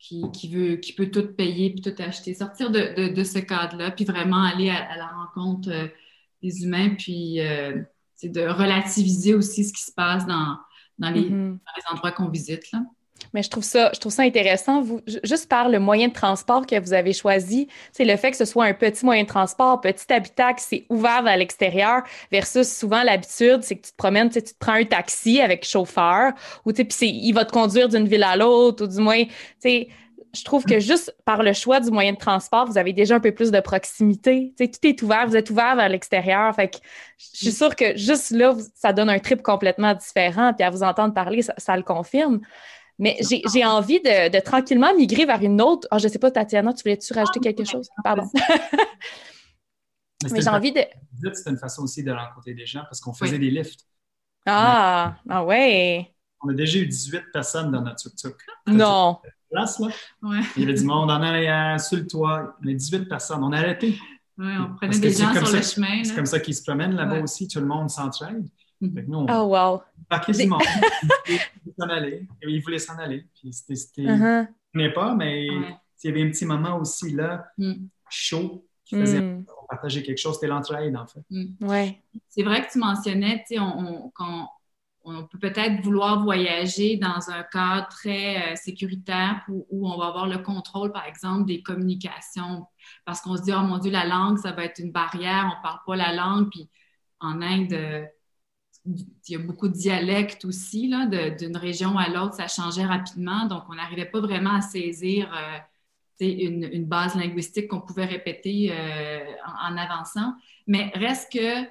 qui, 0.00 0.48
veut, 0.48 0.76
qui 0.76 0.94
peut 0.94 1.10
tout 1.10 1.34
payer 1.34 1.70
puis 1.70 1.82
tout 1.82 2.02
acheter. 2.02 2.34
Sortir 2.34 2.70
de, 2.70 3.12
de, 3.12 3.24
ce 3.24 3.38
cadre-là, 3.38 3.90
puis 3.90 4.04
vraiment 4.04 4.42
aller 4.42 4.70
à, 4.70 4.96
la 4.96 5.08
rencontre 5.08 5.70
euh, 5.70 5.88
des 6.42 6.64
humains, 6.64 6.94
puis 6.96 7.40
euh, 7.40 7.82
de 8.22 8.40
relativiser 8.40 9.34
aussi 9.34 9.64
ce 9.64 9.72
qui 9.72 9.82
se 9.82 9.92
passe 9.92 10.26
dans, 10.26 10.58
dans, 10.98 11.10
les, 11.10 11.28
mm-hmm. 11.28 11.50
dans 11.50 11.72
les 11.76 11.92
endroits 11.92 12.12
qu'on 12.12 12.28
visite. 12.28 12.72
Là. 12.72 12.80
Mais 13.32 13.42
je 13.42 13.50
trouve 13.50 13.64
ça, 13.64 13.90
je 13.94 14.00
trouve 14.00 14.12
ça 14.12 14.22
intéressant, 14.22 14.84
juste 15.24 15.48
par 15.48 15.68
le 15.68 15.78
moyen 15.78 16.08
de 16.08 16.12
transport 16.12 16.66
que 16.66 16.78
vous 16.80 16.92
avez 16.92 17.12
choisi, 17.12 17.68
c'est 17.92 18.04
le 18.04 18.16
fait 18.16 18.30
que 18.30 18.36
ce 18.36 18.44
soit 18.44 18.64
un 18.64 18.74
petit 18.74 19.04
moyen 19.04 19.22
de 19.22 19.28
transport, 19.28 19.80
petit 19.80 20.12
habitat 20.12 20.54
qui 20.54 20.64
s'est 20.64 20.84
ouvert 20.88 21.22
vers 21.22 21.36
l'extérieur, 21.36 22.02
versus 22.32 22.68
souvent 22.68 23.02
l'habitude, 23.02 23.62
c'est 23.62 23.76
que 23.76 23.86
tu 23.86 23.92
te 23.92 23.96
promènes, 23.96 24.30
tu 24.30 24.42
te 24.42 24.50
prends 24.58 24.72
un 24.72 24.84
taxi 24.84 25.40
avec 25.40 25.64
chauffeur, 25.64 26.32
ou 26.64 26.72
puis 26.72 26.86
il 27.02 27.32
va 27.32 27.44
te 27.44 27.52
conduire 27.52 27.88
d'une 27.88 28.08
ville 28.08 28.24
à 28.24 28.36
l'autre, 28.36 28.84
ou 28.84 28.86
du 28.88 28.98
moins, 29.00 29.24
tu 29.24 29.32
sais, 29.60 29.88
je 30.32 30.44
trouve 30.44 30.64
que 30.64 30.78
juste 30.78 31.14
par 31.24 31.42
le 31.42 31.52
choix 31.52 31.80
du 31.80 31.90
moyen 31.90 32.12
de 32.12 32.18
transport, 32.18 32.66
vous 32.66 32.78
avez 32.78 32.92
déjà 32.92 33.16
un 33.16 33.20
peu 33.20 33.32
plus 33.32 33.50
de 33.50 33.60
proximité. 33.60 34.54
sais, 34.56 34.68
tout 34.68 34.86
est 34.86 35.02
ouvert, 35.02 35.26
vous 35.26 35.36
êtes 35.36 35.50
ouvert 35.50 35.74
vers 35.74 35.88
l'extérieur. 35.88 36.54
Fait 36.54 36.68
que 36.68 36.76
je 37.18 37.38
suis 37.38 37.52
sûre 37.52 37.74
que 37.74 37.96
juste 37.96 38.30
là, 38.30 38.54
ça 38.74 38.92
donne 38.92 39.10
un 39.10 39.18
trip 39.18 39.42
complètement 39.42 39.94
différent. 39.94 40.52
Puis 40.54 40.64
à 40.64 40.70
vous 40.70 40.82
entendre 40.82 41.14
parler, 41.14 41.42
ça 41.42 41.76
le 41.76 41.82
confirme. 41.82 42.40
Mais 43.00 43.16
j'ai 43.20 43.64
envie 43.64 43.98
de, 44.00 44.40
tranquillement 44.40 44.94
migrer 44.94 45.24
vers 45.24 45.42
une 45.42 45.62
autre. 45.62 45.88
Ah, 45.90 45.96
je 45.96 46.06
ne 46.06 46.12
sais 46.12 46.18
pas, 46.18 46.30
Tatiana, 46.30 46.74
tu 46.74 46.82
voulais-tu 46.82 47.14
rajouter 47.14 47.40
quelque 47.40 47.64
chose? 47.64 47.88
Pardon. 48.04 48.30
Mais, 50.30 50.42
j'ai 50.42 50.50
envie 50.50 50.70
de. 50.70 50.80
C'était 51.32 51.48
une 51.48 51.56
façon 51.56 51.84
aussi 51.84 52.04
de 52.04 52.12
rencontrer 52.12 52.52
des 52.52 52.66
gens 52.66 52.82
parce 52.82 53.00
qu'on 53.00 53.14
faisait 53.14 53.38
des 53.38 53.50
lifts. 53.50 53.86
Ah, 54.44 55.16
ah 55.30 55.42
ouais. 55.42 56.14
On 56.42 56.50
a 56.50 56.52
déjà 56.52 56.78
eu 56.78 56.86
18 56.86 57.32
personnes 57.32 57.72
dans 57.72 57.80
notre 57.80 58.02
tuk-tuk. 58.02 58.36
Non. 58.66 59.18
Place, 59.50 59.78
là? 59.78 59.88
Ouais. 60.22 60.40
Il 60.56 60.62
y 60.62 60.64
avait 60.66 60.78
du 60.78 60.84
monde 60.84 61.10
en 61.10 61.22
arrière, 61.22 61.80
sur 61.80 61.96
le 61.96 62.06
toit. 62.06 62.54
On 62.62 62.66
18 62.66 63.08
personnes. 63.08 63.42
On 63.42 63.52
a 63.52 63.58
arrêté. 63.58 63.98
Oui, 64.36 64.52
on 64.58 64.74
prenait 64.74 64.98
des 64.98 65.10
gens 65.10 65.32
sur 65.32 65.56
le 65.56 65.62
chemin. 65.62 66.04
C'est 66.04 66.14
comme 66.14 66.26
ça 66.26 66.38
qu'ils 66.38 66.54
se 66.54 66.62
promènent 66.62 66.96
là-bas 66.96 67.22
aussi. 67.22 67.48
Tout 67.48 67.60
le 67.60 67.66
monde 67.66 67.88
s'entraide. 67.88 68.46
Fait 68.80 69.02
nous, 69.06 69.18
on 69.18 69.26
oh, 69.28 69.54
wow. 69.54 69.82
quasiment. 70.24 70.58
il 71.28 71.38
voulait 71.64 71.74
s'en 71.78 71.88
aller. 71.88 72.28
Il 72.42 72.62
voulait 72.62 72.78
s'en 72.78 72.98
aller. 72.98 73.26
Puis 73.34 73.52
c'était. 73.52 74.02
Uh 74.02 74.46
-huh. 74.74 74.92
pas, 74.94 75.14
mais 75.14 75.46
il 76.02 76.08
y 76.08 76.08
avait 76.08 76.22
un 76.22 76.30
petit 76.30 76.46
moment 76.46 76.78
aussi 76.78 77.12
là, 77.12 77.46
mm. 77.58 77.74
chaud, 78.08 78.66
qui 78.84 78.96
faisait 78.96 79.20
mm. 79.20 79.44
partager 79.68 80.02
quelque 80.02 80.18
chose. 80.18 80.34
C'était 80.34 80.46
l'entraide, 80.46 80.96
en 80.96 81.06
fait. 81.06 81.24
Mm. 81.30 81.66
Ouais. 81.66 82.02
C'est 82.28 82.42
vrai 82.42 82.66
que 82.66 82.72
tu 82.72 82.78
mentionnais, 82.78 83.44
tu 83.46 83.54
sais, 83.54 83.60
on, 83.60 84.10
quand 84.14 84.48
on 85.02 85.24
peut 85.24 85.38
peut-être 85.38 85.82
vouloir 85.82 86.22
voyager 86.22 86.96
dans 86.96 87.30
un 87.30 87.42
cadre 87.42 87.88
très 87.88 88.52
euh, 88.52 88.56
sécuritaire 88.56 89.42
où, 89.48 89.66
où, 89.70 89.88
on 89.88 89.98
va 89.98 90.08
avoir 90.08 90.26
le 90.26 90.38
contrôle, 90.38 90.92
par 90.92 91.06
exemple, 91.06 91.46
des 91.46 91.62
communications. 91.62 92.66
Parce 93.04 93.20
qu'on 93.20 93.36
se 93.36 93.42
dit, 93.42 93.52
oh 93.54 93.62
mon 93.62 93.78
Dieu, 93.78 93.90
la 93.90 94.06
langue, 94.06 94.38
ça 94.38 94.52
va 94.52 94.64
être 94.64 94.78
une 94.78 94.92
barrière, 94.92 95.50
on 95.52 95.58
ne 95.58 95.62
parle 95.62 95.80
pas 95.86 95.96
la 95.96 96.14
langue. 96.14 96.50
Puis 96.50 96.68
en 97.18 97.40
Inde, 97.40 97.72
euh, 97.72 98.04
il 98.86 99.06
y 99.28 99.34
a 99.34 99.38
beaucoup 99.38 99.68
de 99.68 99.74
dialectes 99.74 100.44
aussi, 100.44 100.90
d'une 101.38 101.56
région 101.56 101.98
à 101.98 102.08
l'autre, 102.08 102.34
ça 102.34 102.48
changeait 102.48 102.84
rapidement, 102.84 103.46
donc 103.46 103.64
on 103.68 103.74
n'arrivait 103.74 104.06
pas 104.06 104.20
vraiment 104.20 104.54
à 104.54 104.60
saisir 104.62 105.30
euh, 105.34 105.58
une, 106.20 106.64
une, 106.64 106.86
base 106.86 107.14
linguistique 107.14 107.68
qu'on 107.68 107.80
pouvait 107.80 108.06
répéter 108.06 108.72
euh, 108.72 109.24
en, 109.62 109.76
avançant. 109.76 110.34
Mais 110.66 110.90
reste 110.94 111.32
que 111.32 111.68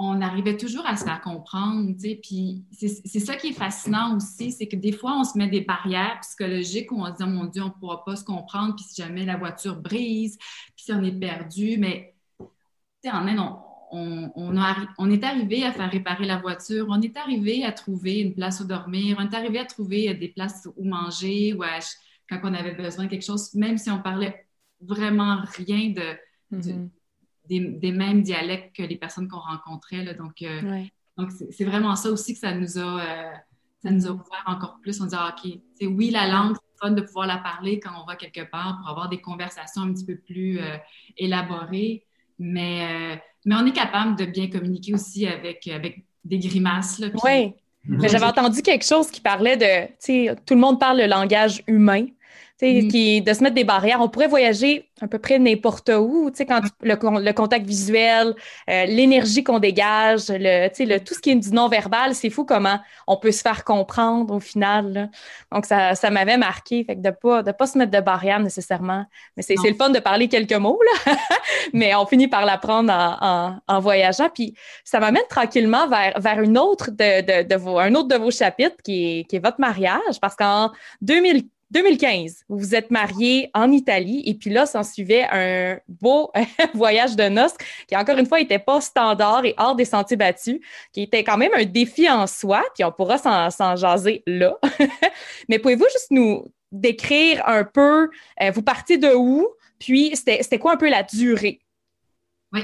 on 0.00 0.20
arrivait 0.20 0.56
toujours 0.56 0.86
à 0.86 0.96
se 0.96 1.04
faire 1.04 1.20
comprendre, 1.20 1.92
puis 2.22 2.64
c'est 2.72 3.18
ça 3.18 3.34
qui 3.34 3.48
est 3.48 3.52
fascinant 3.52 4.16
aussi, 4.16 4.52
c'est 4.52 4.68
que 4.68 4.76
des 4.76 4.92
fois, 4.92 5.18
on 5.18 5.24
se 5.24 5.36
met 5.36 5.48
des 5.48 5.62
barrières 5.62 6.20
psychologiques 6.20 6.92
où 6.92 7.00
on 7.00 7.06
se 7.06 7.16
dit, 7.16 7.24
oh 7.24 7.26
mon 7.26 7.46
Dieu, 7.46 7.62
on 7.62 7.66
ne 7.66 7.72
pourra 7.72 8.04
pas 8.04 8.14
se 8.14 8.24
comprendre, 8.24 8.76
puis 8.76 8.84
si 8.84 9.02
jamais 9.02 9.24
la 9.24 9.36
voiture 9.36 9.74
brise, 9.74 10.38
puis 10.76 10.84
si 10.84 10.92
on 10.92 11.02
est 11.02 11.18
perdu, 11.18 11.78
mais 11.78 12.14
en 13.06 13.26
Inde, 13.26 13.40
on, 13.40 13.67
on, 13.90 15.10
est 15.10 15.24
arrivé 15.24 15.64
à 15.64 15.72
faire 15.72 15.90
réparer 15.90 16.26
la 16.26 16.38
voiture, 16.38 16.86
on 16.90 17.00
est 17.00 17.16
arrivé 17.16 17.64
à 17.64 17.72
trouver 17.72 18.20
une 18.20 18.34
place 18.34 18.60
où 18.60 18.64
dormir, 18.64 19.16
on 19.18 19.28
est 19.28 19.34
arrivé 19.34 19.58
à 19.58 19.64
trouver 19.64 20.12
des 20.14 20.28
places 20.28 20.68
où 20.76 20.84
manger, 20.84 21.54
ou 21.54 21.62
quand 22.28 22.40
on 22.42 22.54
avait 22.54 22.74
besoin 22.74 23.04
de 23.04 23.10
quelque 23.10 23.24
chose, 23.24 23.54
même 23.54 23.78
si 23.78 23.90
on 23.90 24.00
parlait 24.00 24.46
vraiment 24.80 25.42
rien 25.56 25.90
de, 25.90 26.56
mm-hmm. 26.56 26.90
des, 27.48 27.92
mêmes 27.92 28.22
dialectes 28.22 28.76
que 28.76 28.82
les 28.82 28.96
personnes 28.96 29.28
qu'on 29.28 29.40
rencontrait. 29.40 30.14
Donc, 30.14 30.42
euh, 30.42 30.84
donc 31.16 31.30
c'est 31.50 31.64
vraiment 31.64 31.96
ça 31.96 32.10
aussi 32.10 32.34
que 32.34 32.40
ça 32.40 32.54
nous 32.54 32.78
a, 32.78 33.00
euh, 33.00 33.32
ça 33.82 33.90
nous 33.90 34.06
a 34.06 34.10
ouvert 34.10 34.44
encore 34.46 34.78
plus. 34.80 35.00
On 35.00 35.06
dit, 35.06 35.16
ah, 35.16 35.34
OK, 35.36 35.50
oui, 35.82 36.10
la 36.10 36.28
langue, 36.28 36.56
c'est 36.56 36.86
fun 36.86 36.92
de 36.92 37.00
pouvoir 37.00 37.26
la 37.26 37.38
parler 37.38 37.80
quand 37.80 37.90
on 38.00 38.06
va 38.06 38.16
quelque 38.16 38.48
part 38.48 38.78
pour 38.78 38.88
avoir 38.88 39.08
des 39.08 39.20
conversations 39.20 39.82
un 39.82 39.92
petit 39.92 40.04
peu 40.04 40.16
plus 40.16 40.60
euh, 40.60 40.76
élaborées, 41.16 42.04
mais 42.38 43.20
mais 43.44 43.54
on 43.54 43.66
est 43.66 43.72
capable 43.72 44.16
de 44.16 44.24
bien 44.24 44.48
communiquer 44.48 44.94
aussi 44.94 45.26
avec, 45.26 45.66
avec 45.68 46.04
des 46.24 46.38
grimaces. 46.38 46.98
Là, 46.98 47.08
Oui. 47.24 47.52
J'avais 48.02 48.26
entendu 48.26 48.60
quelque 48.60 48.84
chose 48.84 49.10
qui 49.10 49.20
parlait 49.20 49.56
de, 49.56 49.86
tu 49.86 49.94
sais, 50.00 50.36
tout 50.44 50.54
le 50.54 50.60
monde 50.60 50.78
parle 50.78 50.98
le 50.98 51.06
langage 51.06 51.62
humain. 51.66 52.06
Mm. 52.60 52.88
qui, 52.88 53.22
de 53.22 53.32
se 53.32 53.42
mettre 53.42 53.54
des 53.54 53.64
barrières. 53.64 54.00
On 54.00 54.08
pourrait 54.08 54.26
voyager 54.26 54.88
à 55.00 55.06
peu 55.06 55.20
près 55.20 55.38
n'importe 55.38 55.90
où, 55.90 56.32
quand 56.40 56.60
le, 56.82 57.20
le, 57.20 57.32
contact 57.32 57.64
visuel, 57.64 58.34
euh, 58.68 58.84
l'énergie 58.86 59.44
qu'on 59.44 59.60
dégage, 59.60 60.28
le, 60.28 60.68
le, 60.68 60.98
tout 60.98 61.14
ce 61.14 61.20
qui 61.20 61.30
est 61.30 61.36
du 61.36 61.50
non-verbal, 61.50 62.16
c'est 62.16 62.30
fou 62.30 62.44
comment 62.44 62.80
on 63.06 63.16
peut 63.16 63.30
se 63.30 63.42
faire 63.42 63.62
comprendre 63.62 64.34
au 64.34 64.40
final. 64.40 65.08
Donc, 65.52 65.66
ça, 65.66 65.94
ça 65.94 66.10
m'avait 66.10 66.36
marqué, 66.36 66.82
fait 66.82 66.96
que 66.96 67.00
de 67.00 67.08
ne 67.08 67.12
pas, 67.12 67.42
de 67.44 67.52
pas 67.52 67.66
se 67.68 67.78
mettre 67.78 67.92
de 67.92 68.00
barrières 68.00 68.40
nécessairement. 68.40 69.04
Mais 69.36 69.44
c'est 69.44 69.54
le 69.54 69.74
fun 69.74 69.90
de 69.90 70.00
parler 70.00 70.26
quelques 70.26 70.52
mots, 70.54 70.80
là. 71.06 71.14
mais 71.72 71.94
on 71.94 72.06
finit 72.06 72.26
par 72.26 72.44
l'apprendre 72.44 72.92
en, 72.92 73.56
en, 73.68 73.80
voyageant. 73.80 74.30
Puis 74.34 74.54
ça 74.82 74.98
m'amène 74.98 75.22
tranquillement 75.30 75.86
vers, 75.86 76.18
vers 76.18 76.40
une 76.40 76.58
autre 76.58 76.90
de, 76.90 77.20
de, 77.20 77.48
de 77.48 77.54
vos, 77.54 77.78
un 77.78 77.94
autre 77.94 78.08
de 78.08 78.16
vos 78.16 78.32
chapitres 78.32 78.82
qui 78.82 79.20
est, 79.20 79.24
qui 79.24 79.36
est 79.36 79.44
votre 79.44 79.60
mariage, 79.60 80.18
parce 80.20 80.34
qu'en 80.34 80.72
2000 81.02 81.46
2015, 81.70 82.44
vous 82.48 82.58
vous 82.58 82.74
êtes 82.74 82.90
marié 82.90 83.50
en 83.52 83.70
Italie 83.70 84.22
et 84.24 84.34
puis 84.34 84.50
là, 84.50 84.64
s'en 84.64 84.82
suivait 84.82 85.26
un 85.30 85.78
beau 85.86 86.32
voyage 86.74 87.14
de 87.14 87.28
noces 87.28 87.56
qui, 87.86 87.94
encore 87.94 88.16
une 88.16 88.26
fois, 88.26 88.38
n'était 88.38 88.58
pas 88.58 88.80
standard 88.80 89.44
et 89.44 89.54
hors 89.58 89.74
des 89.74 89.84
sentiers 89.84 90.16
battus, 90.16 90.60
qui 90.92 91.02
était 91.02 91.22
quand 91.24 91.36
même 91.36 91.52
un 91.54 91.64
défi 91.64 92.08
en 92.08 92.26
soi, 92.26 92.64
puis 92.74 92.84
on 92.84 92.92
pourra 92.92 93.18
s'en 93.18 93.76
jaser 93.76 94.22
là. 94.26 94.56
Mais 95.48 95.58
pouvez-vous 95.58 95.86
juste 95.92 96.10
nous 96.10 96.46
décrire 96.72 97.46
un 97.46 97.64
peu, 97.64 98.10
euh, 98.42 98.50
vous 98.50 98.62
partez 98.62 98.96
de 98.96 99.14
où, 99.14 99.46
puis 99.78 100.16
c'était 100.16 100.58
quoi 100.58 100.72
un 100.72 100.76
peu 100.76 100.88
la 100.88 101.02
durée? 101.02 101.60
Oui. 102.52 102.62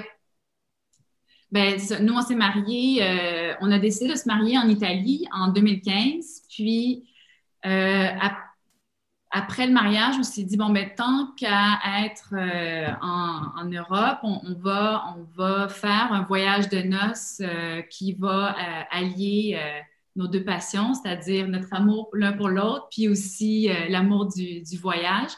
Ben, 1.50 1.78
nous, 2.00 2.14
on 2.14 2.22
s'est 2.22 2.34
mariés, 2.34 3.02
euh, 3.02 3.54
on 3.60 3.70
a 3.70 3.78
décidé 3.78 4.10
de 4.10 4.16
se 4.16 4.26
marier 4.26 4.58
en 4.58 4.68
Italie 4.68 5.26
en 5.30 5.48
2015, 5.48 6.42
puis 6.48 7.04
euh, 7.66 8.08
après 9.36 9.66
le 9.66 9.72
mariage, 9.72 10.14
on 10.16 10.22
s'est 10.22 10.44
dit, 10.44 10.56
bon, 10.56 10.70
ben, 10.70 10.88
tant 10.96 11.32
qu'à 11.36 11.80
être 12.04 12.34
euh, 12.34 12.86
en, 13.02 13.64
Europe, 13.64 14.18
on, 14.22 14.54
va, 14.60 15.12
on 15.16 15.24
va 15.36 15.68
faire 15.68 16.12
un 16.12 16.22
voyage 16.22 16.68
de 16.68 16.78
noces 16.82 17.40
euh, 17.40 17.82
qui 17.82 18.12
va 18.12 18.50
euh, 18.50 18.82
allier 18.92 19.60
nos 20.14 20.28
deux 20.28 20.44
passions, 20.44 20.94
c'est-à-dire 20.94 21.48
notre 21.48 21.74
amour 21.74 22.10
l'un 22.12 22.32
pour 22.32 22.48
l'autre, 22.48 22.86
puis 22.92 23.08
aussi 23.08 23.68
l'amour 23.88 24.28
du, 24.32 24.62
voyage. 24.80 25.32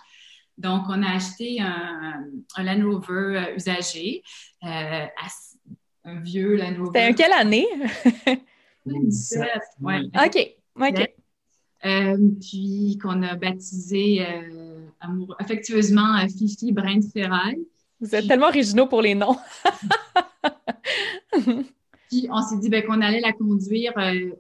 Donc, 0.59 0.83
on 0.91 1.03
a 1.03 1.15
acheté 1.15 1.63
un, 1.63 2.23
Land 2.59 2.85
Rover 2.85 3.55
usagé, 3.57 4.23
un 4.63 6.21
vieux 6.21 6.57
Land 6.57 6.75
Rover. 6.79 6.91
C'était 6.93 7.15
quelle 7.15 7.33
année? 7.33 7.67
2017. 8.85 9.49
Ouais. 9.81 10.03
OK. 10.15 10.55
OK. 10.79 11.15
Euh, 11.87 12.17
puis 12.41 12.99
qu'on 13.01 13.23
a 13.23 13.37
baptisé 13.37 14.27
euh, 14.27 14.81
amour- 15.01 15.37
affectueusement 15.39 16.17
euh, 16.17 16.27
Fifi 16.27 16.73
Brin 16.73 16.99
de 16.99 17.05
Ferraille. 17.05 17.65
Vous 18.01 18.13
êtes 18.15 18.27
tellement 18.27 18.49
originaux 18.49 18.87
pour 18.87 19.03
les 19.03 19.15
noms. 19.15 19.37
Puis 22.11 22.29
on 22.31 22.43
s'est 22.43 22.59
dit 22.59 22.69
ben, 22.69 22.85
qu'on 22.85 23.01
allait 23.01 23.21
la 23.21 23.33
conduire, 23.33 23.93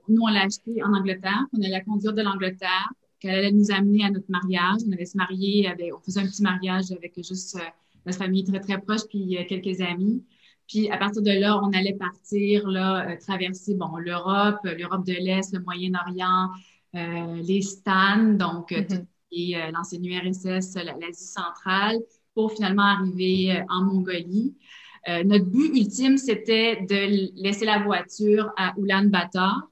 nous 0.08 0.22
on 0.22 0.26
l'a 0.28 0.42
acheté 0.42 0.82
en 0.84 0.92
Angleterre, 0.92 1.46
qu'on 1.50 1.60
allait 1.60 1.70
la 1.70 1.80
conduire 1.80 2.12
de 2.12 2.22
l'Angleterre, 2.22 2.92
qu'elle 3.20 3.34
allait 3.34 3.52
nous 3.52 3.70
amener 3.70 4.04
à 4.04 4.10
notre 4.10 4.28
mariage. 4.30 4.80
On 4.86 4.92
allait 4.92 5.04
se 5.04 5.16
marier, 5.16 5.68
avec, 5.68 5.94
on 5.94 6.00
faisait 6.00 6.20
un 6.20 6.26
petit 6.26 6.42
mariage 6.42 6.92
avec 6.92 7.14
juste 7.16 7.58
notre 8.04 8.18
famille 8.18 8.44
très 8.44 8.60
très 8.60 8.78
proche, 8.80 9.02
puis 9.08 9.36
quelques 9.48 9.80
amis. 9.80 10.22
Puis 10.68 10.90
à 10.90 10.96
partir 10.96 11.22
de 11.22 11.30
là, 11.30 11.60
on 11.62 11.70
allait 11.72 11.94
partir, 11.94 12.68
là, 12.68 13.08
euh, 13.08 13.16
traverser 13.18 13.74
bon, 13.74 13.96
l'Europe, 13.98 14.58
l'Europe 14.64 15.06
de 15.06 15.12
l'Est, 15.12 15.52
le 15.52 15.60
Moyen-Orient, 15.60 16.50
euh, 16.96 17.42
les 17.42 17.62
STAN, 17.62 18.34
donc 18.38 18.72
euh, 18.72 18.82
ce 18.88 18.96
qui 19.30 19.52
est 19.52 19.62
euh, 19.68 19.70
l'ancienne 19.72 20.04
URSS, 20.04 20.74
la- 20.76 20.96
l'Asie 20.96 21.24
centrale, 21.26 21.98
pour 22.34 22.52
finalement 22.52 22.82
arriver 22.84 23.52
euh, 23.58 23.64
en 23.70 23.82
Mongolie. 23.84 24.54
Euh, 25.08 25.22
notre 25.24 25.44
but 25.46 25.70
ultime, 25.76 26.16
c'était 26.18 26.82
de 26.88 27.40
laisser 27.42 27.64
la 27.64 27.78
voiture 27.80 28.50
à 28.56 28.74
Ulaanbaatar, 28.78 29.68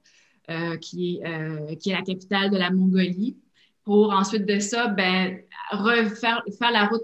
euh, 0.51 0.77
qui, 0.77 1.17
est, 1.17 1.27
euh, 1.27 1.75
qui 1.77 1.91
est 1.91 1.95
la 1.95 2.03
capitale 2.03 2.51
de 2.51 2.57
la 2.57 2.71
Mongolie, 2.71 3.37
pour 3.85 4.13
ensuite 4.13 4.47
de 4.47 4.59
ça, 4.61 4.89
ben, 4.89 5.41
refaire 5.73 6.43
faire 6.59 6.71
la 6.71 6.87
route 6.87 7.03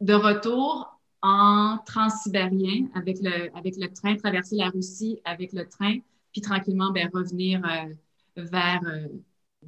de 0.00 0.14
retour 0.14 0.98
en 1.22 1.78
transsibérien 1.86 2.86
avec 2.94 3.18
le, 3.20 3.56
avec 3.56 3.76
le 3.76 3.88
train, 3.92 4.16
traverser 4.16 4.56
la 4.56 4.68
Russie 4.68 5.20
avec 5.24 5.52
le 5.52 5.66
train, 5.66 5.98
puis 6.32 6.40
tranquillement 6.40 6.90
ben, 6.92 7.08
revenir 7.12 7.62
euh, 7.64 7.92
vers, 8.36 8.80
euh, 8.86 9.08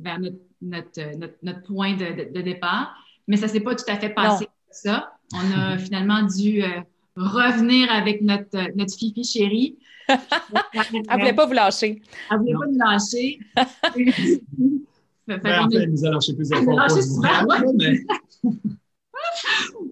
vers 0.01 0.19
notre, 0.21 0.37
notre, 0.63 1.01
euh, 1.01 1.17
notre, 1.17 1.35
notre 1.43 1.63
point 1.63 1.95
de, 1.95 2.05
de- 2.25 2.33
de 2.35 2.41
départ. 2.43 2.95
Mais 3.27 3.37
ça 3.37 3.49
s'est 3.49 3.61
pas 3.61 3.75
tout 3.75 3.85
à 3.89 3.97
fait 3.99 4.11
passé 4.11 4.47
comme 4.47 4.55
ça. 4.71 5.13
On 5.35 5.59
a 5.59 5.79
finalement 5.79 6.23
dû 6.23 6.63
euh, 6.63 6.69
revenir 7.17 7.91
avec 7.93 8.23
notre, 8.23 8.57
euh, 8.57 8.69
notre 8.77 8.95
fifi 8.97 9.25
chérie. 9.25 9.79
Elle 10.09 11.19
voulait 11.19 11.35
pas 11.35 11.47
vous 11.47 11.53
lâcher. 11.53 12.01
Elle 12.31 12.39
voulait 12.39 12.53
Non. 12.53 12.61
pas 12.61 12.67
nous 12.67 12.79
lâcher. 12.79 13.39
Fait- 13.93 14.11
fait 15.27 15.39
Ben, 15.43 15.61
en 15.61 15.67
a- 15.67 15.71
fait, 15.71 15.77
elle 15.77 15.91
nous 15.91 16.05
a 16.07 16.11
lâché 16.11 16.35
plusieurs 16.35 16.61
Elle 16.61 16.67
nous 16.67 16.79
a 16.79 16.89
fois. 16.89 17.63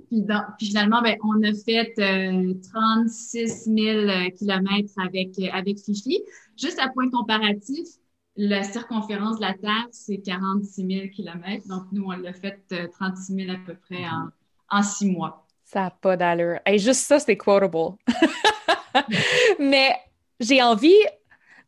Puis, 0.09 0.23
dans- 0.23 0.45
puis 0.57 0.69
finalement, 0.69 1.03
ben, 1.03 1.17
on 1.23 1.43
a 1.43 1.53
fait 1.53 1.93
euh, 1.99 2.55
36 2.73 3.65
000 3.65 4.31
kilomètres 4.39 4.93
avec, 5.05 5.39
euh, 5.39 5.49
avec 5.53 5.79
Fifi. 5.79 6.21
Juste 6.57 6.79
à 6.79 6.89
point 6.89 7.11
comparatif, 7.11 7.87
la 8.37 8.63
circonférence 8.63 9.37
de 9.37 9.43
la 9.43 9.55
Terre, 9.55 9.87
c'est 9.91 10.19
46 10.19 10.87
000 10.87 11.09
kilomètres. 11.15 11.67
Donc, 11.69 11.85
nous, 11.93 12.05
on 12.05 12.11
l'a 12.13 12.33
fait 12.33 12.61
euh, 12.73 12.87
36 12.93 13.35
000 13.35 13.51
à 13.51 13.57
peu 13.65 13.75
près 13.75 14.05
en, 14.07 14.29
en 14.79 14.83
six 14.83 15.07
mois. 15.11 15.47
Ça 15.65 15.81
n'a 15.83 15.91
pas 15.91 16.17
d'allure. 16.17 16.59
Et 16.67 16.79
juste 16.79 17.01
ça, 17.07 17.19
c'est 17.19 17.37
quotable. 17.37 17.97
Mais 19.59 19.95
j'ai 20.39 20.63
envie, 20.63 20.89
tu 20.91 21.09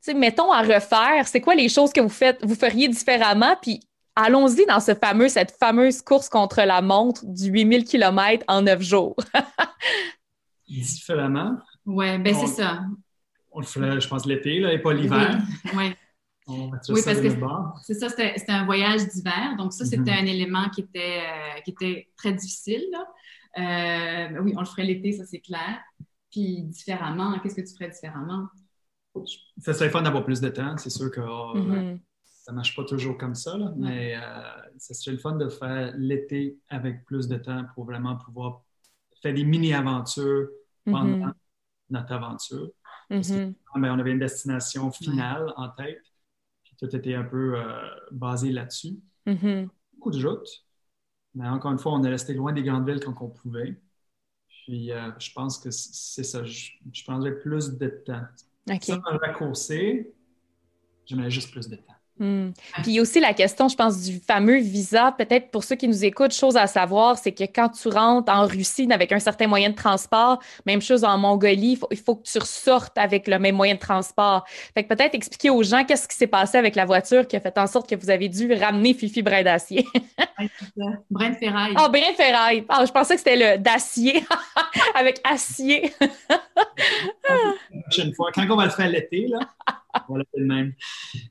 sais, 0.01 0.15
mettons 0.15 0.53
à 0.53 0.63
refaire, 0.63 1.27
c'est 1.27 1.41
quoi 1.41 1.55
les 1.55 1.69
choses 1.69 1.93
que 1.93 2.01
vous 2.01 2.09
faites, 2.09 2.45
vous 2.45 2.55
feriez 2.55 2.89
différemment? 2.89 3.57
Puis 3.61 3.81
allons-y 4.15 4.67
dans 4.67 4.81
ce 4.81 4.95
fameux, 4.95 5.29
cette 5.29 5.53
fameuse 5.59 6.03
course 6.03 6.29
contre 6.29 6.63
la 6.63 6.81
montre 6.83 7.23
du 7.25 7.51
8000 7.51 7.85
km 7.85 8.45
en 8.49 8.63
neuf 8.63 8.83
jours. 8.83 9.17
différemment, 10.69 11.57
Ouais, 11.87 12.19
ben 12.19 12.35
c'est 12.35 12.47
ça. 12.63 12.81
on 13.53 13.61
le 13.61 13.67
ferait, 13.67 13.99
je 14.01 14.09
pense, 14.09 14.27
l'été, 14.27 14.61
là, 14.61 14.73
et 14.73 14.79
pas 14.79 14.93
l'hiver. 14.93 15.39
Oui, 15.65 15.77
ouais. 15.79 15.97
On 16.49 16.69
va 16.71 16.79
Oui, 16.89 17.01
parce 17.05 17.21
que-. 17.21 17.83
C'est 17.83 17.95
ça, 17.95 18.09
c'était 18.09 18.43
un 18.49 18.65
voyage 18.65 19.07
d'hiver. 19.09 19.55
Donc, 19.59 19.73
ça, 19.73 19.85
c'était 19.85 20.11
Mhm. 20.13 20.19
un 20.25 20.27
élément 20.27 20.69
qui 20.71 20.81
était, 20.83 21.21
euh, 21.21 21.61
qui 21.63 21.71
était 21.73 22.09
très 22.17 22.33
difficile. 22.33 22.83
là. 22.93 23.05
Euh, 23.59 24.29
mais 24.33 24.39
oui, 24.41 24.55
on 24.57 24.61
le 24.61 24.67
ferait 24.67 24.85
l'été, 24.85 25.13
ça, 25.13 25.25
c'est 25.27 25.41
clair. 25.41 25.79
Puis, 26.31 26.63
différemment, 26.65 27.39
qu'est-ce 27.41 27.55
que 27.57 27.61
tu 27.61 27.75
ferais 27.75 27.91
différemment? 27.91 28.49
Ça 29.59 29.73
serait 29.75 29.91
fun 29.91 30.03
d'avoir 30.03 30.25
plus 30.25 30.41
de 30.41 30.49
temps. 30.49 30.77
C'est 30.77 30.91
sûr 30.91 31.11
que 31.11 31.21
oh, 31.21 31.55
Mhm. 31.57 31.99
ça 32.25 32.53
marche 32.53 32.77
pas 32.77 32.85
toujours 32.85 33.19
comme 33.19 33.35
ça, 33.35 33.57
là, 33.59 33.73
mais 33.77 34.15
euh, 34.17 34.21
ça 34.79 34.95
serait 34.95 35.13
le 35.13 35.19
fun 35.19 35.33
de 35.37 35.49
faire 35.49 35.93
l'été 35.97 36.57
avec 36.69 37.05
plus 37.05 37.27
de 37.29 37.37
temps 37.37 37.65
pour 37.75 37.85
vraiment 37.85 38.17
pouvoir 38.17 38.63
faire 39.23 39.35
des 39.35 39.45
mini-aventures 39.45 40.49
pendant 40.85 41.27
Mhm. 41.27 41.35
notre 41.91 42.13
aventure. 42.13 42.71
Mhm. 43.11 43.55
Ah, 43.75 43.79
ben, 43.81 43.93
on 43.95 43.99
avait 43.99 44.13
une 44.13 44.19
destination 44.21 44.91
finale 44.93 45.53
en 45.57 45.69
tête, 45.71 46.03
tout 46.79 46.95
était 46.95 47.15
un 47.15 47.25
peu 47.25 47.59
euh, 47.59 47.89
basé 48.11 48.53
là-dessus. 48.53 48.99
Mhm. 49.27 49.71
Beaucoup 49.95 50.11
de 50.11 50.19
joutes, 50.19 50.67
mais 51.35 51.49
encore 51.49 51.73
une 51.73 51.79
fois, 51.79 51.93
on 51.93 52.05
est 52.05 52.11
resté 52.11 52.35
loin 52.35 52.53
des 52.53 52.63
grandes 52.63 52.89
villes 52.89 53.01
quand 53.05 53.17
on 53.21 53.29
pouvait. 53.31 53.81
Puis 54.49 54.93
euh, 54.93 55.11
je 55.19 55.33
pense 55.33 55.59
que 55.59 55.71
c'est 55.71 56.25
ça, 56.25 56.45
je, 56.45 56.73
je 56.93 57.05
prendrais 57.05 57.39
plus 57.39 57.71
de 57.79 57.89
temps. 57.89 58.27
OK. 58.71 58.83
Ça, 58.85 58.99
un 59.11 59.17
raccourci, 59.19 60.07
j'aimerais 61.07 61.31
juste 61.31 61.51
plus 61.51 61.69
de 61.69 61.77
temps. 61.77 61.98
Hmm. 62.19 62.51
Puis 62.83 62.85
il 62.89 62.93
y 62.95 62.99
a 62.99 63.03
aussi 63.03 63.21
la 63.21 63.33
question, 63.33 63.69
je 63.69 63.77
pense, 63.77 64.03
du 64.03 64.19
fameux 64.19 64.59
visa. 64.59 65.13
Peut-être 65.17 65.51
pour 65.51 65.65
ceux 65.65 65.77
qui 65.77 65.89
nous 65.89 66.05
écoutent, 66.05 66.35
chose 66.35 66.57
à 66.57 66.67
savoir, 66.67 67.19
c'est 67.19 67.33
que 67.33 67.45
quand 67.45 67.69
tu 67.69 67.89
rentres 67.89 68.33
en 68.33 68.47
Russie 68.47 68.89
avec 68.91 69.13
un 69.13 69.19
certain 69.19 69.47
moyen 69.47 69.71
de 69.71 69.75
transport, 69.75 70.41
même 70.67 70.81
chose 70.81 71.05
en 71.05 71.17
Mongolie, 71.19 71.73
il 71.73 71.77
faut, 71.77 71.89
il 71.91 71.99
faut 71.99 72.17
que 72.17 72.29
tu 72.29 72.39
ressortes 72.39 72.97
avec 72.99 73.29
le 73.29 73.39
même 73.39 73.55
moyen 73.55 73.75
de 73.75 73.81
transport. 73.81 74.45
Fait 74.75 74.85
que 74.85 74.89
peut-être 74.89 75.15
expliquer 75.15 75.51
aux 75.51 75.63
gens 75.63 75.85
qu'est-ce 75.85 76.09
qui 76.09 76.17
s'est 76.17 76.27
passé 76.27 76.59
avec 76.59 76.75
la 76.75 76.85
voiture 76.85 77.27
qui 77.27 77.37
a 77.37 77.41
fait 77.41 77.57
en 77.59 77.67
sorte 77.67 77.89
que 77.89 77.95
vous 77.95 78.11
avez 78.11 78.29
dû 78.29 78.53
ramener 78.53 78.95
Fifi 78.95 79.23
Brin 79.23 79.43
d'acier. 79.43 79.87
Brin 81.11 81.31
de 81.31 81.37
ferraille. 81.37 81.75
Ah, 81.77 81.89
Brin 81.89 82.13
Ferraille. 82.17 82.65
Ah, 82.69 82.85
je 82.85 82.93
pensais 82.93 83.15
que 83.15 83.21
c'était 83.21 83.57
le 83.57 83.59
d'acier 83.59 84.25
avec 84.95 85.21
acier. 85.25 85.93
La 86.01 87.83
prochaine 87.83 88.15
fois, 88.15 88.31
quand 88.35 88.47
on 88.51 88.57
va 88.57 88.65
le 88.65 88.71
faire 88.71 88.89
l'été, 88.89 89.27
là, 89.29 89.41
le 90.09 90.25
faire 90.31 90.41
de 90.41 90.45
même. 90.47 90.73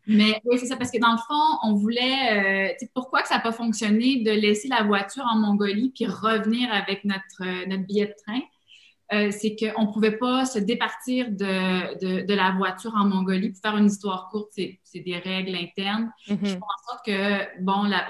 Mais 0.07 0.41
oui, 0.45 0.57
c'est 0.59 0.68
ça, 0.68 0.78
parce 0.78 0.91
que 0.91 0.99
dans 0.99 1.11
le 1.11 1.18
fond, 1.18 1.59
on 1.63 1.74
voulait. 1.76 2.72
euh, 2.72 2.88
pourquoi 2.93 3.22
que 3.22 3.28
ça 3.28 3.36
n'a 3.36 3.41
pas 3.41 3.51
fonctionné 3.51 4.24
de 4.24 4.32
laisser 4.32 4.68
la 4.68 4.84
voiture 4.84 5.26
en 5.32 5.38
Mongolie 5.38 5.91
puis 5.95 6.05
revenir 6.05 6.72
avec 6.72 7.05
notre, 7.05 7.41
euh, 7.43 7.65
notre 7.68 7.84
billet 7.86 8.07
de 8.07 8.15
train? 8.26 8.41
Euh, 9.13 9.32
c'est 9.32 9.55
qu'on 9.55 9.88
ne 9.88 9.93
pouvait 9.93 10.18
pas 10.18 10.45
se 10.45 10.59
départir 10.59 11.32
de, 11.32 11.97
de, 11.99 12.26
de 12.26 12.34
la 12.34 12.51
voiture 12.51 12.93
en 12.95 13.05
Mongolie. 13.05 13.51
Pour 13.51 13.61
faire 13.61 13.78
une 13.78 13.86
histoire 13.86 14.28
courte, 14.30 14.49
c'est 14.51 14.80
c'est 14.84 14.99
des 14.99 15.18
règles 15.18 15.55
internes. 15.55 16.11
Mhm. 16.28 16.39
Je 16.41 16.49
fais 16.49 16.57
en 16.57 16.91
sorte 16.91 17.05
que, 17.05 17.61
bon, 17.63 17.84
la- 17.84 18.09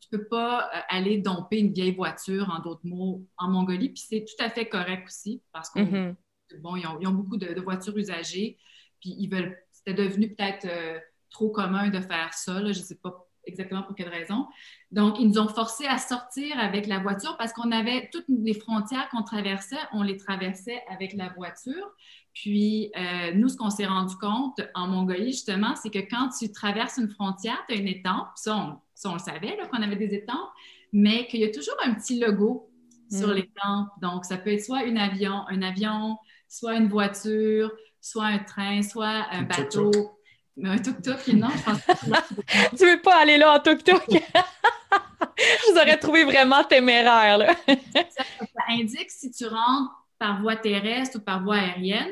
tu 0.00 0.08
peux 0.10 0.24
pas 0.28 0.70
aller 0.88 1.18
domper 1.18 1.58
une 1.58 1.72
vieille 1.72 1.94
voiture, 1.94 2.48
en 2.56 2.62
d'autres 2.62 2.80
mots, 2.84 3.22
en 3.36 3.48
Mongolie. 3.50 3.90
Puis 3.90 4.02
c'est 4.08 4.24
tout 4.24 4.42
à 4.42 4.48
fait 4.48 4.66
correct 4.66 5.04
aussi, 5.06 5.42
parce 5.52 5.68
qu'on 5.68 5.82
Mhm. 5.82 6.16
bon, 6.62 6.74
ils 6.76 6.86
ont, 6.86 6.98
ils 7.02 7.06
ont 7.06 7.12
beaucoup 7.12 7.36
de, 7.36 7.52
de 7.52 7.60
voitures 7.60 7.96
usagées, 7.98 8.56
puis 8.98 9.14
ils 9.18 9.28
veulent. 9.28 9.56
C'était 9.84 10.02
devenu 10.02 10.34
peut-être 10.34 10.66
euh, 10.66 10.98
trop 11.30 11.50
commun 11.50 11.88
de 11.88 12.00
faire 12.00 12.32
ça. 12.34 12.54
là, 12.60 12.72
je 12.72 12.80
ne 12.80 12.84
sais 12.84 12.96
pas 12.96 13.26
exactement 13.46 13.82
pour 13.82 13.96
quelle 13.96 14.08
raison. 14.08 14.46
Donc, 14.90 15.18
ils 15.18 15.28
nous 15.28 15.38
ont 15.38 15.48
forcés 15.48 15.86
à 15.86 15.98
sortir 15.98 16.58
avec 16.58 16.86
la 16.86 16.98
voiture 16.98 17.36
parce 17.38 17.52
qu'on 17.52 17.72
avait 17.72 18.08
toutes 18.12 18.26
les 18.28 18.54
frontières 18.54 19.08
qu'on 19.10 19.22
traversait, 19.22 19.78
on 19.92 20.02
les 20.02 20.16
traversait 20.16 20.82
avec 20.90 21.14
la 21.14 21.30
voiture. 21.30 21.90
Puis, 22.34 22.92
euh, 22.96 23.32
nous, 23.34 23.48
ce 23.48 23.56
qu'on 23.56 23.70
s'est 23.70 23.86
rendu 23.86 24.14
compte 24.16 24.60
en 24.74 24.86
Mongolie, 24.88 25.32
justement, 25.32 25.74
c'est 25.74 25.90
que 25.90 25.98
quand 25.98 26.28
tu 26.38 26.52
traverses 26.52 26.98
une 26.98 27.08
frontière, 27.08 27.58
tu 27.68 27.74
as 27.74 27.78
une 27.78 27.88
étampe. 27.88 28.28
Ça, 28.36 28.56
on, 28.56 28.78
ça, 28.94 29.10
on 29.10 29.14
le 29.14 29.18
savait, 29.18 29.56
qu'on 29.70 29.82
avait 29.82 29.96
des 29.96 30.14
étampes, 30.14 30.50
mais 30.92 31.26
qu'il 31.26 31.40
y 31.40 31.44
a 31.44 31.50
toujours 31.50 31.76
un 31.84 31.94
petit 31.94 32.18
logo 32.20 32.70
sur 33.10 33.28
Mm. 33.28 33.32
l'étampe. 33.32 33.88
Donc, 34.00 34.24
ça 34.24 34.36
peut 34.36 34.52
être 34.52 34.64
soit 34.64 34.80
un 34.86 34.96
avion, 34.96 35.44
un 35.48 35.62
avion, 35.62 36.16
soit 36.48 36.76
une 36.76 36.88
voiture, 36.88 37.72
soit 38.00 38.26
un 38.26 38.38
train, 38.38 38.82
soit 38.82 39.26
un 39.30 39.42
bateau. 39.42 39.90
Mais 40.56 40.70
un 40.70 40.78
tuk-tuk, 40.78 41.32
non, 41.34 41.48
je 41.56 41.62
pense 41.62 41.80
pas. 41.82 42.24
Tu 42.76 42.84
veux 42.84 43.00
pas 43.00 43.22
aller 43.22 43.38
là 43.38 43.54
en 43.54 43.60
tuk-tuk? 43.60 44.02
je 45.38 45.72
vous 45.72 45.78
aurais 45.78 45.98
trouvé 45.98 46.24
vraiment 46.24 46.64
téméraire, 46.64 47.38
là. 47.38 47.54
ça 47.66 48.62
indique 48.68 49.10
si 49.10 49.30
tu 49.30 49.46
rentres 49.46 49.90
par 50.18 50.40
voie 50.40 50.56
terrestre 50.56 51.18
ou 51.18 51.20
par 51.20 51.42
voie 51.42 51.56
aérienne. 51.56 52.10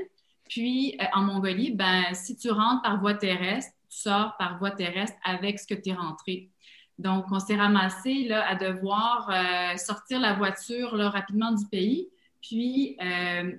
Puis, 0.49 0.97
euh, 1.01 1.05
en 1.13 1.23
Mongolie, 1.23 1.73
ben, 1.73 2.05
si 2.15 2.37
tu 2.37 2.51
rentres 2.51 2.83
par 2.83 3.01
voie 3.01 3.15
terrestre, 3.15 3.73
tu 3.91 3.99
sors 3.99 4.37
par 4.39 4.59
voie 4.59 4.71
terrestre 4.71 5.17
avec 5.25 5.59
ce 5.59 5.67
que 5.67 5.75
tu 5.75 5.91
es 5.91 5.95
rentré. 5.95 6.51
Donc, 6.99 7.27
on 7.31 7.39
s'est 7.39 7.57
ramassé 7.57 8.25
là, 8.25 8.47
à 8.49 8.55
devoir 8.55 9.31
euh, 9.31 9.77
sortir 9.77 10.21
la 10.21 10.35
voiture 10.35 10.97
là, 10.97 11.11
rapidement 11.11 11.53
du 11.53 11.67
pays. 11.67 12.09
Puis, 12.41 12.97
euh, 13.03 13.53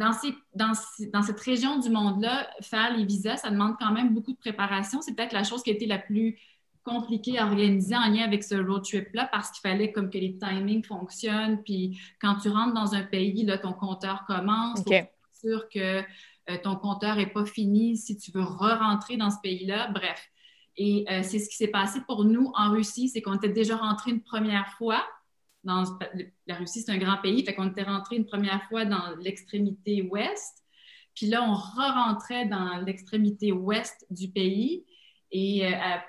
dans, 0.00 0.12
ces, 0.12 0.34
dans, 0.54 0.74
ces- 0.74 1.06
dans 1.08 1.22
cette 1.22 1.38
région 1.40 1.78
du 1.78 1.90
monde-là, 1.90 2.48
faire 2.62 2.96
les 2.96 3.04
visas, 3.04 3.36
ça 3.36 3.50
demande 3.50 3.74
quand 3.78 3.92
même 3.92 4.12
beaucoup 4.14 4.32
de 4.32 4.38
préparation. 4.38 5.00
C'est 5.02 5.14
peut-être 5.14 5.32
la 5.32 5.44
chose 5.44 5.62
qui 5.62 5.70
a 5.70 5.74
été 5.74 5.86
la 5.86 5.98
plus 5.98 6.38
compliquée 6.82 7.38
à 7.38 7.46
organiser 7.46 7.94
en 7.94 8.08
lien 8.08 8.24
avec 8.24 8.42
ce 8.42 8.54
road 8.54 8.82
trip-là 8.82 9.28
parce 9.30 9.50
qu'il 9.50 9.60
fallait 9.68 9.92
comme 9.92 10.08
que 10.10 10.18
les 10.18 10.38
timings 10.38 10.84
fonctionnent. 10.84 11.62
Puis 11.62 12.00
quand 12.20 12.36
tu 12.36 12.48
rentres 12.48 12.74
dans 12.74 12.94
un 12.94 13.02
pays, 13.02 13.44
là, 13.44 13.58
ton 13.58 13.74
compteur 13.74 14.24
commence. 14.26 14.80
OK. 14.80 14.86
Faut 14.86 14.94
être 14.94 15.10
sûr 15.40 15.68
que 15.68 16.00
euh, 16.50 16.56
ton 16.62 16.76
compteur 16.76 17.16
n'est 17.16 17.26
pas 17.26 17.44
fini, 17.44 17.96
si 17.96 18.16
tu 18.16 18.32
veux 18.32 18.42
re-rentrer 18.42 19.16
dans 19.18 19.30
ce 19.30 19.36
pays-là, 19.42 19.88
bref. 19.88 20.30
Et 20.76 21.04
euh, 21.10 21.22
c'est 21.22 21.38
ce 21.38 21.48
qui 21.50 21.56
s'est 21.56 21.68
passé 21.68 22.00
pour 22.06 22.24
nous 22.24 22.50
en 22.56 22.70
Russie, 22.70 23.08
c'est 23.10 23.20
qu'on 23.20 23.34
était 23.34 23.50
déjà 23.50 23.76
rentré 23.76 24.10
une 24.12 24.22
première 24.22 24.68
fois. 24.78 25.04
Dans, 25.62 25.84
la 26.46 26.54
Russie, 26.54 26.82
c'est 26.82 26.92
un 26.92 26.98
grand 26.98 27.18
pays, 27.18 27.44
fait 27.44 27.54
qu'on 27.54 27.68
était 27.68 27.82
rentré 27.82 28.16
une 28.16 28.24
première 28.24 28.62
fois 28.68 28.84
dans 28.84 29.14
l'extrémité 29.20 30.02
ouest. 30.02 30.64
Puis 31.14 31.26
là, 31.26 31.42
on 31.42 31.54
re-rentrait 31.54 32.46
dans 32.46 32.78
l'extrémité 32.78 33.52
ouest 33.52 34.06
du 34.10 34.28
pays. 34.28 34.86
Et 35.32 35.66
euh, 35.66 35.76
à, 35.76 36.02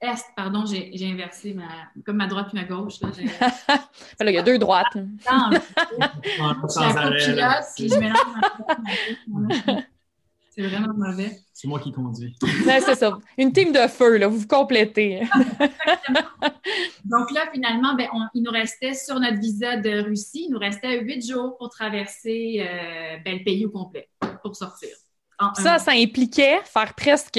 est, 0.00 0.24
pardon, 0.36 0.64
j'ai 0.64 1.10
inversé 1.10 1.54
ma, 1.54 1.68
comme 2.04 2.16
ma 2.16 2.28
droite 2.28 2.50
et 2.52 2.56
ma 2.56 2.64
gauche. 2.64 3.00
Là, 3.00 3.08
il 4.20 4.32
y 4.32 4.38
a 4.38 4.42
deux 4.42 4.58
droites. 4.58 4.86
C'est 10.58 10.66
vraiment 10.66 10.92
mauvais. 10.92 11.38
C'est 11.54 11.68
moi 11.68 11.78
qui 11.78 11.92
conduis. 11.92 12.36
c'est 12.64 12.96
ça. 12.96 13.16
Une 13.36 13.52
team 13.52 13.70
de 13.70 13.86
feu, 13.86 14.16
là, 14.16 14.26
vous 14.26 14.38
vous 14.38 14.46
complétez. 14.48 15.20
Donc 17.04 17.30
là, 17.30 17.42
finalement, 17.54 17.94
ben, 17.94 18.08
il 18.34 18.42
nous 18.42 18.50
restait 18.50 18.92
sur 18.92 19.20
notre 19.20 19.38
visa 19.38 19.76
de 19.76 20.02
Russie, 20.02 20.46
il 20.48 20.50
nous 20.50 20.58
restait 20.58 21.00
huit 21.00 21.24
jours 21.24 21.56
pour 21.58 21.68
traverser 21.68 22.66
euh, 22.68 23.18
ben, 23.24 23.38
le 23.38 23.44
pays 23.44 23.66
au 23.66 23.70
complet, 23.70 24.08
pour 24.42 24.56
sortir. 24.56 24.88
ça, 25.54 25.78
ça 25.78 25.92
impliquait 25.92 26.58
faire 26.64 26.92
presque 26.96 27.38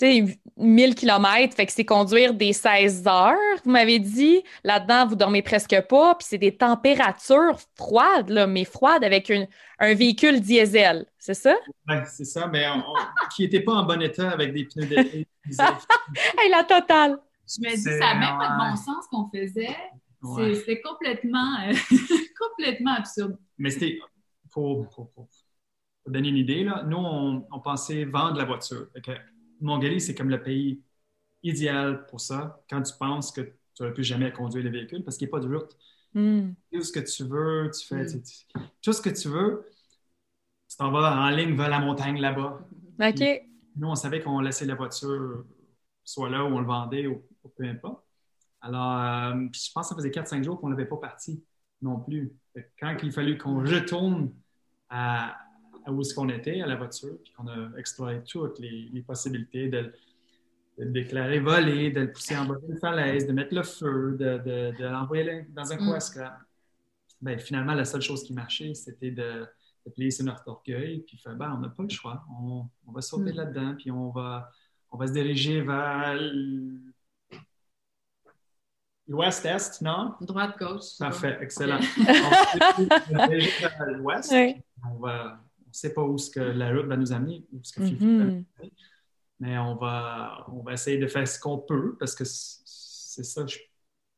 1000 0.00 0.94
km, 0.94 1.54
fait 1.54 1.66
que 1.66 1.72
c'est 1.72 1.84
conduire 1.84 2.34
des 2.34 2.52
16 2.52 3.06
heures, 3.06 3.36
vous 3.64 3.70
m'avez 3.70 3.98
dit. 3.98 4.42
Là-dedans, 4.62 5.06
vous 5.06 5.16
dormez 5.16 5.42
presque 5.42 5.80
pas, 5.88 6.14
puis 6.14 6.26
c'est 6.28 6.38
des 6.38 6.56
températures 6.56 7.58
froides, 7.76 8.30
là, 8.30 8.46
mais 8.46 8.64
froides 8.64 9.04
avec 9.04 9.32
un 9.78 9.94
véhicule 9.94 10.40
diesel, 10.40 11.06
c'est 11.18 11.34
ça? 11.34 11.54
Oui, 11.88 11.96
c'est 12.06 12.24
ça, 12.24 12.46
mais 12.46 12.66
qui 13.34 13.42
n'était 13.42 13.60
pas 13.60 13.72
en 13.72 13.84
bon 13.84 14.00
état 14.02 14.30
avec 14.30 14.52
des 14.52 14.64
pneus 14.64 14.86
de 14.86 15.26
diesel. 15.46 15.66
hey, 16.38 16.50
la 16.50 16.64
totale! 16.64 17.18
Je 17.46 17.60
me 17.60 17.74
dis, 17.74 17.82
ça 17.82 17.98
n'a 17.98 18.14
même 18.14 18.38
pas 18.38 18.48
de 18.48 18.70
bon 18.70 18.76
sens 18.76 19.06
qu'on 19.10 19.28
faisait. 19.28 19.76
C'est 20.64 20.80
complètement, 20.80 21.58
euh, 21.68 21.74
complètement 22.40 22.94
absurde. 22.94 23.36
Mais 23.58 23.70
c'était, 23.70 23.98
pour, 24.50 24.88
donner 26.06 26.28
une 26.28 26.36
idée, 26.36 26.64
là, 26.64 26.82
nous, 26.86 26.96
on, 26.96 27.46
on 27.50 27.60
pensait 27.60 28.04
vendre 28.04 28.38
la 28.38 28.44
voiture. 28.44 28.86
Mongolie, 29.60 30.00
c'est 30.00 30.14
comme 30.14 30.30
le 30.30 30.42
pays 30.42 30.82
idéal 31.42 32.06
pour 32.06 32.20
ça 32.20 32.62
quand 32.68 32.82
tu 32.82 32.92
penses 32.98 33.32
que 33.32 33.42
tu 33.42 33.82
n'auras 33.82 33.92
plus 33.92 34.04
jamais 34.04 34.26
à 34.26 34.30
conduire 34.30 34.64
le 34.64 34.70
véhicule 34.70 35.04
parce 35.04 35.16
qu'il 35.16 35.26
n'y 35.26 35.30
a 35.30 35.36
pas 35.38 35.46
de 35.46 35.54
route. 35.54 35.76
Hmm. 36.14 36.52
Tout 36.72 36.82
ce 36.82 36.92
que 36.92 37.00
tu 37.00 37.24
veux, 37.24 37.70
tu 37.70 37.86
fais. 37.86 38.06
tout 38.82 38.92
ce 38.92 39.02
que 39.02 39.10
tu 39.10 39.28
veux, 39.28 39.66
tu 40.68 40.76
t'en 40.76 40.90
vas 40.90 41.16
en 41.16 41.30
ligne 41.30 41.56
vers 41.56 41.68
la 41.68 41.80
montagne 41.80 42.20
là-bas. 42.20 42.60
OK. 43.00 43.42
nous, 43.76 43.88
on 43.88 43.94
savait 43.94 44.20
qu'on 44.20 44.40
laissait 44.40 44.66
la 44.66 44.74
voiture 44.74 45.44
soit 46.04 46.30
là 46.30 46.44
où 46.44 46.48
on 46.48 46.60
le 46.60 46.66
vendait 46.66 47.06
ou, 47.06 47.22
peu 47.56 47.64
importe. 47.64 48.04
Alors, 48.60 48.92
euh, 48.92 49.46
je 49.52 49.72
pense 49.72 49.88
que 49.88 49.94
ça 49.94 49.96
faisait 49.96 50.10
4-5 50.10 50.44
jours 50.44 50.60
qu'on 50.60 50.70
n'avait 50.70 50.86
pas 50.86 50.96
parti 50.96 51.44
non 51.82 52.00
plus. 52.00 52.32
Quand 52.78 52.96
il 53.02 53.12
fallu 53.12 53.36
qu'on 53.36 53.60
retourne 53.60 54.32
à, 54.88 55.36
où 55.92 56.00
est-ce 56.00 56.14
qu'on 56.14 56.28
était 56.28 56.60
à 56.60 56.66
la 56.66 56.76
voiture, 56.76 57.18
puis 57.22 57.32
on 57.38 57.46
a 57.46 57.78
exploré 57.78 58.22
toutes 58.24 58.58
les, 58.58 59.04
possibilités 59.06 59.68
de, 59.68 59.92
le 60.78 60.90
déclarer 60.90 61.40
volé, 61.40 61.90
de 61.90 62.00
le 62.00 62.12
pousser 62.12 62.36
en 62.36 62.46
bas 62.46 62.56
d'une 62.56 62.78
falaise, 62.78 63.26
de 63.26 63.32
mettre 63.32 63.54
le 63.54 63.62
feu, 63.62 64.16
de, 64.18 64.82
l'envoyer 64.82 65.46
dans 65.50 65.72
un 65.72 65.76
coin 65.76 65.98
mm. 65.98 66.30
Ben, 67.20 67.38
finalement, 67.38 67.74
la 67.74 67.84
seule 67.84 68.02
chose 68.02 68.22
qui 68.22 68.34
marchait, 68.34 68.74
c'était 68.74 69.10
de, 69.10 69.46
de 69.86 69.90
plier 69.90 70.10
sur 70.10 70.24
notre 70.24 70.46
orgueil, 70.48 71.00
puis 71.06 71.16
faire, 71.16 71.36
ben, 71.36 71.54
on 71.56 71.60
n'a 71.60 71.68
pas 71.68 71.82
le 71.82 71.88
choix, 71.88 72.24
on, 72.40 72.68
va 72.92 73.00
sauter 73.00 73.32
mm. 73.32 73.36
là-dedans, 73.36 73.74
puis 73.76 73.90
on 73.90 74.10
va, 74.10 74.50
on 74.90 74.98
va 74.98 75.06
se 75.06 75.12
diriger 75.12 75.60
vers 75.62 76.18
l'ouest-est, 79.06 79.82
non? 79.82 80.14
Droite-gauche. 80.20 80.98
Parfait, 80.98 81.38
excellent. 81.40 81.80
on 81.98 82.02
va 82.02 83.00
se 83.00 83.28
diriger 83.28 83.50
vers 83.60 83.90
l'ouest, 83.92 84.34
on 84.84 84.98
va 84.98 85.43
sait 85.74 85.92
pas 85.92 86.02
où 86.02 86.18
ce 86.18 86.30
que 86.30 86.40
la 86.40 86.72
route 86.72 86.86
va 86.86 86.96
nous 86.96 87.12
amener, 87.12 87.44
où 87.52 87.60
ce 87.62 87.72
que 87.72 87.80
mm-hmm. 87.80 88.44
Mais 89.40 89.58
on 89.58 89.74
va, 89.74 90.46
on 90.52 90.62
va 90.62 90.74
essayer 90.74 90.98
de 90.98 91.06
faire 91.06 91.26
ce 91.26 91.38
qu'on 91.38 91.58
peut 91.58 91.96
parce 91.98 92.14
que 92.14 92.24
c'est 92.24 93.24
ça, 93.24 93.44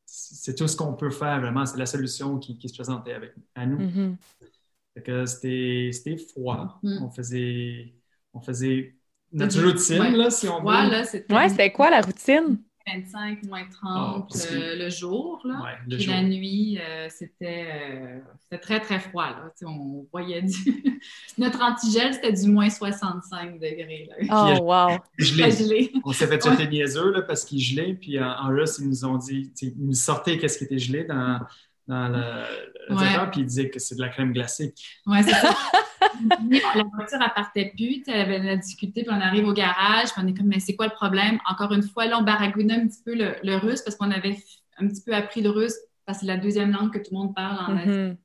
c'est 0.05 0.55
tout 0.55 0.69
ce 0.69 0.77
qu'on 0.77 0.95
peut 0.95 1.11
faire 1.11 1.41
vraiment. 1.41 1.65
C'est 1.67 1.79
la 1.79 1.87
solution 1.87 2.39
qui, 2.39 2.59
se 2.69 2.75
présentait 2.75 3.15
avec, 3.15 3.33
à 3.55 3.67
nous. 3.67 3.79
Mm-hmm. 3.79 5.27
c'était 5.27 6.17
froid. 6.19 6.79
Mm. 6.83 7.03
On 7.03 7.11
faisait, 7.11 7.95
on 8.35 8.41
faisait 8.41 8.95
notre 9.33 9.63
routine, 9.63 10.17
là, 10.17 10.31
si 10.31 10.49
on 10.49 10.61
veut. 10.61 10.67
Ouais, 10.67 11.49
c'était 11.49 11.73
quoi 11.73 11.91
la 11.91 12.01
routine? 12.01 12.59
25, 12.87 13.43
moins 13.45 13.65
30 13.65 13.83
ah, 13.85 14.53
euh, 14.53 14.77
le 14.77 14.91
jour. 14.91 15.41
Là. 15.45 15.77
Puis 15.89 16.07
la 16.07 16.23
nuit, 16.23 16.79
euh, 16.79 17.09
c'était, 17.11 17.67
euh, 17.69 18.19
c'était 18.43 18.61
très, 18.61 18.81
très 18.81 19.01
froid. 19.01 19.27
Là. 19.27 19.51
On 19.65 20.07
voyait 20.13 20.43
du... 20.43 20.55
Notre 21.39 21.63
antigel, 21.63 22.15
c'était 22.15 22.33
du 22.33 22.49
moins 22.49 22.71
65 22.71 23.55
degrés. 23.55 24.09
Là. 24.21 24.57
Oh, 24.59 24.63
wow! 24.63 24.99
Gelé. 25.19 25.93
On 26.05 26.13
s'est 26.13 26.29
fait 26.29 26.43
jeter 26.43 26.69
niaiseux 26.69 27.11
là, 27.11 27.23
parce 27.23 27.45
qu'il 27.45 27.61
gelait. 27.61 27.95
Puis 27.95 28.21
en, 28.23 28.49
russe, 28.49 28.79
ils 28.81 28.89
nous 28.89 29.05
ont 29.05 29.19
dit, 29.19 29.53
ils 29.63 29.75
nous 29.79 29.95
sortaient 29.95 30.39
qu'est-ce 30.39 30.59
qui 30.59 30.65
était 30.65 30.79
gelé 30.79 31.05
dans, 31.05 31.41
dans 31.89 32.09
le, 32.09 32.45
le 32.89 33.31
puis 33.31 33.41
ils 33.43 33.47
disaient 33.47 33.71
que 33.71 33.79
c'est 33.79 33.95
de 33.95 34.01
la 34.01 34.09
crème 34.09 34.33
glacée. 34.33 34.75
Oui, 35.07 35.19
c'est 35.23 35.31
ça. 35.31 35.55
la 36.75 36.83
voiture, 36.83 37.19
elle 37.21 37.33
partait 37.35 37.73
plus, 37.77 38.03
elle 38.07 38.21
avait 38.21 38.39
la 38.39 38.57
difficulté, 38.57 39.03
puis 39.03 39.15
on 39.15 39.21
arrive 39.21 39.47
au 39.47 39.53
garage, 39.53 40.13
puis 40.13 40.23
on 40.23 40.27
est 40.27 40.35
comme, 40.35 40.49
mais 40.49 40.61
c'est 40.61 40.75
quoi 40.75 40.87
le 40.87 40.93
problème? 40.93 41.39
Encore 41.49 41.73
une 41.73 41.83
fois, 41.83 42.07
là, 42.07 42.19
on 42.19 42.23
baragouinait 42.23 42.75
un 42.75 42.87
petit 42.87 43.03
peu 43.05 43.15
le, 43.15 43.57
russe 43.57 43.83
parce 43.83 43.97
qu'on 43.97 44.11
avait 44.11 44.37
un 44.79 44.89
petit 44.89 45.03
peu 45.03 45.15
appris 45.15 45.43
le 45.43 45.51
russe 45.51 45.77
parce 46.05 46.19
que 46.19 46.27
c'est 46.27 46.33
la 46.33 46.39
deuxième 46.39 46.73
langue 46.73 46.93
que 46.93 46.99
tout 46.99 47.13
le 47.13 47.19
monde 47.19 47.35
parle 47.35 47.59
en 47.59 47.75
mm 47.75 48.17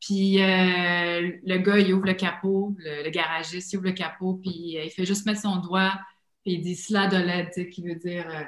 Puis 0.00 0.42
euh, 0.42 1.32
le 1.44 1.58
gars, 1.58 1.78
il 1.78 1.92
ouvre 1.92 2.06
le 2.06 2.14
capot, 2.14 2.76
le, 2.78 3.10
garagiste, 3.10 3.72
il 3.72 3.76
ouvre 3.76 3.86
le 3.86 3.92
capot, 3.92 4.34
puis 4.34 4.78
euh, 4.78 4.84
il 4.84 4.90
fait 4.90 5.04
juste 5.04 5.26
mettre 5.26 5.40
son 5.40 5.56
doigt, 5.56 5.92
puis 6.44 6.54
il 6.54 6.60
dit 6.60 6.76
sladolette, 6.76 7.70
qui 7.70 7.82
veut 7.82 7.96
dire 7.96 8.26
euh, 8.28 8.44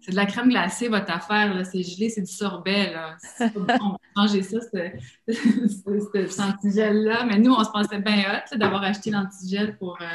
c'est 0.00 0.12
de 0.12 0.16
la 0.16 0.26
crème 0.26 0.48
glacée, 0.48 0.88
votre 0.88 1.10
affaire, 1.12 1.64
c'est 1.66 1.82
gelé, 1.82 2.08
c'est 2.08 2.22
du 2.22 2.32
sorbet, 2.32 2.92
là. 2.92 3.16
C'est 3.20 3.52
pas 3.52 3.78
bon, 3.78 3.96
manger 4.16 4.42
ça, 4.42 4.58
cet 4.60 6.40
antigel-là. 6.40 7.24
Mais 7.24 7.38
nous, 7.38 7.52
on 7.52 7.64
se 7.64 7.70
pensait 7.70 8.00
bien 8.00 8.24
hot 8.30 8.56
d'avoir 8.56 8.82
acheté 8.82 9.10
l'antigel 9.10 9.76
pour 9.78 9.98
euh, 10.00 10.06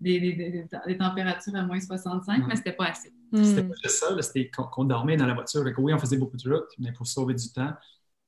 des, 0.00 0.66
températures 0.98 1.56
à 1.56 1.62
moins 1.62 1.80
65, 1.80 2.46
mais 2.46 2.56
c'était 2.56 2.72
pas 2.72 2.86
assez. 2.86 3.12
C'était 3.32 3.64
pas 3.64 3.74
juste 3.82 3.96
ça, 3.96 4.22
c'était 4.22 4.50
qu'on 4.50 4.84
dormait 4.84 5.16
dans 5.16 5.26
la 5.26 5.34
voiture. 5.34 5.64
oui, 5.78 5.92
on 5.92 5.98
faisait 5.98 6.18
beaucoup 6.18 6.36
de 6.36 6.52
route, 6.52 6.68
mais 6.78 6.92
pour 6.92 7.06
sauver 7.06 7.34
du 7.34 7.52
temps, 7.52 7.72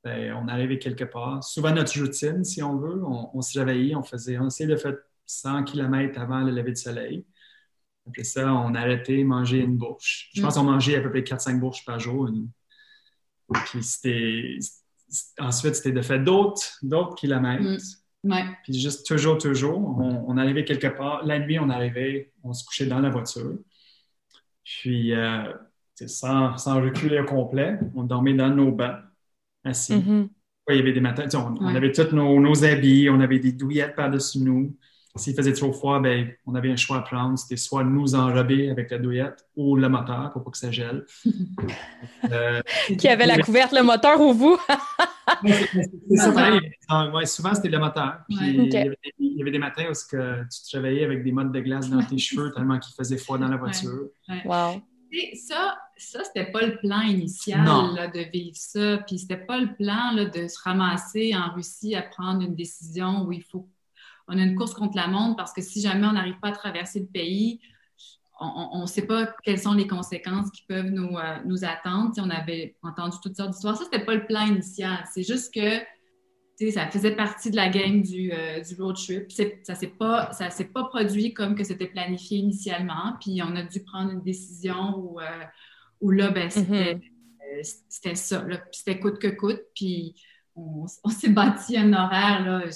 ben, 0.03 0.34
on 0.34 0.49
arrivait 0.49 0.78
quelque 0.78 1.05
part. 1.05 1.42
Souvent, 1.42 1.72
notre 1.72 1.99
routine, 2.01 2.44
si 2.44 2.62
on 2.62 2.76
veut, 2.76 3.03
on, 3.05 3.40
se 3.42 3.59
réveillait, 3.59 3.94
on 3.94 4.03
faisait, 4.03 4.38
on 4.38 4.47
essayait 4.47 4.70
de 4.70 4.76
faire 4.76 4.94
100 5.26 5.64
km 5.64 6.20
avant 6.20 6.40
le 6.40 6.53
lever 6.53 6.72
du 6.72 6.80
soleil. 6.80 7.26
Après 8.09 8.24
ça, 8.24 8.52
on 8.52 8.74
a 8.74 8.80
arrêté 8.80 9.18
de 9.18 9.24
manger 9.24 9.59
une 9.59 9.76
bourse. 9.76 10.26
Je 10.34 10.40
pense 10.40 10.54
qu'on 10.54 10.64
mangeait 10.64 10.96
à 10.96 11.00
peu 11.00 11.11
près 11.11 11.22
4-5 11.22 11.59
bourses 11.59 11.82
par 11.82 11.98
jour. 11.98 12.30
Puis 13.66 13.82
c'était... 13.82 14.59
Ensuite, 15.38 15.76
c'était 15.76 15.92
de 15.92 16.02
faire 16.02 16.22
d'autres, 16.22 16.78
d'autres 16.82 17.14
kilomètres. 17.14 17.62
Mm. 17.62 17.78
Puis 18.64 18.74
juste 18.74 19.07
toujours, 19.07 19.38
toujours, 19.38 19.98
on, 19.98 20.36
arrivait 20.36 20.64
quelque 20.64 20.88
part. 20.88 21.24
La 21.24 21.38
nuit, 21.38 21.59
on 21.59 21.70
arrivait, 21.70 22.32
on 22.42 22.52
se 22.52 22.64
couchait 22.64 22.86
dans 22.86 22.98
la 22.98 23.11
voiture. 23.11 23.59
Puis, 24.64 25.14
euh, 25.14 25.52
sans, 26.07 26.57
sans, 26.59 26.82
reculer 26.82 27.20
au 27.20 27.24
complet, 27.24 27.78
on 27.94 28.02
dormait 28.02 28.34
dans 28.34 28.50
nos 28.50 28.72
bancs, 28.72 28.96
assis. 29.64 29.94
Mm-hmm. 29.94 30.28
Il 30.70 30.76
y 30.76 30.80
avait 30.80 30.92
des 30.92 31.00
matins, 31.00 31.28
on, 31.61 31.74
avait 31.76 31.92
tous 31.92 32.12
nos, 32.12 32.40
nos, 32.40 32.64
habits, 32.64 33.09
on 33.09 33.20
avait 33.20 33.38
des 33.38 33.52
douillettes 33.52 33.94
par-dessus 33.94 34.40
nous. 34.40 34.76
S'il 35.17 35.35
faisait 35.35 35.53
trop 35.53 35.73
froid, 35.73 36.01
ben, 36.01 36.31
on 36.47 36.55
avait 36.55 36.71
un 36.71 36.77
choix 36.77 36.99
à 36.99 37.03
prendre. 37.03 37.39
C'était 37.39 37.57
soit 37.57 37.85
nous 37.85 38.14
enrober 38.14 38.71
avec 38.71 38.91
la 38.91 38.99
douillette 38.99 39.47
ou 39.57 39.77
le 39.77 39.89
moteur 39.89 40.31
pour 40.33 40.45
pas 40.45 40.51
que 40.51 40.59
ça 40.59 40.71
gèle. 40.71 41.05
Euh, 42.33 42.61
Qui 42.99 43.09
avait 43.09 43.27
la 43.27 43.39
couverte, 43.39 43.73
le 43.73 43.83
moteur 43.83 44.21
ou 44.21 44.33
vous? 44.33 44.59
c'est 45.45 46.17
ça, 46.17 47.11
ouais, 47.12 47.27
souvent, 47.27 47.55
c'était 47.55 47.69
le 47.69 47.79
moteur. 47.79 48.21
Puis, 48.29 48.37
il, 48.41 48.73
y 48.73 49.41
avait, 49.43 49.51
des 49.51 49.59
matins 49.59 49.85
où 49.89 49.93
que 49.93 50.43
tu 50.43 50.62
te 50.62 50.77
réveillais 50.77 51.05
avec 51.05 51.23
des 51.23 51.31
mottes 51.31 51.53
de 51.53 51.61
glace 51.61 51.89
dans 51.89 52.03
tes 52.03 52.19
cheveux 52.19 52.53
tellement 52.53 52.79
qu'il 52.79 52.95
faisait 52.95 53.19
froid 53.19 53.39
dans 53.39 53.49
la 53.49 53.57
voiture. 53.57 54.09
Wow. 54.45 54.83
ça, 55.35 55.79
ça 55.97 56.25
c'était 56.25 56.51
pas 56.51 56.62
le 56.62 56.79
plan 56.79 57.03
initial 57.03 58.11
de 58.12 58.31
vivre 58.33 58.57
ça. 58.57 58.99
Puis 59.07 59.19
c'était 59.19 59.45
pas 59.45 59.59
le 59.59 59.75
plan 59.75 60.12
là, 60.12 60.25
de 60.25 60.49
se 60.49 60.59
ramasser 60.62 61.35
en 61.37 61.55
Russie 61.55 61.95
à 61.95 62.03
prendre 62.03 62.43
une 62.43 62.57
décision 62.57 63.25
où 63.25 63.33
il 63.33 63.43
faut 63.43 63.69
on 64.29 64.39
a 64.39 64.43
une 64.43 64.55
course 64.55 64.74
contre 64.74 64.97
la 64.97 65.07
montre 65.07 65.37
parce 65.37 65.53
que 65.53 65.62
si 65.62 65.81
jamais 65.81 66.07
on 66.07 66.12
n'arrive 66.12 66.39
pas 66.41 66.49
à 66.49 66.53
traverser 66.53 67.01
le 67.01 67.07
pays, 67.07 67.61
on 68.39 68.83
ne 68.83 68.87
sait 68.87 69.07
pas 69.07 69.35
quelles 69.45 69.59
sont 69.59 69.72
les 69.72 69.87
conséquences 69.87 70.51
qui 70.51 70.62
peuvent 70.68 70.91
nous, 70.91 71.16
euh, 71.16 71.66
attendre. 71.66 72.12
on 72.18 72.29
avait 72.29 72.77
entendu 72.83 73.16
toutes 73.22 73.37
sortes 73.37 73.53
d'histoires. 73.53 73.77
Ça, 73.77 73.85
ce 73.85 73.91
n'était 73.91 74.05
pas 74.05 74.14
le 74.14 74.27
plan 74.27 74.45
initial. 74.47 75.05
C'est 75.11 75.22
juste 75.22 75.55
que 75.55 75.81
ça 76.70 76.87
faisait 76.89 77.16
partie 77.16 77.51
de 77.51 77.57
la 77.57 77.70
game 77.70 78.03
du, 78.03 78.33
euh, 78.33 78.61
du 78.61 78.74
road 78.81 78.97
trip. 78.97 79.33
Ça 79.33 79.72
ne 79.72 79.79
s'est 79.79 79.87
pas, 79.87 80.31
pas 80.74 80.85
produit 80.85 81.33
comme 81.33 81.55
que 81.55 81.64
c'était 81.64 81.87
planifié 81.87 82.39
initialement. 82.39 83.14
Puis 83.20 83.41
on 83.43 83.57
a 83.57 83.62
dû 83.62 83.81
prendre 83.81 84.12
une 84.12 84.22
décision 84.22 84.97
où, 84.99 85.18
euh, 85.18 85.45
où 86.03 86.11
là, 86.11 86.31
ben, 86.31 86.51
c'était, 86.51 86.97
mm-hmm. 86.97 87.83
c'était 87.89 88.14
ça. 88.14 88.45
c'était 88.70 89.01
coûte 89.01 89.18
que 89.18 89.29
coûte. 89.29 89.62
Puis 89.74 90.14
on, 90.55 90.87
s'est 91.09 91.31
bâti 91.31 91.79
un 91.79 91.95
horaire. 91.95 92.45
Là, 92.45 92.70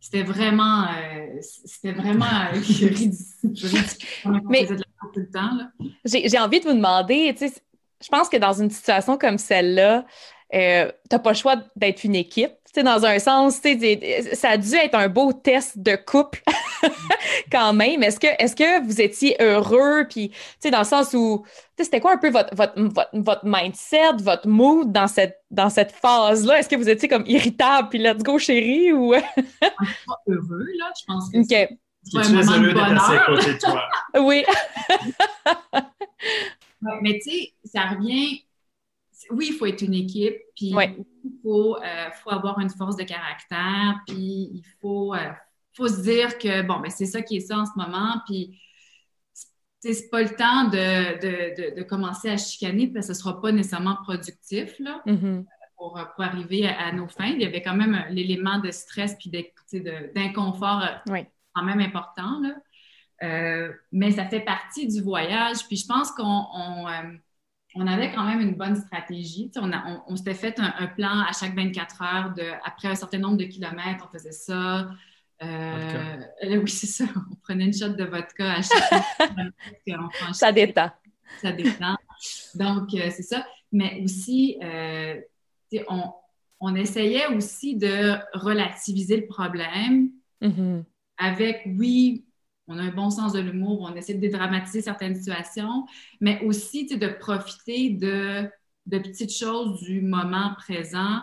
c'était 0.00 0.22
vraiment, 0.22 0.86
c'était 1.40 1.92
vraiment 1.92 2.26
ridicule. 2.52 3.14
Mais 4.48 4.66
j'ai 6.04 6.38
envie 6.38 6.60
de 6.60 6.64
vous 6.64 6.74
demander, 6.74 7.34
je 7.40 8.08
pense 8.08 8.28
que 8.28 8.36
dans 8.36 8.52
une 8.52 8.70
situation 8.70 9.18
comme 9.18 9.38
celle-là, 9.38 10.04
euh, 10.54 10.86
tu 10.86 11.14
n'as 11.14 11.18
pas 11.18 11.30
le 11.30 11.36
choix 11.36 11.56
d'être 11.76 12.04
une 12.04 12.14
équipe. 12.14 12.52
dans 12.76 13.04
un 13.04 13.18
sens, 13.18 13.60
ça 14.34 14.50
a 14.50 14.56
dû 14.56 14.74
être 14.74 14.94
un 14.94 15.08
beau 15.08 15.32
test 15.32 15.78
de 15.78 15.96
couple 15.96 16.42
quand 17.52 17.72
même. 17.74 18.02
Est-ce 18.02 18.18
que, 18.18 18.26
est 18.26 18.56
que 18.56 18.84
vous 18.84 19.00
étiez 19.00 19.36
heureux? 19.40 20.06
Puis, 20.08 20.32
dans 20.70 20.78
le 20.78 20.84
sens 20.84 21.12
où, 21.12 21.44
c'était 21.78 22.00
quoi 22.00 22.12
un 22.12 22.18
peu 22.18 22.30
votre, 22.30 22.54
votre, 22.54 22.74
votre, 23.12 23.44
mindset, 23.44 24.16
votre 24.22 24.48
mood 24.48 24.90
dans 24.90 25.06
cette, 25.06 25.42
dans 25.50 25.70
cette 25.70 25.92
phase-là? 25.92 26.60
Est-ce 26.60 26.68
que 26.68 26.76
vous 26.76 26.88
étiez 26.88 27.08
comme 27.08 27.24
irritable, 27.26 27.88
puis 27.90 27.98
let's 27.98 28.22
go, 28.22 28.38
chérie? 28.38 28.92
Ou... 28.92 29.12
pas 29.60 30.22
heureux, 30.28 30.66
là. 30.78 30.90
Je 30.98 31.04
pense 31.06 31.30
que 31.30 31.38
okay. 31.38 31.68
c'est 32.04 32.18
un 32.18 32.28
moment 32.30 32.58
de 32.58 32.72
bonheur. 32.72 33.58
toi. 33.60 33.82
oui. 34.20 34.44
mais 37.02 37.18
tu 37.22 37.30
sais, 37.30 37.52
ça 37.64 37.82
revient 37.88 38.47
oui, 39.30 39.48
il 39.50 39.54
faut 39.54 39.66
être 39.66 39.82
une 39.82 39.94
équipe, 39.94 40.36
puis 40.54 40.72
il 40.72 41.32
faut, 41.42 41.76
euh, 41.76 42.10
faut, 42.22 42.30
avoir 42.30 42.58
une 42.60 42.70
force 42.70 42.96
de 42.96 43.04
caractère, 43.04 44.00
puis 44.06 44.50
il 44.54 44.64
faut, 44.80 45.14
euh, 45.14 45.30
faut 45.74 45.88
se 45.88 46.02
dire 46.02 46.38
que, 46.38 46.62
bon, 46.62 46.80
ben, 46.80 46.90
c'est 46.90 47.06
ça 47.06 47.22
qui 47.22 47.36
est 47.36 47.40
ça 47.40 47.58
en 47.58 47.66
ce 47.66 47.72
moment, 47.76 48.20
puis 48.26 48.60
c'est 49.80 50.10
pas 50.10 50.22
le 50.22 50.30
temps 50.30 50.64
de, 50.64 51.20
de, 51.20 51.76
de, 51.76 51.82
commencer 51.82 52.28
à 52.28 52.36
chicaner, 52.36 52.88
parce 52.88 53.08
que 53.08 53.14
ce 53.14 53.20
sera 53.20 53.40
pas 53.40 53.52
nécessairement 53.52 53.96
productif, 54.02 54.74
là, 54.78 55.02
mm-hmm. 55.06 55.44
pour, 55.76 55.92
pour, 56.14 56.24
arriver 56.24 56.66
à, 56.66 56.92
nos 56.92 57.08
fins. 57.08 57.26
Il 57.26 57.40
y 57.40 57.46
avait 57.46 57.62
quand 57.62 57.76
même 57.76 58.04
l'élément 58.10 58.58
de 58.58 58.70
stress 58.70 59.16
puis 59.18 59.30
d'inconfort 60.14 60.82
euh, 60.82 61.22
quand 61.54 61.64
même 61.64 61.80
important, 61.80 62.40
là. 62.40 63.70
mais 63.92 64.12
ça 64.12 64.26
fait 64.26 64.40
partie 64.40 64.86
du 64.86 65.00
voyage, 65.02 65.66
puis 65.66 65.76
je 65.76 65.86
pense 65.86 66.12
qu'on 66.12 66.46
on 66.52 66.86
avait 67.86 68.12
quand 68.12 68.24
même 68.24 68.40
une 68.40 68.54
bonne 68.54 68.76
stratégie. 68.76 69.50
on, 69.56 69.70
on, 70.08 70.16
s'était 70.16 70.34
fait 70.34 70.58
un, 70.58 70.86
plan 70.86 71.20
à 71.20 71.32
chaque 71.32 71.54
24 71.54 72.02
heures. 72.02 72.34
De, 72.34 72.44
après 72.64 72.88
un 72.88 72.94
certain 72.94 73.18
nombre 73.18 73.36
de 73.36 73.44
kilomètres, 73.44 74.06
on 74.08 74.12
faisait 74.12 74.32
ça. 74.32 74.88
Euh, 75.42 76.16
oui, 76.62 76.68
c'est 76.68 76.86
ça. 76.86 77.04
On 77.30 77.34
prenait 77.36 77.66
une 77.66 77.74
shot 77.74 77.90
de 77.90 78.04
vodka 78.04 78.54
à 78.54 78.62
chaque 78.62 79.04
fois. 79.16 80.32
ça 80.32 80.52
détend. 80.52 80.90
Ça 81.40 81.52
détend. 81.52 81.96
Donc, 82.54 82.94
euh, 82.94 83.10
c'est 83.10 83.22
ça. 83.22 83.46
Mais 83.70 84.00
aussi, 84.02 84.58
euh, 84.62 85.20
on, 85.88 86.10
on, 86.60 86.74
essayait 86.74 87.26
aussi 87.28 87.76
de 87.76 88.14
relativiser 88.32 89.18
le 89.18 89.26
problème 89.26 90.10
mm-hmm. 90.40 90.84
avec, 91.18 91.62
oui, 91.66 92.24
on 92.68 92.78
a 92.78 92.82
un 92.82 92.90
bon 92.90 93.10
sens 93.10 93.32
de 93.32 93.40
l'humour, 93.40 93.80
on 93.82 93.94
essaie 93.96 94.14
de 94.14 94.20
dédramatiser 94.20 94.82
certaines 94.82 95.16
situations, 95.16 95.86
mais 96.20 96.40
aussi 96.44 96.86
de 96.86 97.08
profiter 97.08 97.90
de, 97.90 98.48
de, 98.86 98.98
petites 98.98 99.34
choses 99.34 99.80
du 99.82 100.00
moment 100.02 100.54
présent. 100.56 101.20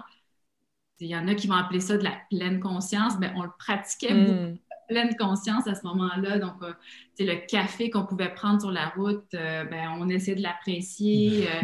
Il 0.99 1.07
y 1.07 1.15
en 1.15 1.27
a 1.27 1.35
qui 1.35 1.47
vont 1.47 1.55
appeler 1.55 1.81
ça 1.81 1.97
de 1.97 2.03
la 2.03 2.17
pleine 2.29 2.59
conscience, 2.59 3.13
mais 3.19 3.31
on 3.35 3.43
le 3.43 3.51
pratiquait 3.57 4.13
hmm. 4.13 4.25
beaucoup, 4.25 4.59
pleine 4.87 5.15
conscience 5.17 5.67
à 5.67 5.75
ce 5.75 5.85
moment-là. 5.85 6.39
Donc, 6.39 6.61
euh, 6.61 6.73
le 7.19 7.45
café 7.47 7.89
qu'on 7.89 8.05
pouvait 8.05 8.33
prendre 8.33 8.61
sur 8.61 8.71
la 8.71 8.89
route, 8.89 9.25
euh, 9.33 9.63
ben, 9.65 9.97
on 9.99 10.09
essayait 10.09 10.37
de 10.37 10.43
l'apprécier. 10.43 11.47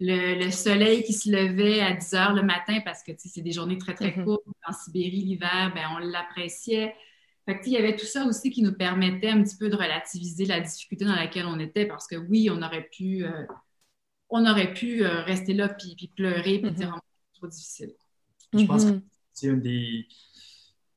Euh, 0.00 0.36
le, 0.36 0.50
soleil 0.52 1.02
qui 1.02 1.12
se 1.12 1.28
levait 1.28 1.80
à 1.80 1.92
10 1.92 2.14
heures 2.14 2.32
le 2.32 2.42
matin, 2.42 2.78
parce 2.84 3.02
que 3.02 3.10
c'est 3.16 3.40
des 3.40 3.50
journées 3.50 3.78
très, 3.78 3.94
très 3.94 4.10
mm-hmm. 4.10 4.24
courtes. 4.24 4.44
En 4.64 4.72
Sibérie, 4.72 5.22
l'hiver, 5.22 5.72
ben, 5.74 5.82
on 5.96 5.98
l'appréciait 5.98 6.94
il 7.66 7.72
y 7.72 7.76
avait 7.76 7.96
tout 7.96 8.06
ça 8.06 8.24
aussi 8.26 8.50
qui 8.50 8.62
nous 8.62 8.74
permettait 8.74 9.30
un 9.30 9.42
petit 9.42 9.56
peu 9.56 9.68
de 9.68 9.76
relativiser 9.76 10.44
la 10.44 10.60
difficulté 10.60 11.04
dans 11.04 11.14
laquelle 11.14 11.46
on 11.46 11.58
était 11.58 11.86
parce 11.86 12.06
que 12.06 12.16
oui, 12.16 12.50
on 12.50 12.62
aurait 12.62 12.88
pu, 12.92 13.24
euh, 13.24 13.46
on 14.28 14.46
aurait 14.46 14.72
pu 14.74 15.04
euh, 15.04 15.22
rester 15.22 15.54
là 15.54 15.68
puis, 15.68 16.12
pleurer 16.14 16.58
puis 16.58 16.70
dire 16.72 16.90
mm-hmm. 16.90 16.96
oh, 16.96 17.32
c'est 17.32 17.38
trop 17.38 17.46
difficile. 17.46 17.92
Je 18.52 18.64
pense 18.64 18.84
que 18.84 18.90
mm-hmm. 18.90 19.02
c'est 19.32 19.46
une 19.46 19.60
des. 19.60 20.06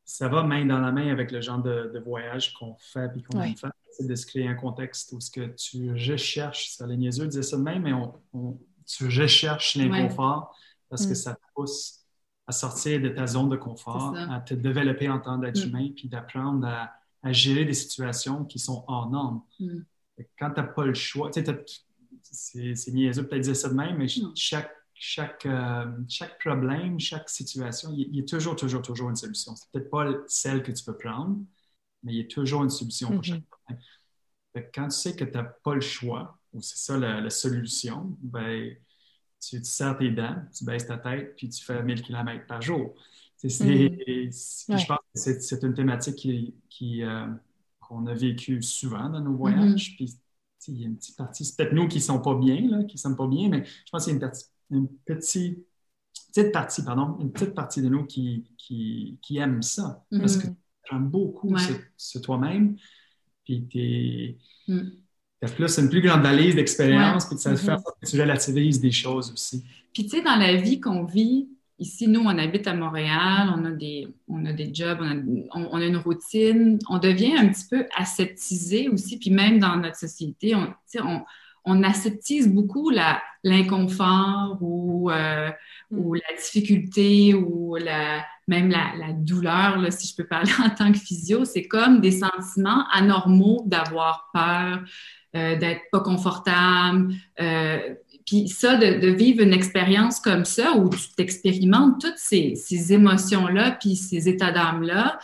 Ça 0.03 0.27
va 0.27 0.43
main 0.43 0.65
dans 0.65 0.79
la 0.79 0.91
main 0.91 1.09
avec 1.09 1.31
le 1.31 1.39
genre 1.39 1.61
de, 1.61 2.01
voyage 2.03 2.53
qu'on 2.53 2.75
fait 2.77 3.09
et 3.15 3.23
qu'on 3.23 3.41
aime 3.41 3.55
faire. 3.55 3.71
C'est 3.91 4.07
de 4.07 4.15
se 4.15 4.25
créer 4.25 4.47
un 4.47 4.55
contexte 4.55 5.13
où 5.13 5.21
ce 5.21 5.31
que 5.31 5.47
tu 5.55 5.91
recherches, 5.91 6.71
ça 6.71 6.85
les 6.85 6.97
niaiseux 6.97 7.27
disaient 7.27 7.43
ça 7.43 7.57
de 7.57 7.61
même, 7.61 7.83
mais 7.83 7.93
on, 7.93 8.59
tu 8.85 9.05
recherches 9.05 9.75
l'inconfort 9.75 10.53
parce 10.89 11.05
que 11.05 11.11
mm. 11.11 11.15
ça 11.15 11.35
te 11.35 11.41
pousse 11.55 12.00
à 12.51 12.53
sortir 12.53 12.99
de 12.99 13.07
ta 13.07 13.27
zone 13.27 13.47
de 13.47 13.55
confort, 13.55 14.13
à 14.17 14.41
te 14.41 14.53
développer 14.53 15.09
en 15.09 15.19
tant 15.19 15.37
d'être 15.37 15.63
mm. 15.63 15.69
humain, 15.69 15.89
puis 15.95 16.09
d'apprendre 16.09 16.67
à, 16.67 17.31
gérer 17.31 17.63
des 17.63 17.73
situations 17.73 18.43
qui 18.43 18.59
sont 18.59 18.83
hors 18.87 19.09
normes. 19.09 19.41
Mm. 19.59 19.79
Quand 20.37 20.51
tu 20.51 20.59
n'as 20.59 20.67
pas 20.67 20.85
le 20.85 20.93
choix, 20.93 21.31
c'est 22.23 22.91
niaiseux 22.91 23.25
peut-être 23.25 23.43
dire 23.43 23.55
ça 23.55 23.69
de 23.69 23.73
même, 23.73 23.97
mais 23.97 24.07
chaque, 24.35 24.71
chaque, 24.93 25.45
euh, 25.45 25.85
chaque 26.09 26.37
problème, 26.39 26.99
chaque 26.99 27.29
situation, 27.29 27.91
il, 27.93 28.13
y 28.13 28.19
a 28.19 28.23
toujours, 28.23 28.57
toujours, 28.57 28.81
toujours 28.81 29.09
une 29.09 29.15
solution. 29.15 29.55
C'est 29.55 29.71
peut-être 29.71 29.89
pas 29.89 30.07
celle 30.27 30.61
que 30.61 30.73
tu 30.73 30.83
peux 30.83 30.97
prendre, 30.97 31.37
mais 32.03 32.13
il 32.13 32.17
y 32.17 32.21
a 32.21 32.27
toujours 32.27 32.63
une 32.63 32.69
solution 32.69 33.11
pour 33.11 33.23
chaque 33.23 33.39
mm-hmm. 33.39 33.77
problème. 34.55 34.71
quand 34.75 34.87
tu 34.89 34.97
sais 34.97 35.15
que 35.15 35.23
tu 35.23 35.31
n'as 35.31 35.43
pas 35.43 35.75
le 35.75 35.81
choix, 35.81 36.37
ou 36.51 36.61
c'est 36.61 36.79
ça 36.79 36.97
la, 36.97 37.21
la 37.21 37.29
solution, 37.29 38.17
ben, 38.19 38.75
tu, 39.41 39.61
tu 39.61 39.69
serres 39.69 39.97
tes 39.97 40.11
dents, 40.11 40.35
tu 40.55 40.63
baisses 40.63 40.85
ta 40.85 40.97
tête, 40.97 41.35
puis 41.35 41.49
tu 41.49 41.63
fais 41.63 41.81
1000 41.83 42.01
km 42.01 42.45
par 42.45 42.61
jour. 42.61 42.95
Mm. 43.43 44.29
Je 44.29 44.85
pense 44.85 44.99
que 45.13 45.41
c'est 45.41 45.63
une 45.63 45.73
thématique 45.73 46.15
qui, 46.15 46.53
qui 46.69 47.03
euh, 47.03 47.25
qu'on 47.79 48.05
a 48.05 48.13
vécu 48.13 48.61
souvent 48.61 49.09
dans 49.09 49.21
nos 49.21 49.35
voyages. 49.35 49.91
Mm-hmm. 49.91 49.95
Puis, 49.95 50.17
il 50.67 50.79
y 50.79 50.83
a 50.83 50.87
une 50.87 50.95
petite 50.95 51.17
partie, 51.17 51.43
c'est 51.43 51.57
peut-être 51.57 51.73
nous 51.73 51.87
qui 51.87 51.97
ne 51.97 52.03
sommes 52.03 52.21
pas 52.21 52.35
bien, 52.35 52.69
là, 52.69 52.83
qui 52.83 52.95
ne 52.95 52.99
sommes 52.99 53.15
pas 53.15 53.27
bien, 53.27 53.49
mais 53.49 53.65
je 53.65 53.91
pense 53.91 54.05
qu'il 54.05 54.13
y 54.13 54.23
a 54.23 54.31
une, 54.69 54.87
petite, 54.87 55.65
petite 56.27 56.51
partie, 56.51 56.83
pardon, 56.83 57.17
une 57.19 57.31
petite 57.31 57.55
partie 57.55 57.81
de 57.81 57.89
nous 57.89 58.05
qui, 58.05 58.45
qui, 58.59 59.17
qui 59.23 59.37
aime 59.37 59.63
ça. 59.63 60.05
Parce 60.11 60.37
que 60.37 60.45
mm-hmm. 60.45 60.55
tu 60.83 60.95
aimes 60.95 61.09
beaucoup 61.09 61.55
ce, 61.97 62.19
toi-même. 62.19 62.77
Puis 63.43 63.67
tu 63.67 64.37
Mm. 65.41 65.47
Là, 65.59 65.67
c'est 65.67 65.81
une 65.81 65.89
plus 65.89 66.01
grande 66.01 66.21
valise 66.21 66.55
d'expérience, 66.55 67.25
puis 67.25 67.37
ça 67.37 67.55
fait 67.55 67.71
mm-hmm. 67.71 67.83
que 68.01 68.09
tu 68.09 68.19
relativises 68.19 68.79
des 68.79 68.91
choses 68.91 69.31
aussi. 69.31 69.63
Puis, 69.93 70.03
tu 70.03 70.09
sais, 70.09 70.21
dans 70.21 70.35
la 70.35 70.55
vie 70.55 70.79
qu'on 70.79 71.03
vit, 71.03 71.49
ici, 71.79 72.07
nous, 72.07 72.21
on 72.21 72.37
habite 72.37 72.67
à 72.67 72.73
Montréal, 72.73 73.51
on 73.55 73.65
a 73.65 73.71
des, 73.71 74.07
on 74.27 74.45
a 74.45 74.53
des 74.53 74.73
jobs, 74.73 74.99
on 75.01 75.75
a, 75.75 75.85
une 75.85 75.97
routine, 75.97 76.79
on 76.89 76.99
devient 76.99 77.35
un 77.37 77.47
petit 77.47 77.65
peu 77.69 77.85
aseptisé 77.97 78.87
aussi, 78.87 79.17
puis 79.17 79.31
même 79.31 79.59
dans 79.59 79.75
notre 79.77 79.97
société, 79.97 80.55
on, 80.55 80.73
on, 80.99 81.21
on 81.65 81.83
aseptise 81.83 82.47
beaucoup 82.47 82.91
l'inconfort 83.43 84.57
ou, 84.61 85.09
euh, 85.11 85.49
mm. 85.89 85.99
ou 85.99 86.13
la 86.13 86.35
difficulté 86.37 87.33
ou 87.33 87.75
la, 87.75 88.23
même 88.47 88.69
la, 88.69 88.93
la, 88.97 89.13
douleur, 89.13 89.77
là, 89.77 89.91
si 89.91 90.07
je 90.07 90.15
peux 90.15 90.27
parler 90.27 90.51
en 90.63 90.69
tant 90.69 90.91
que 90.91 90.99
physio, 90.99 91.45
c'est 91.45 91.67
comme 91.67 91.99
des 91.99 92.11
sentiments 92.11 92.85
anormaux 92.91 93.63
d'avoir 93.65 94.29
peur, 94.33 94.83
euh, 95.35 95.55
d'être 95.55 95.81
pas 95.91 96.01
confortable. 96.01 97.13
Euh, 97.39 97.79
puis 98.25 98.47
ça, 98.47 98.75
de, 98.75 99.07
vivre 99.07 99.41
une 99.41 99.53
expérience 99.53 100.19
comme 100.19 100.45
ça 100.45 100.73
où 100.73 100.89
tu 100.89 101.13
t'expérimentes 101.15 102.01
toutes 102.01 102.17
ces, 102.17 102.55
ces 102.55 102.93
émotions-là, 102.93 103.77
puis 103.79 103.95
ces 103.95 104.29
états 104.29 104.51
d'âme-là, 104.51 105.19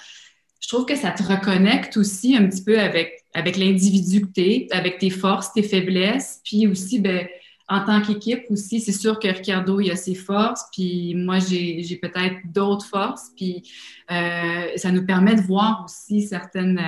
je 0.60 0.68
trouve 0.68 0.86
que 0.86 0.96
ça 0.96 1.12
te 1.12 1.24
reconnecte 1.24 1.98
aussi 1.98 2.36
un 2.36 2.48
petit 2.48 2.64
peu 2.64 2.80
avec, 2.80 3.24
avec 3.34 3.58
l'individu 3.58 4.26
avec 4.72 4.98
tes 4.98 5.10
forces, 5.10 5.54
tes 5.54 5.64
faiblesses, 5.64 6.42
puis 6.44 6.68
aussi, 6.68 7.00
ben, 7.00 7.28
en 7.70 7.84
tant 7.84 8.02
qu'équipe 8.02 8.46
aussi, 8.50 8.80
c'est 8.80 8.94
sûr 8.94 9.20
que 9.20 9.28
Ricardo, 9.28 9.82
il 9.82 9.92
a 9.92 9.98
ses 9.98 10.16
forces, 10.16 10.64
puis 10.72 11.14
moi, 11.16 11.40
j'ai 11.40 12.00
peut-être 12.02 12.36
d'autres 12.46 12.86
forces, 12.86 13.32
puis 13.36 13.70
euh, 14.10 14.68
ça 14.78 14.92
nous 14.92 15.06
permet 15.06 15.36
de 15.36 15.42
voir 15.42 15.84
aussi 15.84 16.22
certaines, 16.22 16.80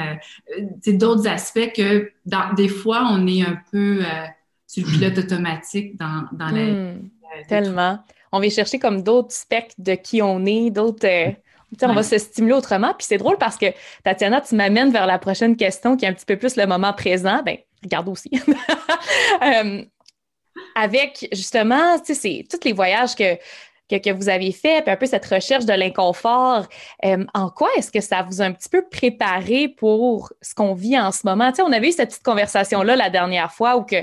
euh, 0.58 0.94
d'autres 0.94 1.28
aspects 1.28 1.74
que 1.76 2.10
dans, 2.26 2.54
des 2.54 2.70
fois, 2.70 3.10
on 3.12 3.28
est 3.28 3.42
un 3.42 3.60
peu 3.72 4.00
euh, 4.02 4.26
sur 4.68 4.86
le 4.88 4.94
pilote 4.94 5.18
automatique 5.18 5.98
dans, 5.98 6.24
dans 6.32 6.50
la... 6.50 6.64
Hmm, 6.64 7.10
tellement. 7.50 8.00
On 8.32 8.40
va 8.40 8.50
chercher 8.50 8.80
comme 8.80 9.04
d'autres 9.04 9.34
specs 9.34 9.74
de 9.78 9.96
qui 9.96 10.22
on 10.22 10.46
est, 10.46 10.70
d'autres... 10.70 11.34
On 11.84 11.94
va 11.94 12.04
se 12.04 12.18
stimuler 12.18 12.54
autrement. 12.54 12.94
Puis 12.98 13.06
c'est 13.08 13.18
drôle 13.18 13.38
parce 13.38 13.58
que, 13.58 13.68
Tatiana, 14.04 14.42
tu 14.42 14.56
m'amènes 14.56 14.92
vers 14.92 15.06
la 15.06 15.20
prochaine 15.20 15.56
question 15.56 15.98
qui 15.98 16.06
est 16.06 16.08
un 16.08 16.14
petit 16.14 16.26
peu 16.26 16.36
plus 16.36 16.56
le 16.56 16.66
moment 16.66 16.94
présent. 16.94 17.44
Ben, 17.46 17.58
regarde 17.84 18.10
aussi. 18.10 18.32
avec 20.80 21.28
justement, 21.32 22.00
tu 22.00 22.16
sais, 22.16 22.46
tous 22.50 22.64
les 22.66 22.74
voyages 22.74 23.16
que 23.16 23.38
que, 23.98 24.12
vous 24.12 24.30
avez 24.30 24.52
fait, 24.52 24.84
puis 24.84 24.92
un 24.92 24.96
peu 24.96 25.08
cette 25.08 25.26
recherche 25.26 25.66
de 25.66 25.74
l'inconfort, 25.74 26.68
euh, 27.06 27.26
en 27.34 27.50
quoi 27.50 27.70
est-ce 27.76 27.92
que 27.92 28.02
ça 28.02 28.22
vous 28.22 28.42
a 28.42 28.46
un 28.46 28.52
petit 28.52 28.70
peu 28.70 28.88
préparé 28.88 29.68
pour 29.68 30.32
ce 30.42 30.54
qu'on 30.54 30.76
vit 30.76 31.00
en 31.00 31.12
ce 31.12 31.26
moment? 31.26 31.50
Tu 31.50 31.58
sais, 31.58 31.62
on 31.64 31.72
avait 31.72 31.90
eu 31.90 31.92
cette 31.92 32.10
petite 32.10 32.24
conversation-là 32.24 32.96
la 32.96 33.10
dernière 33.10 33.52
fois 33.52 33.78
où 33.78 33.84
que 33.84 33.98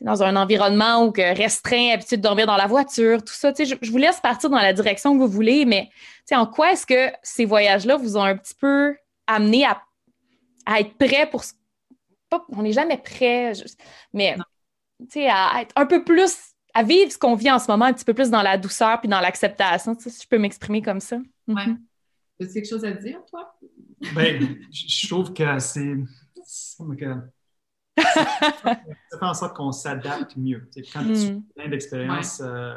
dans 0.00 0.24
un 0.24 0.34
environnement 0.34 1.04
où 1.04 1.12
que 1.12 1.36
restreint, 1.36 1.92
habitude 1.92 2.18
de 2.18 2.22
dormir 2.22 2.46
dans 2.46 2.56
la 2.56 2.66
voiture, 2.66 3.22
tout 3.22 3.32
ça. 3.32 3.52
Tu 3.52 3.64
sais, 3.64 3.78
je, 3.80 3.90
vous 3.90 3.98
laisse 3.98 4.18
partir 4.18 4.50
dans 4.50 4.56
la 4.56 4.72
direction 4.72 5.14
que 5.14 5.18
vous 5.18 5.28
voulez, 5.28 5.64
mais 5.64 5.88
tu 5.92 6.00
sais, 6.26 6.36
en 6.36 6.46
quoi 6.46 6.72
est-ce 6.72 6.86
que 6.86 7.12
ces 7.22 7.44
voyages-là 7.44 7.96
vous 7.96 8.16
ont 8.16 8.24
un 8.24 8.36
petit 8.36 8.54
peu 8.54 8.96
amené 9.28 9.64
à, 9.64 10.80
être 10.80 10.96
prêt 10.98 11.28
pour 11.30 11.44
ce... 11.44 11.52
on 12.48 12.62
n'est 12.62 12.72
jamais 12.72 12.98
prêt, 12.98 13.52
mais 14.12 14.36
à 15.28 15.62
être 15.62 15.72
un 15.76 15.86
peu 15.86 16.04
plus 16.04 16.34
à 16.74 16.82
vivre 16.82 17.10
ce 17.10 17.18
qu'on 17.18 17.34
vit 17.34 17.50
en 17.50 17.58
ce 17.58 17.70
moment 17.70 17.84
un 17.84 17.92
petit 17.92 18.04
peu 18.04 18.14
plus 18.14 18.30
dans 18.30 18.42
la 18.42 18.56
douceur 18.56 19.00
puis 19.00 19.08
dans 19.08 19.20
l'acceptation, 19.20 19.96
si 19.98 20.10
je 20.22 20.28
peux 20.28 20.38
m'exprimer 20.38 20.82
comme 20.82 21.00
ça. 21.00 21.18
Oui. 21.48 21.66
Mm 21.66 21.78
As 22.40 22.52
quelque 22.52 22.68
chose 22.68 22.84
à 22.84 22.92
dire, 22.92 23.20
toi? 23.26 23.56
Ben, 24.14 24.58
je 24.72 25.08
trouve 25.08 25.32
que 25.32 25.58
c'est. 25.58 25.94
ça 26.78 27.20
fait 27.94 28.78
en 29.20 29.34
sorte 29.34 29.54
qu'on 29.54 29.70
s'adapte 29.70 30.36
mieux. 30.36 30.68
quand 30.92 31.04
tu 31.04 31.12
as 31.12 31.30
mm. 31.30 31.42
plein 31.54 31.68
d'expériences 31.68 32.40
euh, 32.44 32.74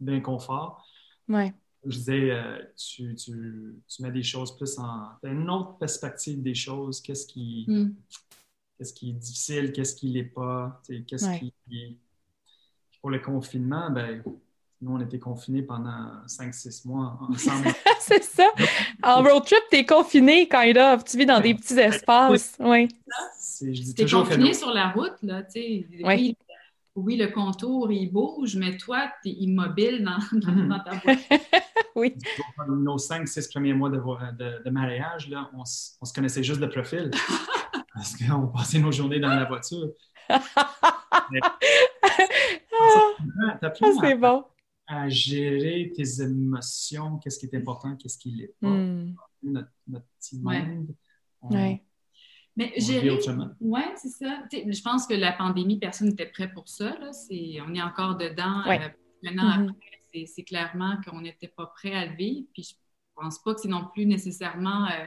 d'inconfort, 0.00 0.86
ouais. 1.28 1.52
je 1.84 1.98
disais, 1.98 2.30
euh, 2.30 2.58
tu, 2.76 3.14
tu, 3.16 3.76
tu, 3.86 4.02
mets 4.02 4.12
des 4.12 4.22
choses 4.22 4.56
plus 4.56 4.78
en. 4.78 5.10
une 5.24 5.50
autre 5.50 5.76
perspective 5.78 6.42
des 6.42 6.54
choses. 6.54 7.02
Qu'est-ce 7.02 7.26
qui, 7.26 7.66
mm. 7.68 7.94
Qu'est-ce 8.78 8.92
qui 8.92 9.10
est 9.10 9.14
difficile, 9.14 9.72
qu'est-ce 9.72 9.94
qui 9.94 10.08
l'est 10.08 10.24
pas, 10.24 10.82
qu'est-ce 11.06 11.38
qui 11.38 11.52
pour 13.00 13.10
le 13.10 13.18
confinement, 13.18 13.90
ben, 13.90 14.22
nous, 14.80 14.92
on 14.96 15.00
était 15.00 15.18
confinés 15.18 15.60
pendant 15.60 16.24
5-6 16.26 16.86
mois 16.86 17.18
ensemble. 17.20 17.68
c'est 18.00 18.22
ça. 18.22 18.50
En 19.02 19.22
road 19.22 19.44
trip, 19.44 19.62
tu 19.70 19.76
es 19.76 19.84
confiné, 19.84 20.48
kind 20.48 20.78
of. 20.78 21.04
Tu 21.04 21.18
vis 21.18 21.26
dans 21.26 21.40
des 21.40 21.54
petits 21.54 21.78
espaces. 21.78 22.56
Oui. 22.58 22.88
Tu 23.58 24.02
es 24.02 24.06
confiné 24.06 24.54
sur 24.54 24.70
la 24.72 24.88
route, 24.88 25.16
là. 25.22 25.42
Tu 25.42 25.52
sais. 25.52 25.86
Oui. 26.02 26.36
oui. 26.96 27.16
le 27.16 27.26
contour, 27.28 27.92
il 27.92 28.10
bouge, 28.10 28.56
mais 28.56 28.76
toi, 28.78 29.10
tu 29.22 29.30
es 29.30 29.32
immobile 29.32 30.02
dans, 30.04 30.40
dans, 30.40 30.78
ta 30.80 30.92
voiture. 30.92 31.38
oui. 31.94 32.14
Nos 32.66 32.96
5-6 32.96 33.52
premiers 33.52 33.74
mois 33.74 33.90
de, 33.90 34.64
de, 34.64 34.70
mariage, 34.70 35.28
là, 35.28 35.50
on, 35.54 35.60
on, 35.60 35.64
se 35.64 36.12
connaissait 36.14 36.42
juste 36.42 36.60
de 36.60 36.66
profil. 36.66 37.10
parce 37.94 38.16
qu'on 38.16 38.48
passait 38.48 38.80
nos 38.80 38.92
journées 38.92 39.20
dans 39.20 39.34
la 39.34 39.44
voiture. 39.44 39.90
Ah, 42.76 43.70
c'est 44.00 44.16
bon. 44.16 44.44
À 44.86 45.08
gérer 45.08 45.92
tes 45.96 46.22
émotions, 46.22 47.18
qu'est-ce 47.18 47.38
qui 47.38 47.46
est 47.46 47.56
important, 47.56 47.96
qu'est-ce 47.96 48.18
qui 48.18 48.30
l'est 48.32 48.54
pas. 48.60 48.68
Hmm. 48.68 49.14
Notre, 49.42 49.70
petit 50.18 50.38
monde. 50.40 50.94
Mais 52.56 52.72
gérer. 52.76 53.18
Oui, 53.60 53.80
c'est 53.96 54.08
ça. 54.08 54.42
je 54.52 54.82
pense 54.82 55.06
que 55.06 55.14
la 55.14 55.32
pandémie, 55.32 55.78
personne 55.78 56.08
n'était 56.08 56.26
prêt 56.26 56.52
pour 56.52 56.68
ça. 56.68 56.96
Là. 56.98 57.10
on 57.66 57.74
est 57.74 57.82
encore 57.82 58.16
dedans. 58.16 58.62
Euh, 58.66 58.88
maintenant, 59.22 59.58
mm-hmm. 59.58 59.70
après, 59.70 60.26
c'est, 60.26 60.44
clairement 60.44 60.96
qu'on 61.06 61.20
n'était 61.22 61.48
pas 61.48 61.66
prêt 61.66 61.94
à 61.94 62.06
le 62.06 62.16
vivre. 62.16 62.46
Puis 62.52 62.62
je 62.62 62.74
pense 63.16 63.42
pas 63.42 63.54
que 63.54 63.60
c'est 63.60 63.68
non 63.68 63.88
plus 63.92 64.06
nécessairement. 64.06 64.86
Euh, 64.86 65.04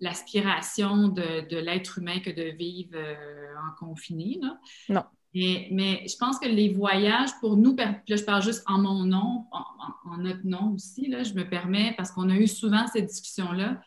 l'aspiration 0.00 1.08
de, 1.08 1.56
l'être 1.56 1.98
humain 1.98 2.20
que 2.20 2.30
de 2.30 2.56
vivre 2.56 2.94
euh, 2.94 3.54
en 3.56 3.86
confiné. 3.86 4.38
Là. 4.40 4.58
Non. 4.88 5.02
Mais, 5.34 6.04
je 6.08 6.16
pense 6.16 6.38
que 6.38 6.48
les 6.48 6.72
voyages, 6.72 7.30
pour 7.40 7.56
nous, 7.56 7.76
là, 7.76 8.00
je 8.08 8.22
parle 8.24 8.42
juste 8.42 8.64
en 8.66 8.78
mon 8.78 9.04
nom, 9.04 9.44
en, 9.52 10.16
notre 10.18 10.44
nom 10.44 10.72
aussi, 10.74 11.08
là, 11.08 11.22
je 11.22 11.34
me 11.34 11.48
permets, 11.48 11.94
parce 11.96 12.10
qu'on 12.10 12.28
a 12.30 12.34
eu 12.34 12.46
souvent 12.48 12.86
cette 12.86 13.06
discussion-là, 13.06 13.80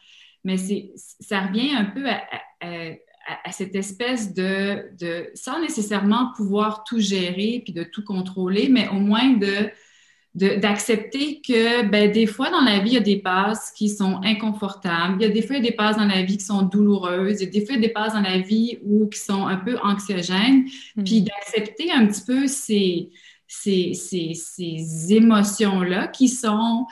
mais 0.43 0.57
ça 0.57 1.41
revient 1.41 1.71
un 1.75 1.85
peu 1.85 2.05
à, 2.07 3.51
cette 3.51 3.75
espèce 3.75 4.33
de, 4.33 4.95
de, 4.97 5.29
sans 5.35 5.59
nécessairement 5.61 6.31
pouvoir 6.35 6.83
tout 6.83 6.99
gérer 6.99 7.61
puis 7.63 7.73
de 7.73 7.83
tout 7.83 8.03
contrôler, 8.03 8.69
mais 8.69 8.87
au 8.89 8.99
moins 8.99 9.33
de 9.33 9.69
d'accepter 10.33 11.41
que 11.41 11.85
ben, 11.89 12.09
des 12.09 12.25
fois 12.25 12.49
dans 12.49 12.61
la 12.61 12.79
vie, 12.79 12.91
il 12.91 12.93
y 12.93 12.97
a 12.97 13.01
des 13.01 13.17
passes 13.17 13.71
qui 13.71 13.89
sont 13.89 14.21
inconfortables, 14.23 15.17
il 15.19 15.23
y 15.23 15.29
a 15.29 15.29
des 15.29 15.41
fois 15.41 15.57
il 15.57 15.63
y 15.63 15.67
a 15.67 15.69
des 15.69 15.75
passes 15.75 15.97
dans 15.97 16.05
la 16.05 16.21
vie 16.21 16.37
qui 16.37 16.45
sont 16.45 16.61
douloureuses, 16.61 17.41
il 17.41 17.45
y 17.45 17.47
a 17.47 17.51
des 17.51 17.65
fois 17.65 17.75
il 17.75 17.81
y 17.81 17.85
a 17.85 17.87
des 17.87 17.93
passes 17.93 18.13
dans 18.13 18.21
la 18.21 18.37
vie 18.37 18.79
où, 18.83 19.07
qui 19.07 19.19
sont 19.19 19.45
un 19.45 19.57
peu 19.57 19.77
anxiogènes, 19.83 20.65
hmm. 20.95 21.03
puis 21.03 21.23
d'accepter 21.23 21.91
un 21.91 22.07
petit 22.07 22.21
peu 22.25 22.47
ces, 22.47 23.09
ces, 23.45 23.93
ces, 23.93 24.33
ces 24.33 25.13
émotions-là 25.13 26.07
qui 26.07 26.29
sont 26.29 26.85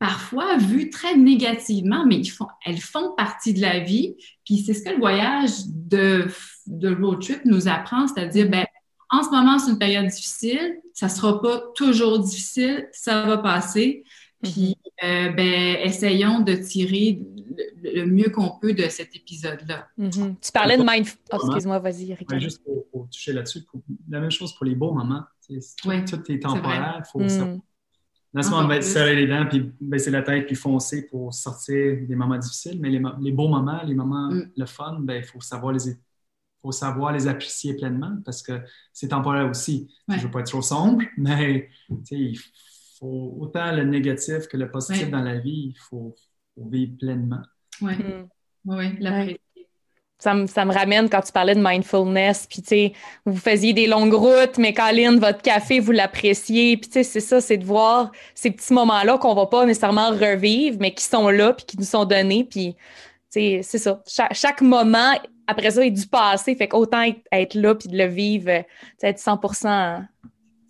parfois 0.00 0.56
vues 0.56 0.90
très 0.90 1.16
négativement, 1.16 2.04
mais 2.06 2.16
ils 2.16 2.30
font, 2.30 2.48
elles 2.64 2.80
font 2.80 3.12
partie 3.16 3.52
de 3.52 3.60
la 3.60 3.80
vie. 3.80 4.16
Puis 4.44 4.58
c'est 4.58 4.74
ce 4.74 4.82
que 4.82 4.90
le 4.90 4.96
voyage 4.96 5.50
de, 5.68 6.26
de 6.66 6.92
road 6.92 7.20
trip 7.20 7.44
nous 7.44 7.68
apprend, 7.68 8.08
c'est-à-dire, 8.08 8.48
ben, 8.48 8.66
en 9.10 9.22
ce 9.22 9.30
moment, 9.30 9.58
c'est 9.58 9.72
une 9.72 9.78
période 9.78 10.06
difficile. 10.06 10.80
Ça 10.94 11.06
ne 11.06 11.10
sera 11.10 11.40
pas 11.42 11.62
toujours 11.74 12.18
difficile. 12.20 12.88
Ça 12.92 13.22
va 13.26 13.38
passer. 13.38 14.04
Puis, 14.42 14.76
mhm. 15.02 15.08
euh, 15.08 15.32
ben, 15.32 15.76
essayons 15.82 16.40
de 16.40 16.54
tirer 16.54 17.20
le, 17.82 18.06
mieux 18.06 18.30
qu'on 18.30 18.58
peut 18.60 18.72
de 18.72 18.84
cet 18.84 19.14
épisode-là. 19.16 19.88
Mhm. 19.98 20.36
Tu 20.40 20.52
parlais 20.52 20.78
de 20.78 20.82
mindfulness. 20.82 21.18
Oh, 21.32 21.38
excuse-moi, 21.42 21.78
vas-y, 21.80 22.14
Ricardo. 22.14 22.42
juste 22.42 22.62
pour, 22.64 23.08
toucher 23.10 23.32
là-dessus, 23.32 23.60
la 24.08 24.20
même 24.20 24.30
chose 24.30 24.54
pour 24.54 24.64
les 24.64 24.74
beaux 24.74 24.92
moments. 24.92 25.24
Tout 25.48 26.32
est 26.32 26.38
temporaire. 26.38 27.02
Il 27.04 27.10
faut 27.10 27.18
mm. 27.18 27.60
Dans 28.32 28.42
ce 28.42 28.50
moment, 28.50 28.68
ben, 28.68 28.80
serrer 28.80 29.16
les 29.16 29.26
dents, 29.26 29.44
puis 29.46 29.72
baisser 29.80 30.12
la 30.12 30.22
tête, 30.22 30.46
puis 30.46 30.54
foncer 30.54 31.08
pour 31.08 31.34
sortir 31.34 31.96
des 32.06 32.14
moments 32.14 32.38
difficiles. 32.38 32.78
Mais 32.80 32.88
les, 32.88 33.02
les 33.20 33.32
beaux 33.32 33.48
moments, 33.48 33.82
les 33.84 33.94
moments, 33.94 34.30
mm. 34.30 34.52
le 34.56 34.66
fun, 34.66 34.98
ben, 35.00 35.16
il 35.16 35.24
faut 35.24 35.40
savoir 35.40 35.72
les, 35.72 35.80
faut 36.62 36.72
savoir 36.72 37.12
les 37.12 37.26
apprécier 37.26 37.74
pleinement 37.74 38.16
parce 38.24 38.42
que 38.42 38.60
c'est 38.92 39.08
temporaire 39.08 39.48
aussi. 39.48 39.88
Je 40.08 40.14
ne 40.14 40.20
veux 40.20 40.30
pas 40.30 40.40
être 40.40 40.50
trop 40.50 40.62
sombre, 40.62 41.02
mais 41.16 41.68
il 42.10 42.38
faut 42.98 43.36
autant 43.40 43.72
le 43.72 43.84
négatif 43.84 44.46
que 44.46 44.56
le 44.56 44.70
positif 44.70 45.10
dans 45.10 45.22
la 45.22 45.38
vie, 45.38 45.72
il 45.74 45.78
faut, 45.78 46.14
vivre 46.56 46.92
pleinement. 46.98 47.42
Oui, 47.80 47.94
mm. 47.94 48.28
oui, 48.66 48.96
l'apprécier. 49.00 49.40
Ça 50.18 50.34
me, 50.34 50.46
ça 50.46 50.66
me, 50.66 50.74
ramène 50.74 51.08
quand 51.08 51.22
tu 51.22 51.32
parlais 51.32 51.54
de 51.54 51.62
mindfulness, 51.62 52.46
puis 52.46 52.60
tu 52.60 52.68
sais, 52.68 52.92
vous 53.24 53.38
faisiez 53.38 53.72
des 53.72 53.86
longues 53.86 54.12
routes, 54.12 54.58
mais 54.58 54.74
Colin, 54.74 55.16
votre 55.16 55.40
café, 55.40 55.80
vous 55.80 55.92
l'appréciez, 55.92 56.76
puis 56.76 56.90
tu 56.90 56.92
sais, 56.92 57.04
c'est 57.04 57.20
ça, 57.20 57.40
c'est 57.40 57.56
de 57.56 57.64
voir 57.64 58.12
ces 58.34 58.50
petits 58.50 58.74
moments-là 58.74 59.16
qu'on 59.16 59.34
va 59.34 59.46
pas 59.46 59.64
nécessairement 59.64 60.10
revivre, 60.10 60.76
mais 60.78 60.92
qui 60.92 61.04
sont 61.04 61.30
là, 61.30 61.54
puis 61.54 61.64
qui 61.64 61.78
nous 61.78 61.84
sont 61.84 62.04
donnés, 62.04 62.44
puis 62.44 62.74
tu 63.32 63.40
sais, 63.40 63.60
c'est 63.62 63.78
ça. 63.78 64.02
chaque 64.32 64.60
moment 64.60 65.14
après 65.50 65.70
ça, 65.70 65.84
est 65.84 65.90
du 65.90 66.06
passé. 66.06 66.54
Fait 66.54 66.68
qu'autant 66.68 67.02
être, 67.32 67.54
là 67.54 67.74
puis 67.74 67.88
de 67.88 67.96
le 67.96 68.06
vivre, 68.06 68.50
être 69.02 69.18
100 69.18 69.40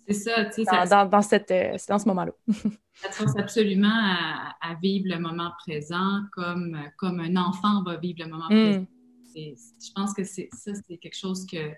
c'est 0.07 0.13
ça, 0.13 0.45
tu 0.45 0.63
sais. 0.63 0.87
Dans, 0.89 1.05
dans, 1.05 1.21
cette, 1.21 1.51
euh, 1.51 1.77
dans 1.87 1.99
ce 1.99 2.07
moment-là. 2.07 2.31
ça 2.93 3.09
te 3.09 3.15
force 3.15 3.37
absolument 3.37 3.87
à, 3.89 4.75
vivre 4.81 5.05
le 5.07 5.19
moment 5.19 5.51
présent 5.65 6.21
comme, 6.33 6.77
comme 6.97 7.19
un 7.19 7.35
enfant 7.37 7.83
va 7.83 7.97
vivre 7.97 8.23
le 8.23 8.29
moment 8.29 8.49
mm. 8.49 8.49
présent. 8.49 8.85
Je 9.35 9.91
pense 9.95 10.13
que 10.13 10.23
c'est 10.23 10.49
ça, 10.51 10.71
c'est 10.73 10.97
quelque 10.97 11.17
chose 11.17 11.45
que, 11.45 11.71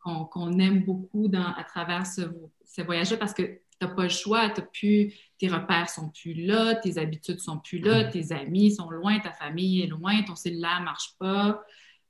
qu'on, 0.00 0.58
aime 0.58 0.84
beaucoup 0.84 1.28
dans, 1.28 1.52
à 1.54 1.64
travers 1.64 2.06
ce, 2.06 2.22
ce 2.64 2.82
voyage-là 2.82 3.16
parce 3.16 3.34
que 3.34 3.42
tu 3.42 3.60
n'as 3.86 3.88
pas 3.88 4.04
le 4.04 4.08
choix, 4.08 4.40
as 4.40 4.60
pu, 4.60 5.12
tes 5.38 5.48
repères 5.48 5.88
sont 5.88 6.10
plus 6.10 6.34
là, 6.34 6.76
tes 6.76 6.98
habitudes 6.98 7.40
sont 7.40 7.58
plus 7.58 7.78
là, 7.78 8.04
mm. 8.04 8.10
tes 8.10 8.32
amis 8.32 8.72
sont 8.72 8.90
loin, 8.90 9.18
ta 9.18 9.32
famille 9.32 9.82
est 9.82 9.86
loin, 9.86 10.22
ton 10.22 10.36
cellulaire 10.36 10.80
ne 10.80 10.84
marche 10.84 11.14
pas. 11.18 11.62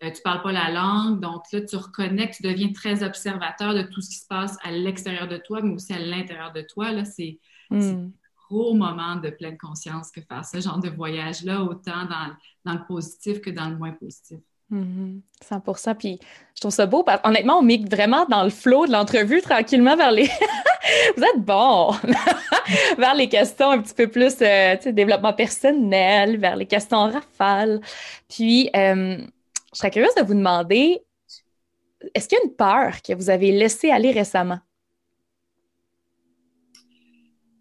Euh, 0.04 0.10
tu 0.12 0.22
parles 0.22 0.42
pas 0.42 0.52
la 0.52 0.70
langue, 0.70 1.20
donc 1.20 1.42
là, 1.52 1.60
tu 1.60 1.76
reconnais, 1.76 2.30
tu 2.30 2.42
deviens 2.42 2.72
très 2.72 3.02
observateur 3.02 3.74
de 3.74 3.82
tout 3.82 4.00
ce 4.00 4.10
qui 4.10 4.16
se 4.16 4.26
passe 4.26 4.56
à 4.62 4.70
l'extérieur 4.70 5.26
de 5.26 5.38
toi, 5.38 5.60
mais 5.60 5.74
aussi 5.74 5.92
à 5.92 5.98
l'intérieur 5.98 6.52
de 6.52 6.62
toi. 6.62 6.92
Là, 6.92 7.04
c'est 7.04 7.38
hmm. 7.70 7.80
un 7.80 8.10
gros 8.48 8.74
moment 8.74 9.16
de 9.16 9.30
pleine 9.30 9.58
conscience 9.58 10.12
que 10.12 10.20
faire 10.20 10.44
ce 10.44 10.60
genre 10.60 10.78
de 10.78 10.88
voyage-là, 10.88 11.62
autant 11.62 12.04
dans, 12.04 12.34
dans, 12.64 12.78
le 12.78 12.86
positif 12.86 13.40
que 13.40 13.50
dans 13.50 13.68
le 13.68 13.76
moins 13.76 13.90
positif. 13.90 14.38
100 14.70 14.76
mm-hmm. 14.76 15.94
Puis 15.94 16.18
je 16.54 16.60
trouve 16.60 16.72
ça 16.72 16.86
beau. 16.86 17.02
Parce, 17.02 17.20
honnêtement, 17.24 17.58
on 17.58 17.62
migue 17.62 17.90
vraiment 17.90 18.24
dans 18.26 18.44
le 18.44 18.50
flot 18.50 18.86
de 18.86 18.92
l'entrevue 18.92 19.40
tranquillement 19.40 19.96
vers 19.96 20.12
les. 20.12 20.28
Vous 21.16 21.22
êtes 21.22 21.44
bon! 21.44 21.90
vers 22.98 23.14
les 23.14 23.28
questions 23.28 23.70
un 23.70 23.80
petit 23.80 23.94
peu 23.94 24.08
plus 24.08 24.36
euh, 24.42 24.76
développement 24.92 25.32
personnel, 25.32 26.38
vers 26.38 26.56
les 26.56 26.66
questions 26.66 27.10
rafales. 27.10 27.80
Puis, 28.28 28.70
euh, 28.76 29.18
je 29.78 29.82
serais 29.82 29.92
curieuse 29.92 30.14
de 30.16 30.22
vous 30.22 30.34
demander, 30.34 30.98
est-ce 32.12 32.26
qu'il 32.26 32.36
y 32.36 32.40
a 32.40 32.44
une 32.44 32.56
peur 32.56 33.00
que 33.00 33.12
vous 33.12 33.30
avez 33.30 33.52
laissée 33.52 33.92
aller 33.92 34.10
récemment? 34.10 34.58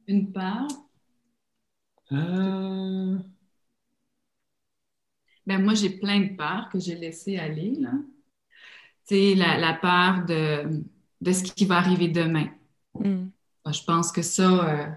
Une 0.08 0.32
peur? 0.32 0.68
Euh... 2.12 3.20
Ben, 5.46 5.64
moi, 5.64 5.76
j'ai 5.76 5.92
plein 5.92 6.22
de 6.22 6.36
peurs 6.36 6.70
que 6.72 6.80
j'ai 6.80 6.96
laissées 6.96 7.38
aller. 7.38 7.76
Là. 7.80 7.92
Tu 9.08 9.16
sais, 9.16 9.36
la, 9.36 9.74
peur 9.74 10.26
de, 10.26 10.82
de, 11.22 11.32
ce 11.32 11.44
qui 11.44 11.66
va 11.66 11.78
arriver 11.78 12.08
demain. 12.08 12.50
Hmm. 12.96 13.28
je 13.72 13.84
pense 13.84 14.12
que 14.12 14.24
ça, 14.24 14.68
euh, 14.68 14.88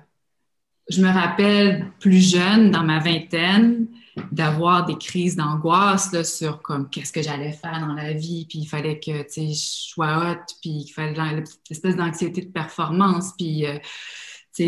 je 0.89 1.03
me 1.03 1.11
rappelle 1.11 1.93
plus 2.01 2.31
jeune, 2.31 2.71
dans 2.71 2.83
ma 2.83 2.99
vingtaine, 2.99 3.89
d'avoir 4.33 4.87
des 4.87 4.97
crises 4.97 5.37
d'angoisse 5.37 6.23
sur 6.23 6.62
comme 6.62 6.89
qu'est-ce 6.91 7.12
que 7.12 7.23
j'allais 7.23 7.53
faire 7.53 7.81
dans 7.81 7.95
la 7.95 8.12
vie, 8.12 8.47
puis 8.49 8.61
il 8.61 8.66
fallait 8.66 8.99
que 8.99 9.25
je 9.37 9.53
sois 9.55 10.33
hot, 10.33 10.55
puis 10.61 10.71
il 10.71 10.89
fallait 10.89 11.18
une 11.18 11.45
espèce 11.71 11.97
d'anxiété 11.97 12.43
de 12.43 12.51
performance, 12.51 13.33
puis 13.37 13.66
euh, 13.66 13.79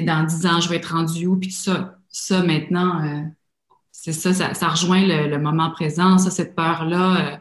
dans 0.00 0.24
dix 0.24 0.46
ans, 0.46 0.60
je 0.60 0.68
vais 0.68 0.76
être 0.76 0.94
rendu 0.94 1.26
où, 1.26 1.36
puis 1.36 1.50
ça. 1.50 1.98
Ça, 2.08 2.42
maintenant, 2.42 3.04
euh, 3.04 3.22
c'est 3.90 4.12
ça, 4.12 4.54
ça, 4.54 4.68
rejoint 4.68 5.06
le, 5.06 5.38
moment 5.38 5.70
présent. 5.70 6.18
Ça, 6.18 6.30
cette 6.30 6.54
peur-là, 6.54 7.34
euh, 7.34 7.36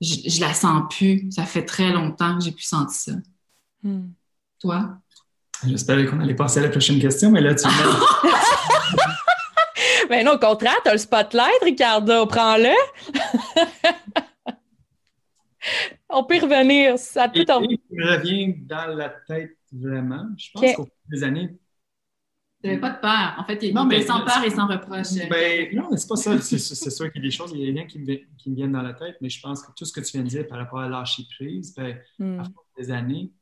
je, 0.00 0.28
je, 0.28 0.40
la 0.40 0.54
sens 0.54 0.82
plus. 0.90 1.30
Ça 1.30 1.44
fait 1.44 1.64
très 1.64 1.92
longtemps 1.92 2.38
que 2.38 2.44
j'ai 2.44 2.52
pu 2.52 2.62
sentir 2.62 3.14
ça. 3.14 3.18
Hmm. 3.82 4.10
Toi? 4.60 4.98
J'espérais 5.66 6.06
qu'on 6.06 6.20
allait 6.20 6.34
passer 6.34 6.60
à 6.60 6.64
la 6.64 6.68
prochaine 6.68 7.00
question, 7.00 7.30
mais 7.30 7.40
là, 7.40 7.54
tu 7.54 7.64
Mais 10.12 10.22
non, 10.22 10.32
au 10.32 10.38
contraire, 10.38 10.76
tu 10.84 10.90
as 10.90 10.92
le 10.92 10.98
spotlight, 10.98 11.62
Ricardo, 11.62 12.26
prends-le. 12.26 12.68
On 16.10 16.24
peut 16.24 16.34
revenir. 16.34 16.98
Ça 16.98 17.30
tout 17.30 17.50
en... 17.50 17.60
revient 17.60 18.54
dans 18.58 18.94
la 18.94 19.08
tête 19.08 19.56
vraiment. 19.72 20.28
Je 20.36 20.50
pense 20.52 20.74
qu'au 20.74 20.84
fil 20.84 20.92
des 21.08 21.24
années. 21.24 21.56
Tu 22.62 22.68
n'avais 22.68 22.78
pas 22.78 22.90
de 22.90 23.00
peur. 23.00 23.36
En 23.38 23.44
fait, 23.44 23.58
il 23.62 23.70
est 23.70 24.02
sans 24.02 24.22
peur 24.22 24.44
et 24.44 24.50
sans 24.50 24.66
reproche. 24.66 25.14
Ben, 25.30 25.74
non, 25.74 25.88
mais 25.90 25.96
c'est 25.96 26.08
pas 26.08 26.16
ça. 26.16 26.38
C'est 26.38 26.58
sûr 26.58 27.10
qu'il 27.10 27.22
y 27.22 27.24
a 27.24 27.28
des 27.28 27.34
choses, 27.34 27.52
il 27.54 27.60
y 27.60 27.70
a 27.70 27.72
rien 27.72 27.86
qui 27.86 27.98
me, 27.98 28.16
qui 28.36 28.50
me 28.50 28.54
viennent 28.54 28.72
dans 28.72 28.82
la 28.82 28.92
tête, 28.92 29.16
mais 29.22 29.30
je 29.30 29.40
pense 29.40 29.62
que 29.62 29.72
tout 29.74 29.86
ce 29.86 29.94
que 29.94 30.00
tu 30.00 30.12
viens 30.12 30.24
de 30.24 30.28
dire 30.28 30.46
par 30.46 30.58
rapport 30.58 30.80
à 30.80 30.90
lâcher 30.90 31.22
prise, 31.38 31.74
ben, 31.74 31.98
hmm. 32.18 32.40
à 32.40 32.44
des 32.76 32.90
années, 32.90 33.32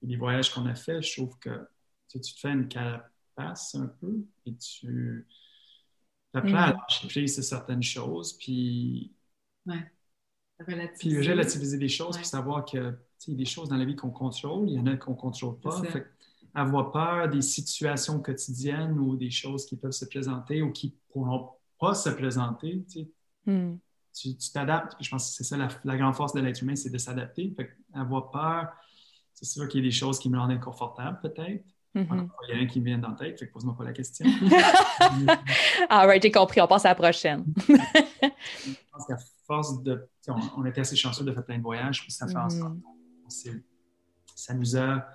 et 0.00 0.06
les 0.06 0.16
voyages 0.16 0.54
qu'on 0.54 0.66
a 0.66 0.76
faits, 0.76 1.02
je 1.02 1.16
trouve 1.16 1.36
que 1.40 1.66
tu, 2.08 2.20
te 2.20 2.38
fais 2.38 2.50
une 2.50 2.68
carapace 2.68 3.74
un 3.74 3.88
peu 4.00 4.24
et 4.46 4.54
tu 4.54 5.26
apprends 6.36 6.54
à 6.54 6.72
mm. 6.72 6.76
lâcher 6.76 7.08
prise 7.08 7.34
sur 7.34 7.44
certaines 7.44 7.82
choses, 7.82 8.32
puis. 8.34 9.12
Ouais. 9.66 9.90
Puis 10.98 11.18
relativiser 11.28 11.78
des 11.78 11.88
choses, 11.88 12.16
puis 12.16 12.26
savoir 12.26 12.64
que 12.64 12.96
il 13.26 13.32
y 13.32 13.36
a 13.36 13.38
des 13.38 13.44
choses 13.44 13.68
dans 13.68 13.76
la 13.76 13.84
vie 13.84 13.96
qu'on 13.96 14.10
contrôle, 14.10 14.68
il 14.68 14.76
y 14.76 14.78
en 14.78 14.86
a 14.86 14.96
qu'on 14.96 15.12
ne 15.12 15.16
contrôle 15.16 15.58
pas. 15.60 15.82
avoir 16.54 16.92
peur 16.92 17.28
des 17.28 17.42
situations 17.42 18.20
quotidiennes 18.20 18.98
ou 18.98 19.16
des 19.16 19.30
choses 19.30 19.66
qui 19.66 19.76
peuvent 19.76 19.92
se 19.92 20.04
présenter 20.04 20.62
ou 20.62 20.70
qui 20.70 20.88
ne 20.88 21.12
pourront 21.12 21.50
pas 21.78 21.94
se 21.94 22.10
présenter, 22.10 22.84
mm. 23.46 23.74
tu 24.14 24.36
t'adaptes. 24.52 24.96
Je 25.00 25.10
pense 25.10 25.30
que 25.30 25.36
c'est 25.36 25.44
ça 25.44 25.56
la, 25.56 25.96
grande 25.96 26.14
force 26.14 26.32
de 26.32 26.40
l'être 26.40 26.62
humain, 26.62 26.76
c'est 26.76 26.90
de 26.90 26.98
s'adapter. 26.98 27.54
Avoir 27.92 28.30
peur, 28.30 28.68
c'est 29.32 29.46
sûr 29.46 29.68
qu'il 29.68 29.80
y 29.80 29.84
a 29.84 29.86
des 29.88 29.94
choses 29.94 30.18
qui 30.18 30.30
me 30.30 30.38
rendent 30.38 30.52
inconfortable, 30.52 31.18
peut-être. 31.22 31.64
Mm-hmm. 31.94 32.28
Il 32.42 32.48
y 32.48 32.52
a 32.52 32.56
rien 32.56 32.66
qui 32.66 32.80
me 32.80 32.86
vient 32.86 32.98
dans 32.98 33.10
la 33.10 33.14
tête, 33.14 33.38
fait 33.38 33.46
que 33.46 33.52
pose-moi 33.52 33.76
pas 33.76 33.84
la 33.84 33.92
question. 33.92 34.26
ah, 35.88 36.06
right, 36.06 36.20
j'ai 36.20 36.32
compris. 36.32 36.60
On 36.60 36.66
passe 36.66 36.84
à 36.84 36.88
la 36.88 36.94
prochaine. 36.96 37.44
je 37.68 37.74
pense 38.90 39.06
qu'à 39.06 39.16
force 39.46 39.82
de. 39.82 40.08
On, 40.28 40.40
on, 40.56 40.64
était 40.66 40.80
assez 40.80 40.96
chanceux 40.96 41.24
de 41.24 41.32
faire 41.32 41.44
plein 41.44 41.58
de 41.58 41.62
voyages, 41.62 42.02
puis 42.02 42.10
ça 42.10 42.26
fait 42.26 42.36
en 42.36 42.50
sorte 42.50 42.74
mm-hmm. 43.28 43.60
ça 44.34 44.54
nous 44.54 44.76
a. 44.76 45.06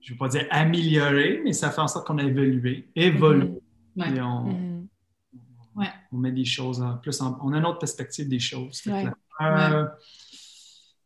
Je 0.00 0.12
ne 0.12 0.14
veux 0.14 0.18
pas 0.18 0.28
dire 0.28 0.46
amélioré, 0.50 1.40
mais 1.42 1.52
ça 1.52 1.70
fait 1.70 1.80
en 1.80 1.88
sorte 1.88 2.06
qu'on 2.06 2.18
a 2.18 2.24
évolué, 2.24 2.88
évolué. 2.94 3.58
Mm-hmm. 3.96 4.16
Et 4.16 4.20
on, 4.20 4.86
on, 6.12 6.16
met 6.18 6.32
des 6.32 6.44
choses 6.44 6.82
en 6.82 6.98
plus. 6.98 7.20
on 7.22 7.52
a 7.52 7.58
une 7.58 7.64
autre 7.64 7.78
perspective 7.78 8.28
des 8.28 8.38
choses. 8.38 8.82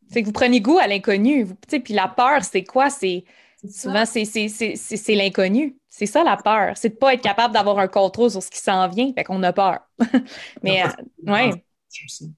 C'est 0.08 0.22
que 0.22 0.26
vous 0.26 0.32
prenez 0.32 0.60
goût 0.60 0.78
à 0.78 0.88
l'inconnu. 0.88 1.46
Puis 1.68 1.94
la 1.94 2.08
peur, 2.08 2.42
c'est 2.42 2.64
quoi? 2.64 2.90
C'est 2.90 3.24
souvent 3.68 4.04
c'est 4.06 5.14
l'inconnu. 5.14 5.76
C'est 5.88 6.06
ça 6.06 6.22
la 6.22 6.36
peur. 6.36 6.76
C'est 6.76 6.90
de 6.90 6.94
pas 6.94 7.14
être 7.14 7.22
capable 7.22 7.52
d'avoir 7.52 7.78
un 7.78 7.88
contrôle 7.88 8.30
sur 8.30 8.42
ce 8.42 8.50
qui 8.50 8.58
s'en 8.58 8.88
vient. 8.88 9.12
Fait 9.12 9.24
qu'on 9.24 9.42
a 9.42 9.52
peur. 9.52 9.80
Mais 10.62 10.82
euh, 10.82 10.88
ouais. 11.30 11.50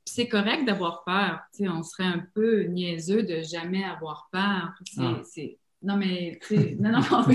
C'est 0.07 0.29
correct 0.29 0.65
d'avoir 0.65 1.05
peur. 1.05 1.41
on 1.61 1.83
serait 1.83 2.05
un 2.05 2.25
peu 2.35 2.63
niaiseux 2.63 3.23
de 3.23 3.43
jamais 3.43 3.85
avoir 3.85 4.29
peur. 4.33 4.73
C'est. 5.23 5.59
Ah. 5.59 5.59
Non, 5.85 5.97
mais, 5.97 6.39
non, 6.79 6.93
non, 6.93 7.01
non, 7.11 7.25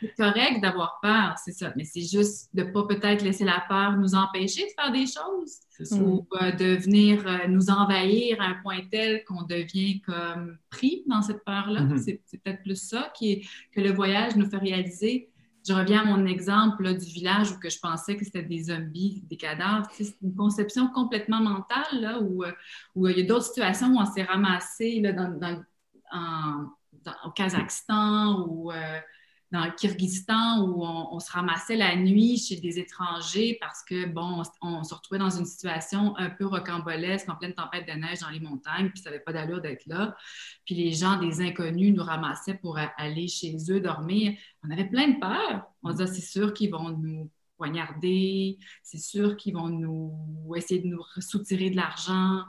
c'est 0.00 0.14
correct 0.16 0.60
d'avoir 0.60 0.98
peur, 1.02 1.34
c'est 1.42 1.52
ça. 1.52 1.72
Mais 1.76 1.84
c'est 1.84 2.02
juste 2.02 2.48
de 2.54 2.62
ne 2.62 2.70
pas 2.70 2.84
peut-être 2.84 3.22
laisser 3.22 3.44
la 3.44 3.62
peur 3.68 3.96
nous 3.96 4.14
empêcher 4.14 4.62
de 4.62 4.70
faire 4.80 4.92
des 4.92 5.06
choses 5.06 5.58
ou 5.92 6.26
euh, 6.40 6.52
de 6.52 6.76
venir 6.76 7.26
euh, 7.26 7.46
nous 7.48 7.70
envahir 7.70 8.40
à 8.40 8.46
un 8.46 8.54
point 8.62 8.80
tel 8.90 9.24
qu'on 9.24 9.42
devient 9.42 10.00
comme 10.00 10.58
pris 10.70 11.04
dans 11.06 11.22
cette 11.22 11.44
peur-là. 11.44 11.82
Mm-hmm. 11.82 12.20
C'est 12.24 12.42
peut-être 12.42 12.62
plus 12.62 12.76
ça 12.76 13.12
qui 13.14 13.32
est, 13.32 13.48
que 13.72 13.80
le 13.80 13.92
voyage 13.92 14.36
nous 14.36 14.48
fait 14.48 14.58
réaliser. 14.58 15.30
Je 15.66 15.72
reviens 15.72 16.00
à 16.00 16.04
mon 16.04 16.24
exemple 16.26 16.96
du 16.96 17.06
village 17.06 17.52
où 17.52 17.58
que 17.58 17.68
je 17.68 17.78
pensais 17.78 18.16
que 18.16 18.24
c'était 18.24 18.42
des 18.42 18.64
zombies, 18.64 19.22
des 19.28 19.36
cadavres. 19.36 19.86
C'est 19.92 20.14
une 20.22 20.34
conception 20.34 20.88
complètement 20.88 21.40
mentale 21.40 22.00
là, 22.00 22.20
où, 22.20 22.42
euh, 22.42 22.52
où 22.94 23.06
il 23.06 23.18
y 23.18 23.20
a 23.22 23.26
d'autres 23.26 23.44
situations 23.44 23.88
où 23.88 23.98
on 23.98 24.06
s'est 24.06 24.22
ramassé 24.22 25.00
là, 25.00 25.12
dans, 25.12 25.38
dans, 25.38 25.62
en, 26.10 26.68
au 27.24 27.30
Kazakhstan 27.30 28.46
ou 28.46 28.72
euh, 28.72 28.98
dans 29.50 29.64
le 29.64 29.70
Kyrgyzstan 29.70 30.62
où 30.62 30.84
on, 30.84 31.18
se 31.20 31.32
ramassait 31.32 31.76
la 31.76 31.96
nuit 31.96 32.36
chez 32.36 32.56
des 32.56 32.78
étrangers 32.78 33.56
parce 33.60 33.82
que, 33.82 34.04
bon, 34.06 34.42
on, 34.60 34.84
se 34.84 34.94
retrouvait 34.94 35.18
dans 35.18 35.30
une 35.30 35.46
situation 35.46 36.14
un 36.18 36.28
peu 36.28 36.46
rocambolesque, 36.46 37.28
en 37.30 37.36
pleine 37.36 37.54
tempête 37.54 37.86
de 37.86 37.92
neige 37.92 38.18
dans 38.20 38.28
les 38.28 38.40
montagnes, 38.40 38.90
puis 38.90 39.00
ça 39.00 39.10
n'avait 39.10 39.22
pas 39.22 39.32
d'allure 39.32 39.62
d'être 39.62 39.86
là. 39.86 40.14
Puis 40.66 40.74
les 40.74 40.92
gens, 40.92 41.16
des 41.16 41.40
inconnus, 41.40 41.94
nous 41.94 42.02
ramassaient 42.02 42.58
pour 42.58 42.78
aller 42.98 43.26
chez 43.26 43.56
eux 43.70 43.80
dormir. 43.80 44.34
On 44.62 44.70
avait 44.70 44.88
plein 44.88 45.08
de 45.08 45.18
peur. 45.18 45.62
On 45.82 45.92
se 45.92 45.96
disait, 45.96 46.20
c'est 46.20 46.28
sûr 46.28 46.52
qu'ils 46.52 46.70
vont 46.70 46.90
nous 46.90 47.30
poignarder, 47.56 48.58
c'est 48.82 49.00
sûr 49.00 49.36
qu'ils 49.36 49.54
vont 49.54 49.68
nous 49.68 50.54
essayer 50.56 50.80
de 50.80 50.86
nous 50.86 51.02
soutirer 51.20 51.70
de 51.70 51.76
l'argent. 51.76 52.42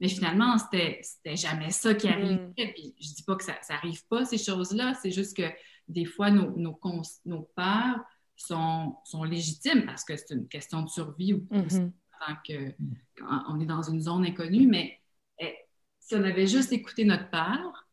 Mais 0.00 0.08
finalement, 0.08 0.56
c'était, 0.58 1.02
jamais 1.36 1.70
ça 1.70 1.94
qui 1.94 2.08
arrivait. 2.08 2.36
Mm. 2.36 2.54
Puis 2.54 2.94
je 3.00 3.14
dis 3.14 3.22
pas 3.22 3.36
que 3.36 3.44
ça, 3.44 3.56
ça 3.62 3.74
arrive 3.74 4.06
pas, 4.06 4.24
ces 4.24 4.38
choses-là. 4.38 4.94
C'est 4.94 5.10
juste 5.10 5.36
que 5.36 5.42
des 5.88 6.04
fois, 6.04 6.30
nos, 6.30 6.50
nos, 6.56 6.78
nos 7.24 7.42
peurs 7.54 8.00
sont, 8.36 8.96
sont, 9.04 9.24
légitimes 9.24 9.84
parce 9.86 10.04
que 10.04 10.16
c'est 10.16 10.34
une 10.34 10.48
question 10.48 10.82
de 10.82 10.88
survie 10.88 11.34
ou 11.34 11.46
mm-hmm. 11.50 11.92
tant 12.20 12.34
que 12.46 12.74
on 13.48 13.60
est 13.60 13.66
dans 13.66 13.82
une 13.82 14.00
zone 14.00 14.24
inconnue. 14.26 14.66
Mais 14.66 14.98
eh, 15.40 15.54
si 16.00 16.14
on 16.14 16.22
avait 16.22 16.46
juste 16.46 16.72
écouté 16.72 17.04
notre 17.04 17.30
peur, 17.30 17.86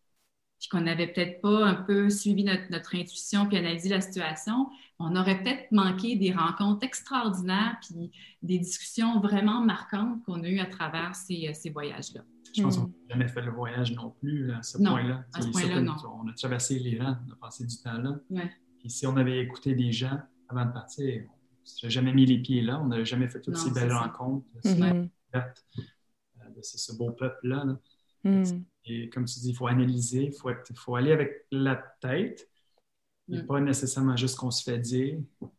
puis 0.59 0.69
qu'on 0.69 0.81
n'avait 0.81 1.07
peut-être 1.07 1.41
pas 1.41 1.65
un 1.65 1.75
peu 1.75 2.09
suivi 2.09 2.43
notre, 2.43 2.69
notre, 2.69 2.95
intuition 2.95 3.47
puis 3.47 3.57
analysé 3.57 3.89
la 3.89 4.01
situation, 4.01 4.69
on 4.99 5.15
aurait 5.15 5.41
peut-être 5.43 5.71
manqué 5.71 6.15
des 6.15 6.31
rencontres 6.31 6.85
extraordinaires 6.85 7.77
puis 7.81 8.11
des 8.41 8.59
discussions 8.59 9.19
vraiment 9.19 9.61
marquantes 9.61 10.23
qu'on 10.23 10.43
a 10.43 10.47
eues 10.47 10.59
à 10.59 10.65
travers 10.65 11.15
ces, 11.15 11.53
ces 11.53 11.69
voyages-là. 11.69 12.21
Je 12.55 12.61
pense 12.61 12.77
qu'on 12.77 12.87
n'a 12.87 12.93
jamais 13.09 13.27
fait 13.27 13.41
le 13.41 13.51
voyage 13.51 13.93
non 13.93 14.11
plus 14.11 14.51
à 14.53 14.63
ce 14.63 14.77
point-là. 14.77 15.25
À 15.33 15.41
ce 15.41 15.49
point-là, 15.49 15.81
non. 15.81 15.95
On 16.23 16.27
a 16.29 16.33
traversé 16.33 16.79
l'Iran, 16.79 17.17
on 17.27 17.33
a 17.33 17.35
passé 17.35 17.65
du 17.65 17.77
temps 17.77 17.97
là. 17.97 18.19
Puis 18.79 18.89
si 18.89 19.05
on 19.05 19.17
avait 19.17 19.39
écouté 19.39 19.73
des 19.73 19.91
gens 19.91 20.19
avant 20.47 20.65
de 20.65 20.71
partir, 20.71 21.23
on 21.27 21.85
n'a 21.85 21.89
jamais 21.89 22.13
mis 22.13 22.25
les 22.25 22.37
pieds 22.37 22.61
là, 22.61 22.79
on 22.79 22.87
n'avait 22.87 23.05
jamais 23.05 23.27
fait 23.27 23.41
toutes 23.41 23.57
ces 23.57 23.71
belles 23.71 23.91
rencontres, 23.91 24.45
mm-hmm. 24.63 25.09
euh, 25.35 25.39
de 26.55 26.61
ce 26.61 26.95
beau 26.95 27.11
peuple-là. 27.11 27.65
Mm. 28.23 28.43
Et 28.85 29.09
comme 29.09 29.25
tu 29.25 29.39
dis, 29.39 29.49
il 29.49 29.55
faut 29.55 29.67
analyser, 29.67 30.25
il 30.25 30.33
faut, 30.33 30.49
faut 30.75 30.95
aller 30.95 31.11
avec 31.11 31.47
la 31.51 31.75
tête, 31.99 32.47
et 33.31 33.37
mm. 33.37 33.45
pas 33.45 33.59
nécessairement 33.59 34.15
juste 34.15 34.37
qu'on 34.37 34.51
se 34.51 34.63
fait 34.63 34.77
dire. 34.77 35.17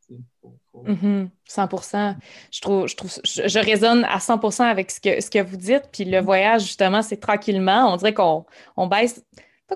100 0.08 0.84
mm-hmm. 0.84 2.16
Je 2.52 2.60
trouve, 2.60 2.86
je, 2.86 2.96
trouve 2.96 3.10
je, 3.24 3.58
résonne 3.58 4.04
à 4.04 4.18
100% 4.18 4.62
avec 4.62 4.90
ce 4.90 5.00
que, 5.00 5.20
ce 5.20 5.30
que 5.30 5.42
vous 5.42 5.56
dites. 5.56 5.84
Puis 5.92 6.04
le 6.04 6.20
voyage, 6.20 6.62
justement, 6.62 7.02
c'est 7.02 7.16
tranquillement. 7.16 7.92
On 7.92 7.96
dirait 7.96 8.14
qu'on 8.14 8.44
on 8.76 8.86
baisse, 8.86 9.24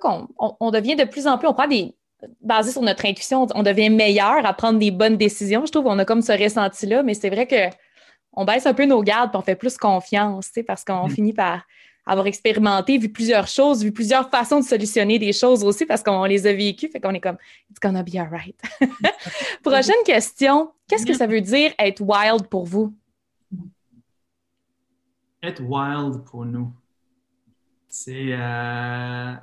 qu'on 0.00 0.28
on, 0.38 0.70
devient 0.70 0.96
de 0.96 1.04
plus 1.04 1.26
en 1.26 1.38
plus, 1.38 1.48
on 1.48 1.54
prend 1.54 1.66
des, 1.66 1.96
basé 2.40 2.70
sur 2.72 2.82
notre 2.82 3.06
intuition, 3.06 3.46
on 3.54 3.62
devient 3.62 3.90
meilleur 3.90 4.44
à 4.44 4.52
prendre 4.52 4.78
des 4.78 4.90
bonnes 4.90 5.16
décisions. 5.16 5.66
Je 5.66 5.72
trouve 5.72 5.84
qu'on 5.84 5.98
a 5.98 6.04
comme 6.04 6.22
ce 6.22 6.32
ressenti-là, 6.32 7.02
mais 7.02 7.14
c'est 7.14 7.30
vrai 7.30 7.46
que 7.46 7.74
on 8.32 8.44
baisse 8.44 8.66
un 8.66 8.74
peu 8.74 8.84
nos 8.84 9.02
gardes 9.02 9.30
et 9.34 9.36
on 9.36 9.42
fait 9.42 9.56
plus 9.56 9.76
confiance, 9.76 10.52
parce 10.66 10.84
qu'on 10.84 11.08
mm. 11.08 11.10
finit 11.10 11.32
par 11.32 11.64
avoir 12.06 12.26
expérimenté, 12.26 12.98
vu 12.98 13.10
plusieurs 13.10 13.46
choses, 13.46 13.82
vu 13.82 13.92
plusieurs 13.92 14.28
façons 14.30 14.60
de 14.60 14.64
solutionner 14.64 15.18
des 15.18 15.32
choses 15.32 15.64
aussi 15.64 15.86
parce 15.86 16.02
qu'on 16.02 16.24
les 16.24 16.46
a 16.46 16.52
vécues, 16.52 16.88
fait 16.88 17.00
qu'on 17.00 17.14
est 17.14 17.20
comme 17.20 17.38
It's 17.70 17.80
gonna 17.80 18.02
be 18.02 18.16
alright. 18.16 18.60
Prochaine 19.62 20.02
question. 20.04 20.72
Qu'est-ce 20.88 21.06
que 21.06 21.14
ça 21.14 21.26
veut 21.26 21.40
dire 21.40 21.72
être 21.78 22.00
wild 22.00 22.48
pour 22.48 22.64
vous? 22.64 22.94
Être 25.42 25.62
wild 25.62 26.24
pour 26.24 26.44
nous, 26.44 26.72
c'est 27.88 28.32
euh, 28.32 29.34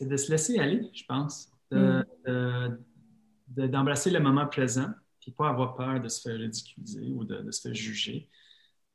de 0.00 0.16
se 0.16 0.30
laisser 0.30 0.58
aller, 0.58 0.90
je 0.92 1.04
pense, 1.04 1.50
d'embrasser 1.70 4.10
de, 4.10 4.18
le 4.18 4.22
moment 4.22 4.46
présent, 4.46 4.90
puis 5.20 5.30
pas 5.30 5.48
avoir 5.48 5.76
peur 5.76 6.00
de 6.00 6.08
se 6.08 6.20
faire 6.20 6.38
ridiculiser 6.38 7.10
ou 7.14 7.24
de, 7.24 7.38
de 7.38 7.50
se 7.50 7.62
faire 7.62 7.74
juger. 7.74 8.28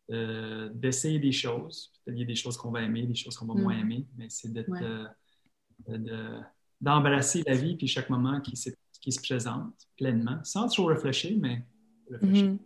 D'essayer 0.10 1.20
des 1.20 1.32
choses. 1.32 1.92
Peut-être 2.06 2.18
il 2.18 2.22
y 2.22 2.24
a 2.24 2.28
des 2.28 2.36
choses 2.36 2.58
qu'on 2.58 2.72
va 2.72 2.82
aimer, 2.82 3.04
des 3.08 3.16
choses 3.16 3.38
qu'on 3.38 3.46
va 3.46 3.54
moins 3.56 3.76
Mm. 3.78 3.82
aimer, 3.82 4.06
mais 4.18 4.28
c'est 4.30 4.52
d'être, 4.52 4.70
Ouais. 4.72 4.84
euh, 4.84 5.98
de- 5.98 6.40
d'embrasser 6.82 7.44
la 7.48 7.56
vie 7.56 7.76
puis 7.76 7.88
chaque 7.88 8.10
moment 8.10 8.42
qui, 8.42 8.56
se- 8.58 8.70
qui 9.02 9.12
se 9.12 9.22
présente 9.22 9.74
pleinement, 9.98 10.44
sans 10.44 10.68
trop 10.68 10.86
réfléchir, 10.86 11.38
mais 11.40 11.64
réfléchir. 12.10 12.58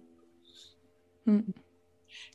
Mhm. 1.25 1.43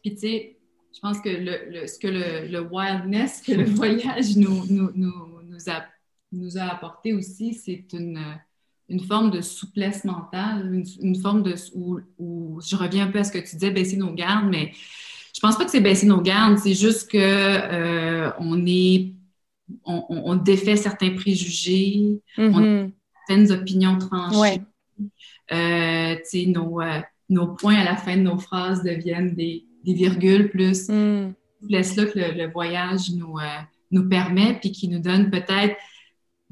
Puis 0.02 0.14
tu 0.14 0.16
sais, 0.18 0.58
je 0.94 1.00
pense 1.00 1.20
que 1.20 1.28
le, 1.30 1.70
le- 1.70 1.86
ce 1.86 1.98
que 1.98 2.08
le, 2.08 2.46
le 2.48 2.60
wildness 2.70 3.42
que 3.42 3.52
le 3.52 3.64
voyage 4.20 4.36
nous, 4.36 4.66
nous, 4.66 4.90
nous, 4.94 5.42
nous 5.42 5.68
a, 5.70 5.84
nous 6.30 6.58
a 6.58 6.62
apporté 6.64 7.12
aussi, 7.14 7.54
c'est 7.54 7.86
une, 7.92 8.18
une 8.88 9.00
forme 9.00 9.30
de 9.30 9.40
souplesse 9.40 10.04
mentale, 10.04 10.70
une, 10.74 10.84
une 11.00 11.16
forme 11.20 11.42
de... 11.42 11.54
Où, 11.74 12.00
où- 12.18 12.60
je 12.60 12.76
reviens 12.76 13.06
un 13.06 13.10
peu 13.10 13.18
à 13.20 13.24
ce 13.24 13.32
que 13.32 13.38
tu 13.38 13.56
disais, 13.56 13.70
baisser 13.70 13.96
nos 13.96 14.12
gardes, 14.12 14.48
mais 14.50 14.72
je 15.34 15.40
pense 15.40 15.56
pas 15.56 15.64
que 15.64 15.70
c'est 15.70 15.80
baisser 15.80 16.06
nos 16.06 16.20
gardes, 16.20 16.58
c'est 16.58 16.74
juste 16.74 17.10
que 17.10 17.18
euh, 17.18 18.30
on 18.38 18.64
est... 18.66 19.12
On, 19.84 20.04
on- 20.10 20.22
on 20.32 20.36
défait 20.36 20.76
certains 20.76 21.10
préjugés, 21.10 22.20
Mhm. 22.36 22.92
certaines 23.26 23.52
opinions 23.52 23.96
tranchées. 23.98 24.36
Ouais. 24.38 24.60
Euh, 25.52 26.16
nos, 26.48 26.80
euh, 26.80 27.00
nos 27.30 27.48
points 27.48 27.76
à 27.76 27.84
la 27.84 27.96
fin 27.96 28.16
de 28.16 28.22
nos 28.22 28.38
phrases 28.38 28.82
deviennent 28.82 29.34
des, 29.34 29.64
des 29.84 29.94
virgules 29.94 30.50
plus 30.50 30.88
Mhm. 30.88 31.32
souplesse-là 31.60 32.06
que 32.06 32.18
le, 32.18 32.44
le 32.46 32.52
voyage 32.52 33.10
nous, 33.12 33.38
euh, 33.38 33.60
nous 33.90 34.08
permet, 34.08 34.58
puis 34.60 34.72
qui 34.72 34.88
nous 34.88 34.98
donne 34.98 35.30
peut-être, 35.30 35.76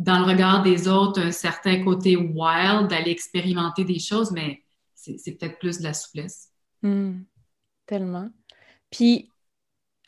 dans 0.01 0.19
le 0.19 0.25
regard 0.25 0.63
des 0.63 0.89
autres, 0.89 1.21
un 1.21 1.31
certain 1.31 1.85
côté 1.85 2.17
wild, 2.17 2.89
d'aller 2.89 3.11
expérimenter 3.11 3.85
des 3.85 3.99
choses, 3.99 4.31
mais 4.33 4.65
c'est 4.95 5.19
c'est 5.19 5.33
peut-être 5.33 5.59
plus 5.59 5.79
de 5.79 5.85
la 5.85 5.93
souplesse. 5.95 6.49
Mhm. 6.83 7.25
Tellement. 7.87 8.29
Puis, 8.91 9.31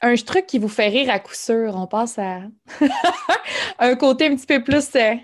un 0.01 0.15
truc 0.17 0.47
qui 0.47 0.59
vous 0.59 0.69
fait 0.69 0.89
rire 0.89 1.11
à 1.11 1.19
coup 1.21 1.35
sûr, 1.35 1.75
on 1.77 1.87
passe 1.87 2.19
à 2.19 2.41
un 3.79 3.95
côté 3.97 4.27
un 4.27 4.35
petit 4.37 4.47
peu 4.47 4.65
plus 4.65 4.89
euh, 4.97 5.15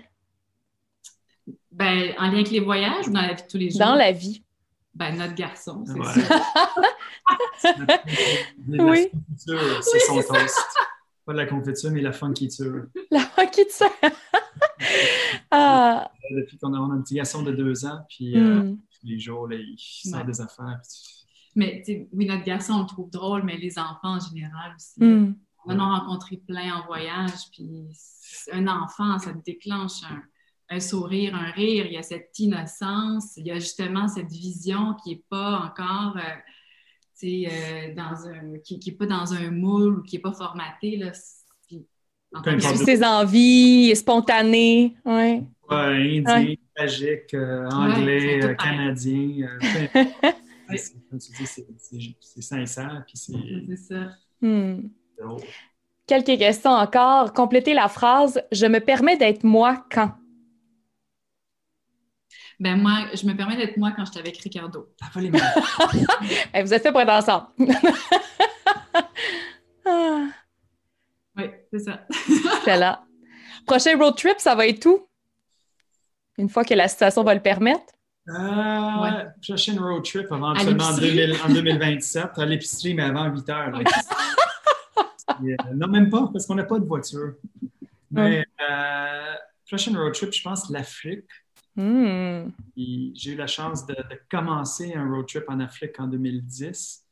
Ben, 1.71 2.13
en 2.19 2.25
lien 2.27 2.33
avec 2.33 2.51
les 2.51 2.59
voyages 2.59 3.07
ou 3.07 3.11
dans 3.11 3.21
la 3.21 3.33
vie 3.33 3.41
de 3.43 3.47
tous 3.47 3.57
les 3.57 3.69
jours? 3.71 3.79
dans 3.79 3.95
la 3.95 4.11
vie. 4.11 4.43
Ben, 4.93 5.15
notre 5.17 5.33
garçon, 5.35 5.83
c'est 5.85 5.93
Ouais. 5.99 6.13
ça. 6.13 7.79
Oui. 8.67 9.09
c'est 9.81 9.99
son 9.99 10.21
toast. 10.21 10.57
Pas 11.29 11.33
de 11.33 11.37
la 11.37 11.45
confiture, 11.45 11.91
mais 11.91 12.01
la 12.01 12.11
funkiture. 12.11 12.87
La 13.11 13.21
ça. 13.69 13.85
ah, 15.51 16.11
Depuis 16.35 16.57
qu'on 16.57 16.73
a, 16.73 16.79
on 16.79 16.89
a 16.89 16.95
un 16.95 17.01
petit 17.03 17.13
garçon 17.13 17.43
de 17.43 17.51
deux 17.51 17.85
ans, 17.85 17.99
puis 18.09 18.35
euh, 18.35 18.63
hmm. 18.63 18.77
tous 18.77 19.05
les 19.05 19.19
jours, 19.19 19.47
là, 19.47 19.55
il 19.55 19.77
sort 19.77 20.21
Ouais. 20.21 20.25
des 20.25 20.41
affaires. 20.41 20.79
puis 20.81 21.27
Mais, 21.55 21.83
oui, 22.13 22.25
notre 22.25 22.43
garçon, 22.45 22.73
on 22.73 22.81
le 22.81 22.87
trouve 22.87 23.11
drôle, 23.11 23.43
mais 23.43 23.57
les 23.57 23.77
enfants 23.77 24.15
en 24.15 24.19
général 24.19 24.73
aussi. 24.75 25.03
Hmm. 25.03 25.35
On 25.67 25.75
en 25.75 25.91
a 25.93 25.99
rencontré 25.99 26.37
plein 26.37 26.73
en 26.73 26.87
voyage, 26.87 27.51
puis 27.51 27.85
un 28.51 28.65
enfant, 28.65 29.19
ça 29.19 29.31
déclenche 29.45 30.01
un, 30.09 30.23
un 30.75 30.79
sourire, 30.79 31.35
un 31.35 31.51
rire, 31.51 31.85
il 31.85 31.93
y 31.93 31.97
a 31.97 32.01
cette 32.01 32.39
innocence, 32.39 33.37
il 33.37 33.45
y 33.45 33.51
a 33.51 33.59
justement 33.59 34.07
cette 34.07 34.31
vision 34.31 34.95
qui 35.03 35.11
n'est 35.11 35.23
pas 35.29 35.59
encore, 35.59 36.17
euh, 36.17 36.37
euh, 37.23 37.93
dans 37.95 38.27
un, 38.27 38.59
qui 38.63 38.79
n'est 38.85 38.93
pas 38.93 39.05
dans 39.05 39.33
un 39.33 39.51
moule 39.51 39.99
ou 39.99 40.01
qui 40.03 40.15
n'est 40.15 40.21
pas 40.21 40.33
formaté, 40.33 40.97
là. 40.97 41.11
Puis, 41.67 41.85
ses 42.85 43.03
envies, 43.03 43.95
spontané. 43.95 44.95
Ouais. 45.05 45.43
Ouais, 45.69 45.75
indien, 46.19 46.23
Ouais. 46.25 46.59
tragique, 46.75 47.33
euh, 47.33 47.67
anglais, 47.69 48.43
Ouais, 48.43 48.45
euh, 48.45 48.53
canadien. 48.55 49.47
euh, 49.47 49.59
Comme 51.09 51.17
tu 51.19 51.31
dis, 51.31 51.45
c'est- 51.47 52.41
sincère, 52.41 53.03
puis 53.07 53.17
c'est 53.17 53.75
ça. 53.75 54.09
Hmm. 54.41 54.81
Quelques 56.05 56.37
questions 56.37 56.71
encore. 56.71 57.33
Complétez 57.33 57.73
la 57.73 57.87
phrase 57.87 58.41
Je 58.51 58.65
me 58.67 58.79
permets 58.79 59.17
d'être 59.17 59.43
moi 59.43 59.83
quand. 59.91 60.11
Ben 62.59 62.75
moi, 62.81 63.05
je 63.13 63.25
me 63.25 63.33
permets 63.35 63.55
d'être 63.55 63.77
moi 63.77 63.91
quand 63.95 64.03
j'étais 64.05 64.19
avec 64.19 64.37
Ricardo. 64.37 64.89
T'as 64.99 65.07
pas 65.13 65.21
les. 65.21 65.31
Eh, 66.53 66.61
vous 66.61 66.73
êtes 66.73 66.83
fait 66.83 66.91
pour 66.91 66.99
être 67.01 67.09
ensemble. 67.09 67.47
ah, 69.85 70.25
Oui, 71.37 71.43
c'est 71.71 71.79
ça. 71.79 72.01
excellent. 72.57 72.97
Prochain 73.65 73.97
road 73.97 74.15
trip, 74.17 74.35
ça 74.39 74.55
va 74.55 74.67
être 74.67 74.85
où? 74.85 75.07
Une 76.37 76.49
fois 76.49 76.63
que 76.63 76.73
la 76.73 76.87
situation 76.87 77.23
va 77.23 77.33
le 77.33 77.41
permettre? 77.41 77.93
Euh, 78.27 79.01
Ouais. 79.01 79.25
Prochaine 79.47 79.79
road 79.79 80.03
trip, 80.03 80.25
éventuellement 80.31 80.83
en, 80.85 80.97
l'épicerie. 80.97 81.27
2000 81.27 81.37
en 81.45 81.53
2027, 81.53 82.25
à 82.37 82.45
l'épicerie, 82.45 82.93
mais 82.93 83.03
avant 83.03 83.25
8 83.25 83.49
heures. 83.49 83.71
là. 83.71 83.79
Euh, 85.41 85.55
non, 85.73 85.87
même 85.87 86.09
pas, 86.09 86.27
parce 86.33 86.45
qu'on 86.45 86.55
n'a 86.55 86.65
pas 86.65 86.79
de 86.79 86.85
voiture. 86.85 87.35
Mais 88.11 88.43
euh, 88.69 89.33
prochaine 89.65 89.95
road 89.95 90.13
trip, 90.13 90.33
je 90.33 90.41
pense 90.41 90.69
l'Afrique. 90.69 91.23
J'ai 92.75 93.31
eu 93.31 93.35
la 93.35 93.47
chance 93.47 93.85
de, 93.85 93.93
de 93.93 94.19
commencer 94.29 94.93
un 94.93 95.09
road 95.09 95.27
trip 95.27 95.45
en 95.47 95.59
Afrique 95.59 95.99
en 95.99 96.07
2010. 96.07 97.05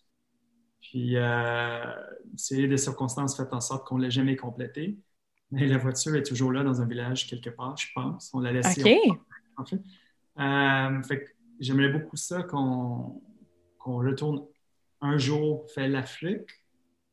Puis, 0.82 1.18
euh, 1.18 1.94
c'est 2.36 2.68
des 2.68 2.78
circonstances 2.78 3.36
faites 3.36 3.54
en 3.54 3.60
sorte 3.60 3.88
qu'on 3.88 3.98
ne 3.98 4.04
l'a 4.04 4.10
jamais 4.10 4.36
complété. 4.36 4.98
Mais 5.52 5.68
la 5.68 5.78
voiture 5.78 6.16
est 6.16 6.24
toujours 6.24 6.52
là 6.52 6.64
dans 6.64 6.82
un 6.82 6.86
village 6.86 7.28
quelque 7.28 7.50
part, 7.50 7.78
je 7.78 7.88
pense. 7.94 8.32
On 8.34 8.40
l'a 8.40 8.52
laissée 8.52 8.84
OK. 8.84 9.20
en 9.58 9.66
fait. 9.66 9.82
Euh, 10.40 11.04
fait 11.04 11.36
j'aimerais 11.60 11.90
beaucoup 11.90 12.18
ça 12.18 12.44
qu'on 12.44 13.22
retourne 13.86 14.46
un 15.02 15.18
jour 15.18 15.66
faire 15.72 15.88
l'Afrique, 15.88 16.50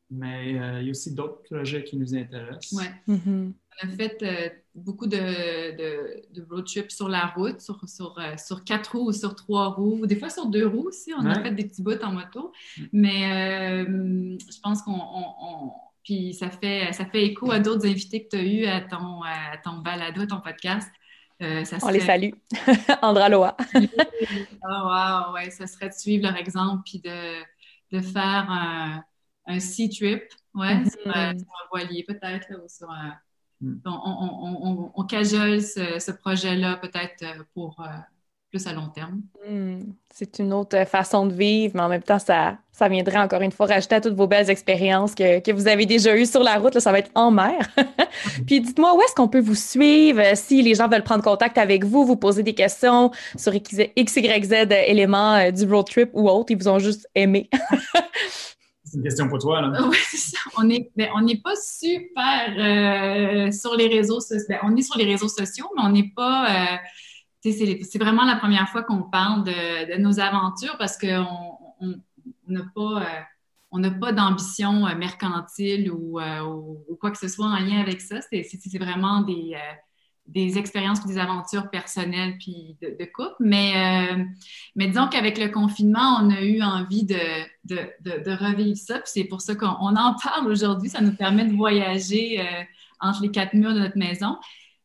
mais 0.09 0.59
euh, 0.59 0.81
il 0.81 0.85
y 0.85 0.89
a 0.89 0.91
aussi 0.91 1.13
d'autres 1.13 1.41
projets 1.43 1.83
qui 1.83 1.97
nous 1.97 2.15
intéressent. 2.15 2.73
Ouais. 2.73 2.91
Mhm. 3.07 3.53
On 3.83 3.87
a 3.87 3.91
fait 3.91 4.23
euh, 4.23 4.49
beaucoup 4.75 5.07
de, 5.07 5.17
de, 5.17 6.21
de 6.33 6.45
road 6.49 6.65
trips 6.65 6.91
sur 6.91 7.07
la 7.09 7.27
route, 7.27 7.61
sur, 7.61 7.79
sur, 7.87 8.17
euh, 8.19 8.35
sur 8.37 8.63
quatre 8.63 8.95
roues 8.97 9.07
ou 9.07 9.11
sur 9.13 9.33
trois 9.35 9.69
roues, 9.69 9.99
ou 10.01 10.05
des 10.05 10.15
fois 10.17 10.29
sur 10.29 10.45
deux 10.47 10.67
roues 10.67 10.87
aussi. 10.89 11.13
On 11.17 11.25
a 11.25 11.41
fait 11.41 11.51
des 11.51 11.63
petits 11.65 11.81
bouts 11.81 12.01
en 12.03 12.11
moto. 12.11 12.51
Mais 12.91 13.81
euh, 13.85 14.37
je 14.37 14.59
pense 14.61 14.81
qu'on. 14.81 14.91
on- 14.93 15.33
on- 15.41 15.71
puis 16.03 16.35
ça 16.35 16.51
fait, 16.51 16.93
ça 16.93 17.05
fait 17.07 17.23
écho 17.25 17.49
à 17.51 17.57
d'autres 17.59 17.87
invités 17.87 18.23
que 18.25 18.29
tu 18.29 18.35
as 18.37 18.43
eus 18.43 18.65
à 18.67 18.79
ton, 18.81 19.23
à 19.23 19.57
ton 19.63 19.77
balado, 19.79 20.21
à 20.21 20.27
ton 20.27 20.39
podcast. 20.39 20.87
Euh, 21.41 21.63
ça 21.65 21.77
On 21.81 21.89
les 21.89 21.99
salue. 21.99 22.29
Andra 23.01 23.27
Loa. 23.29 23.57
Ah, 24.67 25.27
wow, 25.29 25.33
ouais, 25.33 25.49
ça 25.51 25.67
serait 25.67 25.89
de 25.89 25.93
suivre 25.93 26.23
leur 26.27 26.35
exemple 26.37 26.81
puis 26.85 26.99
de, 26.99 27.41
de 27.91 28.01
faire 28.01 28.45
un, 28.49 29.03
un 29.47 29.59
sea 29.59 29.89
trip, 29.89 30.23
ouais, 30.53 30.75
Mhm. 30.75 30.89
sur, 30.89 31.07
euh, 31.07 31.31
sur 31.37 31.47
un 31.47 31.67
voilier 31.71 32.03
peut-être, 32.07 32.47
ou 32.63 32.67
sur 32.69 32.89
un. 32.89 33.13
Mm. 33.61 33.75
On, 33.85 33.91
on, 33.91 34.29
on, 34.43 34.67
on, 34.67 34.91
on 34.95 35.03
cajole 35.03 35.61
ce, 35.61 35.99
ce 35.99 36.11
projet-là 36.11 36.77
peut-être 36.77 37.23
euh, 37.23 37.43
pour 37.53 37.79
euh, 37.79 37.87
plus 38.49 38.67
à 38.67 38.73
long 38.73 38.87
terme. 38.87 39.21
Hmm. 39.47 39.91
C'est 40.13 40.39
une 40.39 40.53
autre 40.53 40.85
façon 40.85 41.25
de 41.25 41.33
vivre, 41.33 41.73
mais 41.75 41.81
en 41.81 41.89
même 41.89 42.03
temps, 42.03 42.19
ça, 42.19 42.57
ça 42.71 42.87
viendrait 42.87 43.17
encore 43.17 43.41
une 43.41 43.51
fois 43.51 43.65
rajouter 43.65 43.95
à 43.95 44.01
toutes 44.01 44.15
vos 44.15 44.27
belles 44.27 44.49
expériences 44.49 45.13
que, 45.13 45.39
que 45.39 45.51
vous 45.51 45.67
avez 45.67 45.85
déjà 45.85 46.15
eues 46.15 46.25
sur 46.25 46.41
la 46.41 46.57
route. 46.57 46.73
Là, 46.73 46.79
ça 46.79 46.91
va 46.91 46.99
être 46.99 47.11
en 47.15 47.31
mer. 47.31 47.59
Puis 48.47 48.61
dites-moi, 48.61 48.95
où 48.95 49.01
est-ce 49.01 49.13
qu'on 49.13 49.27
peut 49.27 49.41
vous 49.41 49.55
suivre 49.55 50.21
euh, 50.21 50.31
si 50.35 50.61
les 50.61 50.75
gens 50.75 50.87
veulent 50.87 51.03
prendre 51.03 51.23
contact 51.23 51.57
avec 51.57 51.83
vous, 51.83 52.05
vous 52.05 52.15
poser 52.15 52.43
des 52.43 52.53
questions 52.53 53.11
sur 53.35 53.53
X, 53.53 53.75
X, 53.95 54.15
Y, 54.15 54.45
Z 54.45 54.53
euh, 54.53 54.81
éléments 54.85 55.51
du 55.51 55.65
road 55.65 55.87
trip 55.87 56.09
ou 56.13 56.29
autre, 56.29 56.51
ils 56.51 56.57
vous 56.57 56.67
ont 56.67 56.79
juste 56.79 57.09
aimé? 57.15 57.49
C'est 58.95 58.99
une 58.99 59.03
question 59.03 59.27
pour 59.27 59.39
toi. 59.39 59.61
Là. 59.61 59.77
Oui, 59.89 59.97
c'est 60.09 60.17
ça. 60.17 60.37
On 60.57 60.63
ben, 60.63 60.81
n'est 61.21 61.41
pas 61.43 61.55
super 61.55 62.53
euh, 62.57 63.51
sur 63.51 63.75
les 63.75 63.87
réseaux 63.87 64.21
sociaux. 64.21 64.45
Ben, 64.47 64.59
on 64.63 64.73
est 64.75 64.81
sur 64.81 64.97
les 64.97 65.03
réseaux 65.05 65.27
sociaux, 65.27 65.69
mais 65.75 65.83
on 65.83 65.89
n'est 65.89 66.11
pas. 66.15 66.73
euh, 66.73 66.77
c'est 67.43 67.99
vraiment 67.99 68.23
la 68.23 68.37
première 68.37 68.69
fois 68.69 68.83
qu'on 68.83 69.03
parle 69.03 69.43
de, 69.43 69.97
nos 69.97 70.19
aventures 70.19 70.77
parce 70.79 70.97
qu'on 70.97 71.25
on- 71.81 71.95
on 72.47 72.51
n'a 72.51 72.61
pas. 72.73 73.01
euh, 73.01 73.21
on 73.71 73.79
n'a 73.79 73.91
pas 73.91 74.13
d'ambition 74.13 74.83
mercantile 74.95 75.91
ou, 75.91 76.17
ou- 76.21 76.95
quoi 76.95 77.11
que 77.11 77.17
ce 77.17 77.27
soit 77.27 77.47
en 77.47 77.59
lien 77.59 77.81
avec 77.81 77.99
ça. 77.99 78.21
C'est 78.21 78.77
vraiment 78.77 79.21
des, 79.23 79.57
des 80.27 80.57
expériences 80.57 80.99
puis 80.99 81.09
des 81.09 81.17
aventures 81.19 81.69
personnelles 81.69 82.35
puis 82.39 82.75
de, 82.81 83.05
couple. 83.05 83.35
Mais, 83.39 83.73
euh, 83.75 84.23
mais 84.75 84.87
disons 84.87 85.07
qu'avec 85.07 85.37
le 85.37 85.49
confinement, 85.49 86.19
on 86.21 86.29
a 86.31 86.41
eu 86.41 86.61
envie 86.61 87.03
de, 87.03 87.19
de, 87.65 87.79
de, 88.01 88.31
revivre 88.31 88.77
ça. 88.77 88.95
Puis 88.95 89.11
c'est 89.13 89.23
pour 89.25 89.41
ça 89.41 89.55
qu'on 89.55 89.75
on 89.79 89.95
en 89.95 90.15
parle 90.15 90.47
aujourd'hui. 90.47 90.89
Ça 90.89 91.01
nous 91.01 91.15
permet 91.15 91.45
de 91.45 91.55
voyager 91.55 92.41
euh, 92.41 92.63
entre 92.99 93.21
les 93.21 93.31
quatre 93.31 93.53
murs 93.53 93.73
de 93.73 93.79
notre 93.79 93.97
maison. 93.97 94.37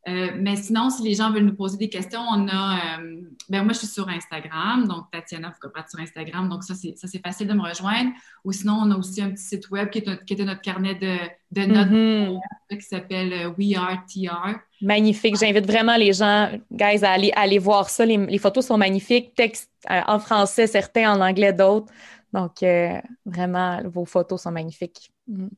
Euh, 0.09 0.29
mais 0.39 0.57
sinon, 0.57 0.89
si 0.89 1.03
les 1.03 1.15
gens 1.15 1.31
veulent 1.31 1.45
nous 1.45 1.55
poser 1.55 1.77
des 1.77 1.91
questions, 1.91 2.21
on 2.21 2.49
a. 2.49 2.99
euh, 3.01 3.21
ben 3.51 3.65
moi, 3.65 3.75
je 3.75 3.79
suis 3.81 3.87
sur 3.87 4.09
Instagram, 4.09 4.89
donc 4.89 5.11
Tatiana 5.11 5.53
Foucault 5.53 5.79
sur 5.89 6.01
Instagram, 6.01 6.49
donc 6.49 6.65
ça, 6.65 6.75
c'est 6.75 6.97
ça, 6.97 7.07
c'est 7.07 7.21
facile 7.21 7.49
de 7.49 7.53
me 7.53 7.61
rejoindre. 7.63 8.11
Ou 8.45 8.53
sinon, 8.53 8.79
on 8.83 8.91
a 8.93 8.97
aussi 8.97 9.21
un 9.21 9.31
petit 9.31 9.43
site 9.43 9.69
web 9.71 9.91
qui, 9.91 9.99
est 9.99 10.07
notre- 10.07 10.25
qui 10.25 10.33
était 10.33 10.45
notre 10.45 10.63
carnet 10.63 10.95
de, 10.95 11.17
de 11.51 11.67
notes 11.67 11.91
Mhm. 11.91 12.79
qui 12.79 12.81
s'appelle 12.87 13.33
euh, 13.33 13.53
We 13.59 13.77
Are 13.77 13.99
TR. 14.07 14.59
Magnifique. 14.81 15.37
J'invite 15.39 15.67
vraiment 15.67 15.97
les 15.97 16.15
gens, 16.15 16.51
guys, 16.73 17.05
à 17.05 17.11
aller, 17.11 17.31
à 17.37 17.41
aller 17.41 17.59
voir 17.59 17.91
ça. 17.91 18.07
Les, 18.07 18.17
les 18.17 18.39
photos 18.39 18.67
sont 18.67 18.79
magnifiques. 18.79 19.35
Texte 19.35 19.71
euh, 19.91 20.01
en 20.07 20.19
français, 20.19 20.67
certains 20.67 21.13
en 21.13 21.21
anglais, 21.21 21.53
d'autres. 21.53 21.93
Donc, 22.33 22.63
euh, 22.63 22.99
vraiment, 23.27 23.83
vos 23.85 24.07
photos 24.07 24.41
sont 24.43 24.53
magnifiques. 24.53 25.11
Mm. 25.29 25.49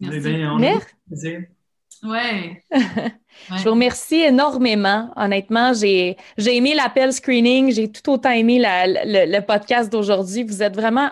Merci. 0.00 0.28
Merci. 0.58 1.46
Ouais. 2.02 2.62
Je 2.70 3.64
vous 3.64 3.70
remercie 3.70 4.22
énormément. 4.22 5.10
Honnêtement, 5.16 5.72
j'ai 5.74 6.16
aimé 6.38 6.74
l'appel 6.74 7.12
screening. 7.12 7.70
J'ai 7.70 7.90
tout 7.90 8.10
autant 8.10 8.30
aimé 8.30 8.58
le, 8.60 9.40
podcast 9.40 9.90
d'aujourd'hui. 9.92 10.42
Vous 10.42 10.62
êtes 10.62 10.74
vraiment 10.74 11.10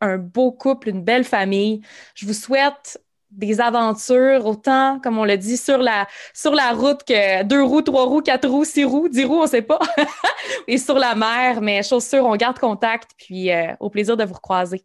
un 0.00 0.16
beau 0.18 0.52
couple, 0.52 0.88
une 0.88 1.02
belle 1.02 1.24
famille. 1.24 1.82
Je 2.14 2.26
vous 2.26 2.32
souhaite 2.32 3.00
des 3.30 3.60
aventures, 3.60 4.46
autant, 4.46 4.98
comme 5.00 5.18
on 5.18 5.24
l'a 5.24 5.36
dit, 5.36 5.58
sur 5.58 5.78
la, 5.78 6.06
sur 6.32 6.54
la 6.54 6.72
route 6.72 7.04
que 7.04 7.42
deux 7.42 7.62
roues, 7.62 7.82
trois 7.82 8.06
roues, 8.06 8.22
quatre 8.22 8.48
roues, 8.48 8.64
six 8.64 8.84
roues, 8.84 9.08
dix 9.08 9.24
roues, 9.24 9.40
on 9.40 9.42
ne 9.42 9.48
sait 9.48 9.62
pas. 9.62 9.78
Et 10.68 10.78
sur 10.78 10.98
la 10.98 11.14
mer, 11.14 11.60
mais 11.60 11.82
chose 11.82 12.04
sûre, 12.04 12.24
on 12.24 12.36
garde 12.36 12.58
contact. 12.58 13.10
Puis 13.18 13.52
euh, 13.52 13.74
au 13.80 13.90
plaisir 13.90 14.16
de 14.16 14.24
vous 14.24 14.34
recroiser. 14.34 14.84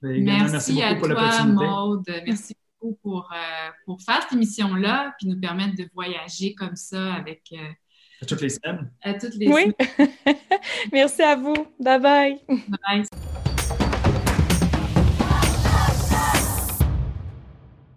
Merci, 0.00 0.82
à 0.82 0.94
toi, 0.94 1.44
Maude. 1.44 2.10
Merci 2.26 2.56
pour, 3.02 3.30
euh, 3.32 3.70
pour 3.86 4.00
faire 4.02 4.22
cette 4.22 4.32
émission-là, 4.32 5.14
puis 5.18 5.28
nous 5.28 5.40
permettre 5.40 5.76
de 5.76 5.88
voyager 5.94 6.54
comme 6.54 6.76
ça 6.76 7.14
avec. 7.14 7.42
Euh, 7.52 7.68
à 8.20 8.26
toutes 8.26 8.40
les 8.40 8.50
semaines. 8.50 8.90
À 9.02 9.14
toutes 9.14 9.34
les 9.34 9.48
oui. 9.48 9.72
Merci 10.92 11.22
à 11.22 11.34
vous. 11.34 11.66
Bye 11.80 12.00
bye. 12.00 12.40
Bye. 12.86 13.51